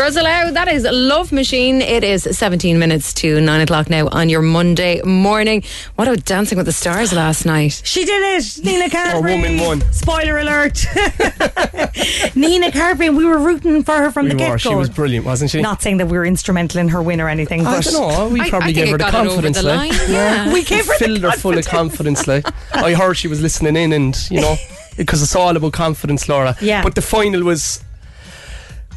Aloud, 0.00 0.54
that 0.54 0.66
is 0.66 0.84
Love 0.90 1.30
Machine. 1.30 1.82
It 1.82 2.02
is 2.02 2.24
17 2.24 2.78
minutes 2.78 3.12
to 3.14 3.38
9 3.40 3.60
o'clock 3.60 3.88
now 3.90 4.08
on 4.08 4.28
your 4.30 4.40
Monday 4.42 5.00
morning. 5.02 5.62
What 5.94 6.08
about 6.08 6.24
Dancing 6.24 6.56
with 6.56 6.66
the 6.66 6.72
Stars 6.72 7.12
last 7.12 7.44
night? 7.44 7.80
She 7.84 8.04
did 8.06 8.38
it, 8.38 8.64
Nina 8.64 8.88
Carberry. 8.90 9.36
woman 9.36 9.58
won. 9.60 9.92
Spoiler 9.92 10.38
alert. 10.38 10.84
Nina 12.34 12.72
Carberry, 12.72 13.10
we 13.10 13.24
were 13.26 13.38
rooting 13.38 13.84
for 13.84 13.96
her 13.98 14.10
from 14.10 14.24
We 14.24 14.30
the 14.30 14.36
get 14.36 14.50
go. 14.52 14.56
She 14.56 14.74
was 14.74 14.88
brilliant, 14.88 15.26
wasn't 15.26 15.50
she? 15.50 15.60
Not 15.60 15.80
saying 15.82 15.98
that 15.98 16.06
we 16.06 16.16
were 16.18 16.24
instrumental 16.26 16.80
in 16.80 16.88
her 16.88 17.02
win 17.02 17.20
or 17.20 17.28
anything, 17.28 17.60
I 17.66 17.76
but 17.76 17.84
don't 17.84 17.92
know. 17.92 18.28
We 18.30 18.40
I- 18.40 18.48
probably 18.48 18.70
I 18.70 18.72
think 18.72 18.76
gave 18.86 18.88
her 18.92 18.98
the 18.98 19.04
got 19.04 19.14
it 19.14 19.18
over 19.18 19.42
confidence. 19.42 19.56
the 19.58 19.62
like. 19.64 19.90
line, 19.92 20.10
yeah. 20.10 20.52
we 20.52 20.64
gave 20.64 20.86
her 20.86 20.98
the 20.98 21.04
filled 21.04 21.22
her 21.22 21.32
full 21.32 21.56
of 21.58 21.66
confidence. 21.66 22.26
Like 22.26 22.46
I 22.74 22.94
heard 22.94 23.14
she 23.18 23.28
was 23.28 23.40
listening 23.42 23.76
in, 23.76 23.92
and 23.92 24.30
you 24.30 24.40
know, 24.40 24.56
because 24.96 25.22
it's 25.22 25.36
all 25.36 25.54
about 25.56 25.72
confidence, 25.74 26.26
Laura. 26.28 26.56
Yeah. 26.60 26.82
But 26.82 26.94
the 26.96 27.02
final 27.02 27.42
was 27.44 27.84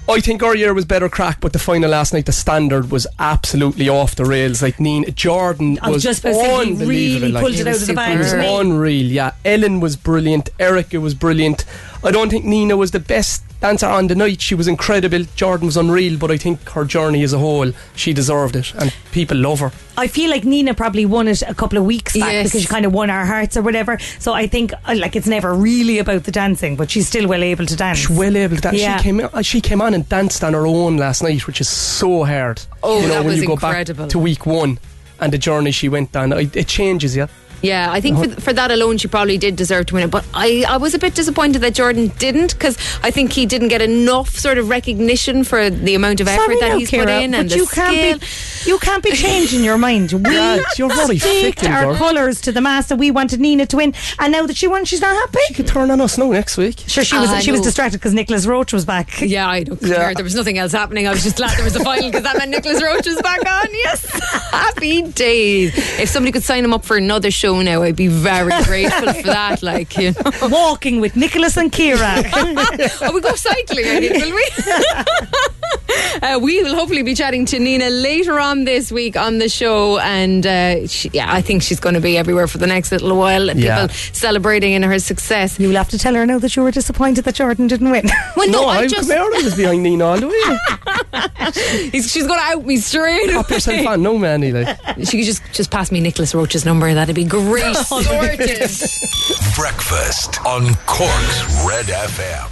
I 0.10 0.20
think 0.20 0.44
our 0.44 0.54
year 0.56 0.74
was 0.74 0.84
better 0.84 1.08
crack, 1.08 1.40
but 1.40 1.54
the 1.54 1.60
final 1.60 1.90
last 1.90 2.14
night, 2.14 2.26
the 2.26 2.34
standard 2.34 2.92
was 2.92 3.08
absolutely 3.20 3.88
off 3.88 4.16
the 4.16 4.26
rails. 4.26 4.62
Like 4.62 4.78
Nina 4.80 5.12
Jordan 5.12 5.80
I 5.82 5.90
was 5.92 6.04
just 6.04 6.20
about 6.26 6.32
to 6.32 6.36
say, 6.36 6.46
he 6.46 6.72
unbelievable. 6.72 6.88
really 6.88 7.32
like, 7.32 7.42
pulled 7.44 7.56
it 7.56 7.68
out 7.68 7.76
of 7.76 7.88
the 7.88 7.94
bag 7.94 8.16
It 8.16 8.20
was 8.20 8.32
for 8.32 8.38
me. 8.38 8.58
unreal. 8.60 9.06
Yeah, 9.06 9.32
Ellen 9.46 9.80
was 9.80 9.96
brilliant. 9.96 10.50
Erica 10.60 11.00
was 11.00 11.14
brilliant. 11.14 11.64
I 12.04 12.12
don't 12.12 12.30
think 12.30 12.44
Nina 12.44 12.76
was 12.76 12.92
the 12.92 13.00
best 13.00 13.44
dancer 13.64 13.88
on 13.88 14.08
the 14.08 14.16
night. 14.16 14.42
She 14.42 14.56
was 14.56 14.68
incredible. 14.68 15.24
Jordan 15.38 15.68
was 15.68 15.78
unreal, 15.78 16.18
but 16.20 16.30
I 16.32 16.38
think 16.38 16.70
her 16.72 16.84
journey 16.84 17.24
as 17.24 17.32
a 17.32 17.40
whole, 17.40 17.72
she 17.96 18.12
deserved 18.14 18.58
it, 18.58 18.74
and 18.76 18.94
people 19.14 19.38
love 19.38 19.62
her. 19.62 19.72
I 19.98 20.08
feel 20.08 20.30
like 20.30 20.44
Nina 20.44 20.74
probably 20.74 21.06
won 21.06 21.30
it 21.30 21.42
a 21.44 21.54
couple 21.54 21.78
of 21.78 21.86
weeks 21.86 22.14
back 22.18 22.34
Yes. 22.34 22.48
because 22.50 22.62
she 22.64 22.68
kind 22.68 22.86
of 22.86 22.94
won 22.94 23.10
our 23.10 23.26
hearts 23.26 23.56
or 23.56 23.62
whatever. 23.62 23.98
So 24.20 24.34
I 24.34 24.48
think 24.48 24.74
uh, 24.74 24.96
like 24.98 25.16
it's 25.16 25.28
never 25.28 25.54
really 25.54 26.00
about 26.00 26.26
the 26.26 26.32
dancing, 26.32 26.76
but 26.76 26.92
she's 26.92 27.08
still 27.08 27.28
well 27.28 27.42
able 27.44 27.66
to 27.66 27.76
dance. 27.76 28.00
She's 28.00 28.10
well 28.10 28.36
able 28.36 28.58
to 28.58 28.62
dance. 28.62 28.78
Yeah. 28.80 28.98
She 28.98 29.04
came 29.04 29.22
on, 29.22 29.44
she 29.44 29.62
came 29.62 29.82
on 29.82 29.94
and 29.94 30.08
danced 30.10 30.44
on 30.44 30.54
her 30.54 30.68
own 30.68 30.98
last 30.98 31.24
night, 31.24 31.48
which 31.48 31.62
is 31.62 31.70
so 31.70 32.26
hard. 32.26 32.62
Oh, 32.84 32.98
you 33.02 33.08
know, 33.08 33.14
that 33.14 33.20
when 33.20 33.28
was 33.28 33.38
you 33.42 33.48
go 33.48 33.54
incredible. 33.54 34.04
back 34.06 34.10
to 34.12 34.20
week 34.20 34.46
one 34.46 34.78
and 35.22 35.32
the 35.32 35.38
journey 35.38 35.72
she 35.72 35.88
went 35.88 36.14
on, 36.18 36.34
it, 36.34 36.54
it 36.56 36.68
changes 36.68 37.16
you. 37.16 37.22
Yeah, 37.22 37.28
I 37.64 38.02
think 38.02 38.18
for, 38.18 38.42
for 38.42 38.54
that 38.54 38.72
alone, 38.72 38.98
she 38.98 39.08
probably 39.08 39.38
did 39.38 39.56
deserve 39.56 39.86
to 39.88 39.94
win 39.96 40.04
it. 40.04 40.12
But 40.12 40.26
I, 40.34 40.66
I 40.68 40.78
was 40.78 40.94
a 40.94 41.00
bit 41.00 41.16
disappointed 41.16 41.60
that 41.60 41.74
Jordan 41.74 42.08
didn't 42.20 42.54
because 42.54 42.78
I 43.04 43.12
think 43.12 43.32
he 43.34 43.46
didn't 43.46 43.70
get 43.70 43.82
enough 43.82 44.30
sort 44.38 44.58
of 44.58 44.70
recognition 44.70 45.44
for 45.44 45.70
the 45.70 45.96
amount 45.96 46.20
of 46.22 46.28
effort 46.28 46.44
Sorry 46.44 46.60
that 46.60 46.70
now, 46.70 46.78
he's 46.78 46.90
put 46.92 47.10
in 47.10 47.32
but 47.32 47.40
and 47.40 47.50
the 47.50 47.56
you 47.56 47.66
can't 47.68 48.20
skill. 48.20 48.64
be 48.66 48.70
you 48.70 48.80
can't 48.80 49.04
be 49.04 49.12
changing 49.12 49.64
your 49.64 49.78
mind. 49.78 50.12
We 50.24 50.34
Yeah, 50.36 50.60
you're 50.78 50.90
very 50.90 51.18
staked 51.20 51.64
our 51.66 51.96
colours 51.96 52.42
to 52.42 52.52
the 52.52 52.62
mass 52.62 52.88
that 52.88 52.98
we 52.98 53.12
wanted 53.12 53.40
Nina 53.40 53.66
to 53.68 53.78
win, 53.78 53.94
and 54.20 54.32
now 54.32 54.46
that 54.46 54.56
she 54.58 54.68
won, 54.68 54.86
she's 54.86 55.02
not 55.02 55.16
happy. 55.16 55.40
She 55.48 55.54
could 55.54 55.68
turn 55.68 55.92
on 55.92 56.00
us 56.02 56.18
now 56.18 56.32
next 56.32 56.58
week. 56.58 56.80
Sure, 56.88 57.04
she 57.04 57.18
was 57.18 57.30
I 57.30 57.40
she 57.40 57.52
was 57.52 57.62
distracted 57.62 57.98
because 58.00 58.14
Nicolas 58.14 58.46
Roche 58.46 58.74
was 58.74 58.86
back. 58.86 59.22
Yeah, 59.22 59.48
I 59.50 59.64
don't 59.64 59.82
Yeah. 59.82 59.96
care. 59.96 60.14
There 60.16 60.24
was 60.24 60.36
nothing 60.36 60.58
else 60.58 60.72
happening. 60.72 61.08
I 61.08 61.12
was 61.12 61.24
just 61.24 61.38
glad 61.38 61.58
there 61.58 61.64
was 61.64 61.76
a 61.76 61.84
final 61.84 62.10
because 62.10 62.24
that 62.24 62.38
meant 62.38 62.52
Nicolas 62.52 62.82
Roche 62.84 63.06
was 63.08 63.22
back 63.22 63.40
on. 63.46 63.68
Yes, 63.74 64.06
happy 64.52 65.02
days. 65.04 65.74
If 66.00 66.10
somebody 66.10 66.32
could 66.32 66.44
sign 66.44 66.64
him 66.64 66.74
up 66.74 66.86
for 66.86 66.96
another 66.98 67.32
show 67.32 67.53
now, 67.62 67.84
I'd 67.84 67.96
be 67.96 68.08
very 68.08 68.52
grateful 68.64 69.14
for 69.14 69.24
that. 69.28 69.62
Like, 69.64 69.96
you 69.98 70.12
know. 70.12 70.48
Walking 70.50 71.00
with 71.00 71.16
Nicolas 71.16 71.58
and 71.58 71.72
Ciara. 71.74 72.24
oh, 72.34 73.12
we 73.14 73.22
go 73.22 73.36
cycling, 73.36 73.86
I 73.86 74.00
think, 74.00 74.14
will 74.24 74.36
we? 74.36 76.22
uh, 76.22 76.40
we 76.40 76.64
will 76.64 76.76
hopefully 76.76 77.04
be 77.04 77.16
chatting 77.16 77.46
to 77.48 77.60
Nina 77.60 77.90
later 77.90 78.40
on 78.40 78.64
this 78.66 78.92
week 78.92 79.16
on 79.18 79.40
the 79.40 79.50
show, 79.50 80.00
and 80.00 80.46
uh, 80.46 80.88
she, 80.88 81.10
yeah, 81.14 81.32
I 81.32 81.42
think 81.42 81.62
she's 81.64 81.80
going 81.80 81.96
to 81.96 82.02
be 82.02 82.18
everywhere 82.18 82.48
for 82.48 82.58
the 82.58 82.68
next 82.68 82.92
little 82.92 83.16
while. 83.18 83.50
and 83.50 83.60
Yeah. 83.60 83.88
People 83.88 83.96
celebrating 84.14 84.74
in 84.74 84.84
her 84.84 85.00
success. 85.00 85.60
You'll 85.60 85.76
have 85.76 85.90
to 85.90 85.98
tell 86.00 86.16
her 86.16 86.26
now 86.26 86.40
that 86.40 86.56
you 86.56 86.64
were 86.64 86.72
disappointed 86.72 87.26
that 87.26 87.36
Jordan 87.36 87.68
didn't 87.68 87.90
win. 87.90 88.10
Well, 88.36 88.50
no, 88.50 88.64
No, 88.64 88.68
I 88.70 88.78
I'm 88.84 88.90
just 88.90 89.10
come 89.10 89.18
out, 89.20 89.34
I 89.34 89.44
was 89.44 89.56
behind 89.56 89.84
Nina 89.84 90.06
all 90.06 90.18
the 90.20 90.28
way. 90.28 91.90
he's, 91.92 92.12
she's 92.12 92.26
going 92.28 92.40
to 92.40 92.46
out 92.46 92.66
me 92.66 92.78
straight. 92.78 93.32
Pop 93.32 93.50
yourself 93.50 93.88
on, 93.88 94.02
no 94.02 94.18
man, 94.18 94.42
like. 94.54 94.78
She 95.06 95.18
could 95.18 95.26
just 95.26 95.42
just 95.54 95.72
pass 95.72 95.92
me 95.92 96.00
Nicolas 96.00 96.34
Roche's 96.34 96.66
number. 96.66 96.94
That'd 96.94 97.16
be 97.16 97.24
great. 97.26 97.43
Sorted. 97.44 98.40
Breakfast 99.56 100.46
on 100.46 100.74
Cork's 100.86 101.66
Red 101.68 101.86
FM. 101.88 102.50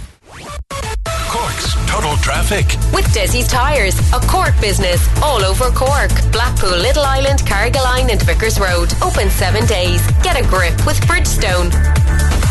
Cork's 1.30 1.74
Total 1.90 2.14
Traffic. 2.18 2.66
With 2.92 3.06
Desi's 3.06 3.48
Tyres, 3.48 3.98
a 4.12 4.20
Cork 4.26 4.52
business 4.60 5.08
all 5.22 5.42
over 5.42 5.70
Cork. 5.70 6.10
Blackpool, 6.30 6.70
Little 6.76 7.04
Island, 7.04 7.40
Carrigaline, 7.40 8.10
and 8.10 8.20
Vickers 8.22 8.60
Road. 8.60 8.92
Open 9.02 9.30
seven 9.30 9.64
days. 9.66 10.06
Get 10.22 10.38
a 10.38 10.46
grip 10.46 10.74
with 10.86 11.00
Bridgestone. 11.06 11.72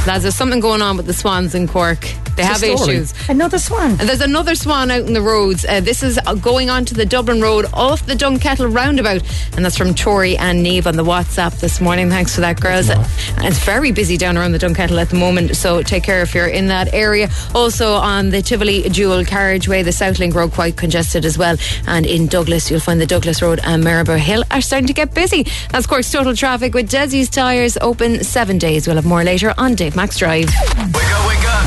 Lads, 0.07 0.23
there's 0.23 0.35
something 0.35 0.59
going 0.59 0.81
on 0.81 0.97
with 0.97 1.05
the 1.05 1.13
swans 1.13 1.53
in 1.53 1.67
Cork. 1.67 2.07
They 2.41 2.47
have 2.47 2.61
the 2.61 2.73
issues. 2.73 3.13
Another 3.29 3.59
swan. 3.59 3.91
And 3.91 4.01
there's 4.01 4.21
another 4.21 4.55
swan 4.55 4.89
out 4.91 5.05
in 5.05 5.13
the 5.13 5.21
roads. 5.21 5.63
Uh, 5.65 5.79
this 5.79 6.01
is 6.01 6.19
uh, 6.25 6.33
going 6.33 6.69
on 6.69 6.85
to 6.85 6.93
the 6.93 7.05
Dublin 7.05 7.41
Road 7.41 7.65
off 7.73 8.05
the 8.05 8.15
Dunkettle 8.15 8.73
roundabout. 8.73 9.21
And 9.55 9.63
that's 9.63 9.77
from 9.77 9.93
Tori 9.93 10.37
and 10.37 10.63
Neve 10.63 10.87
on 10.87 10.95
the 10.95 11.03
WhatsApp 11.03 11.59
this 11.59 11.79
morning. 11.79 12.09
Thanks 12.09 12.33
for 12.35 12.41
that, 12.41 12.59
girls. 12.59 12.89
And 12.89 13.45
it's 13.45 13.63
very 13.63 13.91
busy 13.91 14.17
down 14.17 14.37
around 14.37 14.53
the 14.53 14.59
Dunkettle 14.59 14.99
at 14.99 15.09
the 15.09 15.17
moment. 15.17 15.55
So 15.55 15.83
take 15.83 16.03
care 16.03 16.21
if 16.21 16.33
you're 16.33 16.47
in 16.47 16.67
that 16.67 16.93
area. 16.93 17.29
Also 17.53 17.93
on 17.93 18.29
the 18.29 18.41
Tivoli 18.41 18.89
dual 18.89 19.23
carriageway, 19.23 19.83
the 19.83 19.91
South 19.91 20.17
Link 20.19 20.33
Road 20.33 20.51
quite 20.51 20.77
congested 20.77 21.25
as 21.25 21.37
well. 21.37 21.57
And 21.87 22.05
in 22.05 22.27
Douglas, 22.27 22.71
you'll 22.71 22.79
find 22.79 22.99
the 22.99 23.05
Douglas 23.05 23.41
Road 23.41 23.59
and 23.63 23.83
Maryborough 23.83 24.17
Hill 24.17 24.43
are 24.49 24.61
starting 24.61 24.87
to 24.87 24.93
get 24.93 25.13
busy. 25.13 25.45
That's 25.69 25.85
course, 25.91 26.09
total 26.09 26.33
traffic 26.33 26.73
with 26.73 26.89
Desi's 26.89 27.29
Tyres 27.29 27.77
open 27.81 28.23
seven 28.23 28.57
days. 28.57 28.87
We'll 28.87 28.95
have 28.95 29.05
more 29.05 29.25
later 29.25 29.53
on 29.57 29.75
Dave 29.75 29.93
Max 29.93 30.17
Drive. 30.17 30.47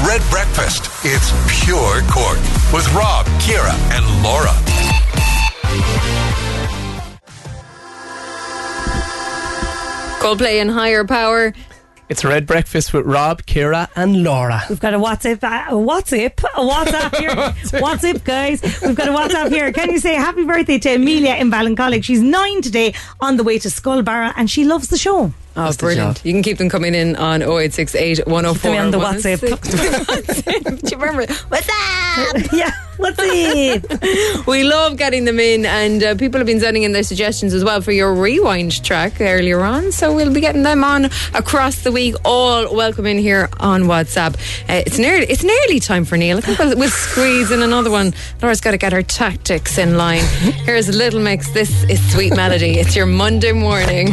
Red 0.06 0.20
Breakfast. 0.30 0.90
It's 1.02 1.32
pure 1.64 2.02
Cork 2.10 2.38
with 2.74 2.86
Rob, 2.92 3.24
Ciara, 3.40 3.72
and 3.92 4.04
Laura. 4.22 4.52
Coldplay 10.20 10.60
and 10.60 10.70
Higher 10.70 11.04
Power. 11.04 11.54
It's 12.06 12.22
Red 12.22 12.46
Breakfast 12.46 12.92
with 12.92 13.06
Rob, 13.06 13.46
Ciara, 13.46 13.88
and 13.96 14.22
Laura. 14.22 14.62
We've 14.68 14.78
got 14.78 14.92
a 14.92 14.98
WhatsApp, 14.98 15.42
uh, 15.42 15.74
a 15.74 15.78
WhatsApp, 15.78 16.38
a 16.44 16.60
WhatsApp 16.60 17.16
here. 17.16 17.30
WhatsApp, 17.80 18.22
guys. 18.24 18.60
We've 18.82 18.94
got 18.94 19.08
a 19.08 19.12
WhatsApp 19.12 19.48
here. 19.50 19.72
Can 19.72 19.90
you 19.90 19.98
say 19.98 20.12
happy 20.14 20.44
birthday 20.44 20.78
to 20.80 20.96
Amelia 20.96 21.34
in 21.36 21.50
Ballincollig? 21.50 22.04
She's 22.04 22.20
nine 22.20 22.60
today, 22.60 22.92
on 23.20 23.38
the 23.38 23.42
way 23.42 23.58
to 23.58 23.70
Scoil 23.70 24.04
Barra, 24.04 24.34
and 24.36 24.50
she 24.50 24.64
loves 24.64 24.88
the 24.88 24.98
show. 24.98 25.32
Oh, 25.56 25.64
That's 25.64 25.76
the 25.76 25.84
brilliant. 25.84 26.22
You 26.26 26.32
can 26.34 26.42
keep 26.42 26.58
them 26.58 26.68
coming 26.68 26.94
in 26.94 27.16
on 27.16 27.40
0868 27.40 28.26
104. 28.26 28.52
Keep 28.54 28.62
them 28.62 28.84
on 28.84 28.90
the 28.90 28.98
WhatsApp. 28.98 30.80
Do 30.82 30.90
you 30.90 31.00
remember? 31.00 31.32
What's 31.48 31.68
up? 31.68 32.36
yeah, 32.52 32.70
what's 32.96 33.18
it? 33.20 33.84
We 34.46 34.64
love 34.64 34.96
getting 34.96 35.24
them 35.24 35.40
in, 35.40 35.64
and 35.64 36.02
uh, 36.02 36.14
people 36.16 36.38
have 36.38 36.46
been 36.46 36.60
sending 36.60 36.82
in 36.82 36.92
their 36.92 37.02
suggestions 37.02 37.54
as 37.54 37.64
well 37.64 37.80
for 37.80 37.92
your 37.92 38.14
rewind 38.14 38.84
track 38.84 39.20
earlier 39.20 39.62
on. 39.62 39.92
So 39.92 40.14
we'll 40.14 40.32
be 40.32 40.40
getting 40.40 40.62
them 40.62 40.84
on 40.84 41.06
across 41.34 41.82
the 41.82 41.92
week. 41.92 42.14
All 42.24 42.74
welcome 42.74 43.06
in 43.06 43.18
here 43.18 43.48
on 43.58 43.84
WhatsApp. 43.84 44.34
Uh, 44.68 44.82
it's 44.86 44.98
nearly 44.98 45.26
it's 45.26 45.44
nearly 45.44 45.80
time 45.80 46.04
for 46.04 46.16
Neil. 46.16 46.38
I 46.38 46.40
think 46.40 46.58
we'll, 46.58 46.76
we'll 46.76 46.90
squeeze 46.90 47.50
in 47.50 47.62
another 47.62 47.90
one. 47.90 48.12
Laura's 48.42 48.60
got 48.60 48.72
to 48.72 48.78
get 48.78 48.92
her 48.92 49.02
tactics 49.02 49.78
in 49.78 49.96
line. 49.96 50.24
Here's 50.64 50.88
a 50.88 50.92
little 50.92 51.20
mix. 51.20 51.50
This 51.52 51.84
is 51.84 52.00
Sweet 52.12 52.36
Melody. 52.36 52.78
It's 52.78 52.94
your 52.94 53.06
Monday 53.06 53.52
morning. 53.52 54.08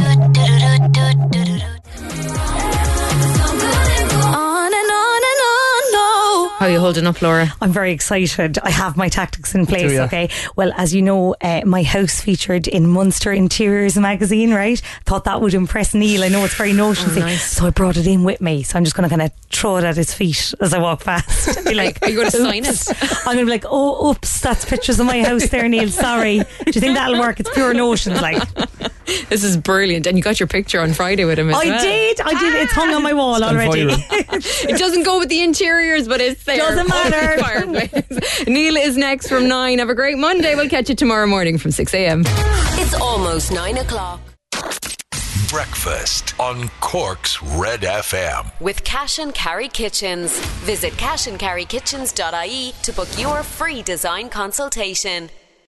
How 6.62 6.68
are 6.68 6.72
you 6.74 6.80
holding 6.80 7.08
up, 7.08 7.24
Laura? 7.24 7.52
I'm 7.60 7.72
very 7.72 7.92
excited. 7.92 8.60
I 8.60 8.70
have 8.70 8.96
my 8.96 9.10
tactics 9.10 9.56
in 9.56 9.66
place, 9.66 9.98
okay? 9.98 10.30
Well, 10.56 10.72
as 10.78 10.94
you 10.94 11.02
know, 11.02 11.34
uh, 11.42 11.62
my 11.66 11.82
house 11.82 12.22
featured 12.22 12.68
in 12.68 12.86
Munster 12.88 13.32
Interiors 13.32 13.98
magazine, 13.98 14.54
right? 14.54 14.80
Thought 15.08 15.24
that 15.24 15.42
would 15.42 15.56
impress 15.56 15.96
Neil. 15.96 16.24
I 16.24 16.28
know 16.28 16.46
it's 16.46 16.54
very 16.54 16.72
notionsy. 16.74 17.18
Oh, 17.18 17.22
nice. 17.22 17.50
So 17.50 17.66
I 17.66 17.72
brought 17.72 17.98
it 17.98 18.06
in 18.06 18.24
with 18.24 18.42
me. 18.42 18.62
So 18.62 18.78
I'm 18.78 18.84
just 18.84 18.96
going 18.96 19.10
to 19.10 19.18
kind 19.18 19.24
of 19.24 19.32
throw 19.52 19.78
it 19.78 19.86
at 19.86 19.98
his 19.98 20.14
feet 20.14 20.54
as 20.62 20.72
I 20.72 20.78
walk 20.78 21.04
past. 21.04 21.66
Be 21.66 21.74
like, 21.74 21.98
Are 22.04 22.10
you 22.10 22.18
going 22.18 22.30
to 22.30 22.38
sign 22.38 22.64
it? 22.64 22.88
I'm 23.26 23.38
going 23.38 23.40
to 23.40 23.46
be 23.46 23.52
like, 23.52 23.66
oh, 23.68 24.12
oops, 24.12 24.42
that's 24.42 24.64
pictures 24.64 25.00
of 25.00 25.08
my 25.08 25.24
house 25.24 25.50
there, 25.50 25.68
Neil. 25.68 25.90
Sorry. 25.90 26.42
Do 26.42 26.46
you 26.68 26.80
think 26.80 26.94
that'll 26.94 27.20
work? 27.20 27.40
It's 27.40 27.50
pure 27.56 27.74
notions, 27.74 28.22
like. 28.22 28.40
This 29.30 29.44
is 29.44 29.58
brilliant. 29.58 30.08
And 30.08 30.18
you 30.18 30.24
got 30.24 30.40
your 30.40 30.48
picture 30.48 30.80
on 30.80 30.94
Friday 30.94 31.26
with 31.26 31.40
him 31.40 31.50
as 31.50 31.56
I 31.56 31.66
well. 31.66 31.84
did. 31.84 32.22
I 32.22 32.40
did. 32.40 32.56
It's 32.56 32.72
hung 32.72 32.94
on 32.94 33.04
my 33.04 33.14
wall 33.14 33.40
gone 33.40 33.56
already. 33.56 33.88
It 33.90 34.78
doesn't 34.78 35.04
go 35.04 35.20
with 35.20 35.30
the 35.30 35.42
interiors, 35.42 36.08
but 36.08 36.22
it's 36.22 36.44
there. 36.58 36.76
Doesn't 36.76 36.88
matter. 36.88 37.18
Over 37.18 37.36
the 37.36 37.88
fireplace. 37.88 38.48
Neil 38.48 38.78
is 38.78 38.98
next 38.98 39.28
from 39.28 39.48
9. 39.48 39.80
Have 39.80 39.90
a 39.90 39.96
great 39.96 40.18
Monday. 40.18 40.56
We'll 40.56 40.70
catch 40.70 40.90
you 40.90 40.96
tomorrow 40.96 41.28
morning 41.28 41.58
from 41.58 41.72
6 41.72 41.94
a.m. 41.94 42.24
It's 42.26 42.94
almost 42.94 43.52
nine 43.52 43.78
o'clock. 43.78 44.20
Breakfast 45.50 46.40
on 46.40 46.70
Cork's 46.80 47.44
Red 47.44 47.82
FM. 47.82 48.52
With 48.62 48.84
Cash 48.86 49.20
and 49.20 49.34
Carry 49.34 49.68
Kitchens. 49.68 50.40
Visit 50.64 50.94
cashandcarrykitchens.ie 50.94 52.74
to 52.84 52.94
book 52.94 53.10
your 53.20 53.44
free 53.44 53.82
design 53.82 54.30
consultation. 54.30 55.30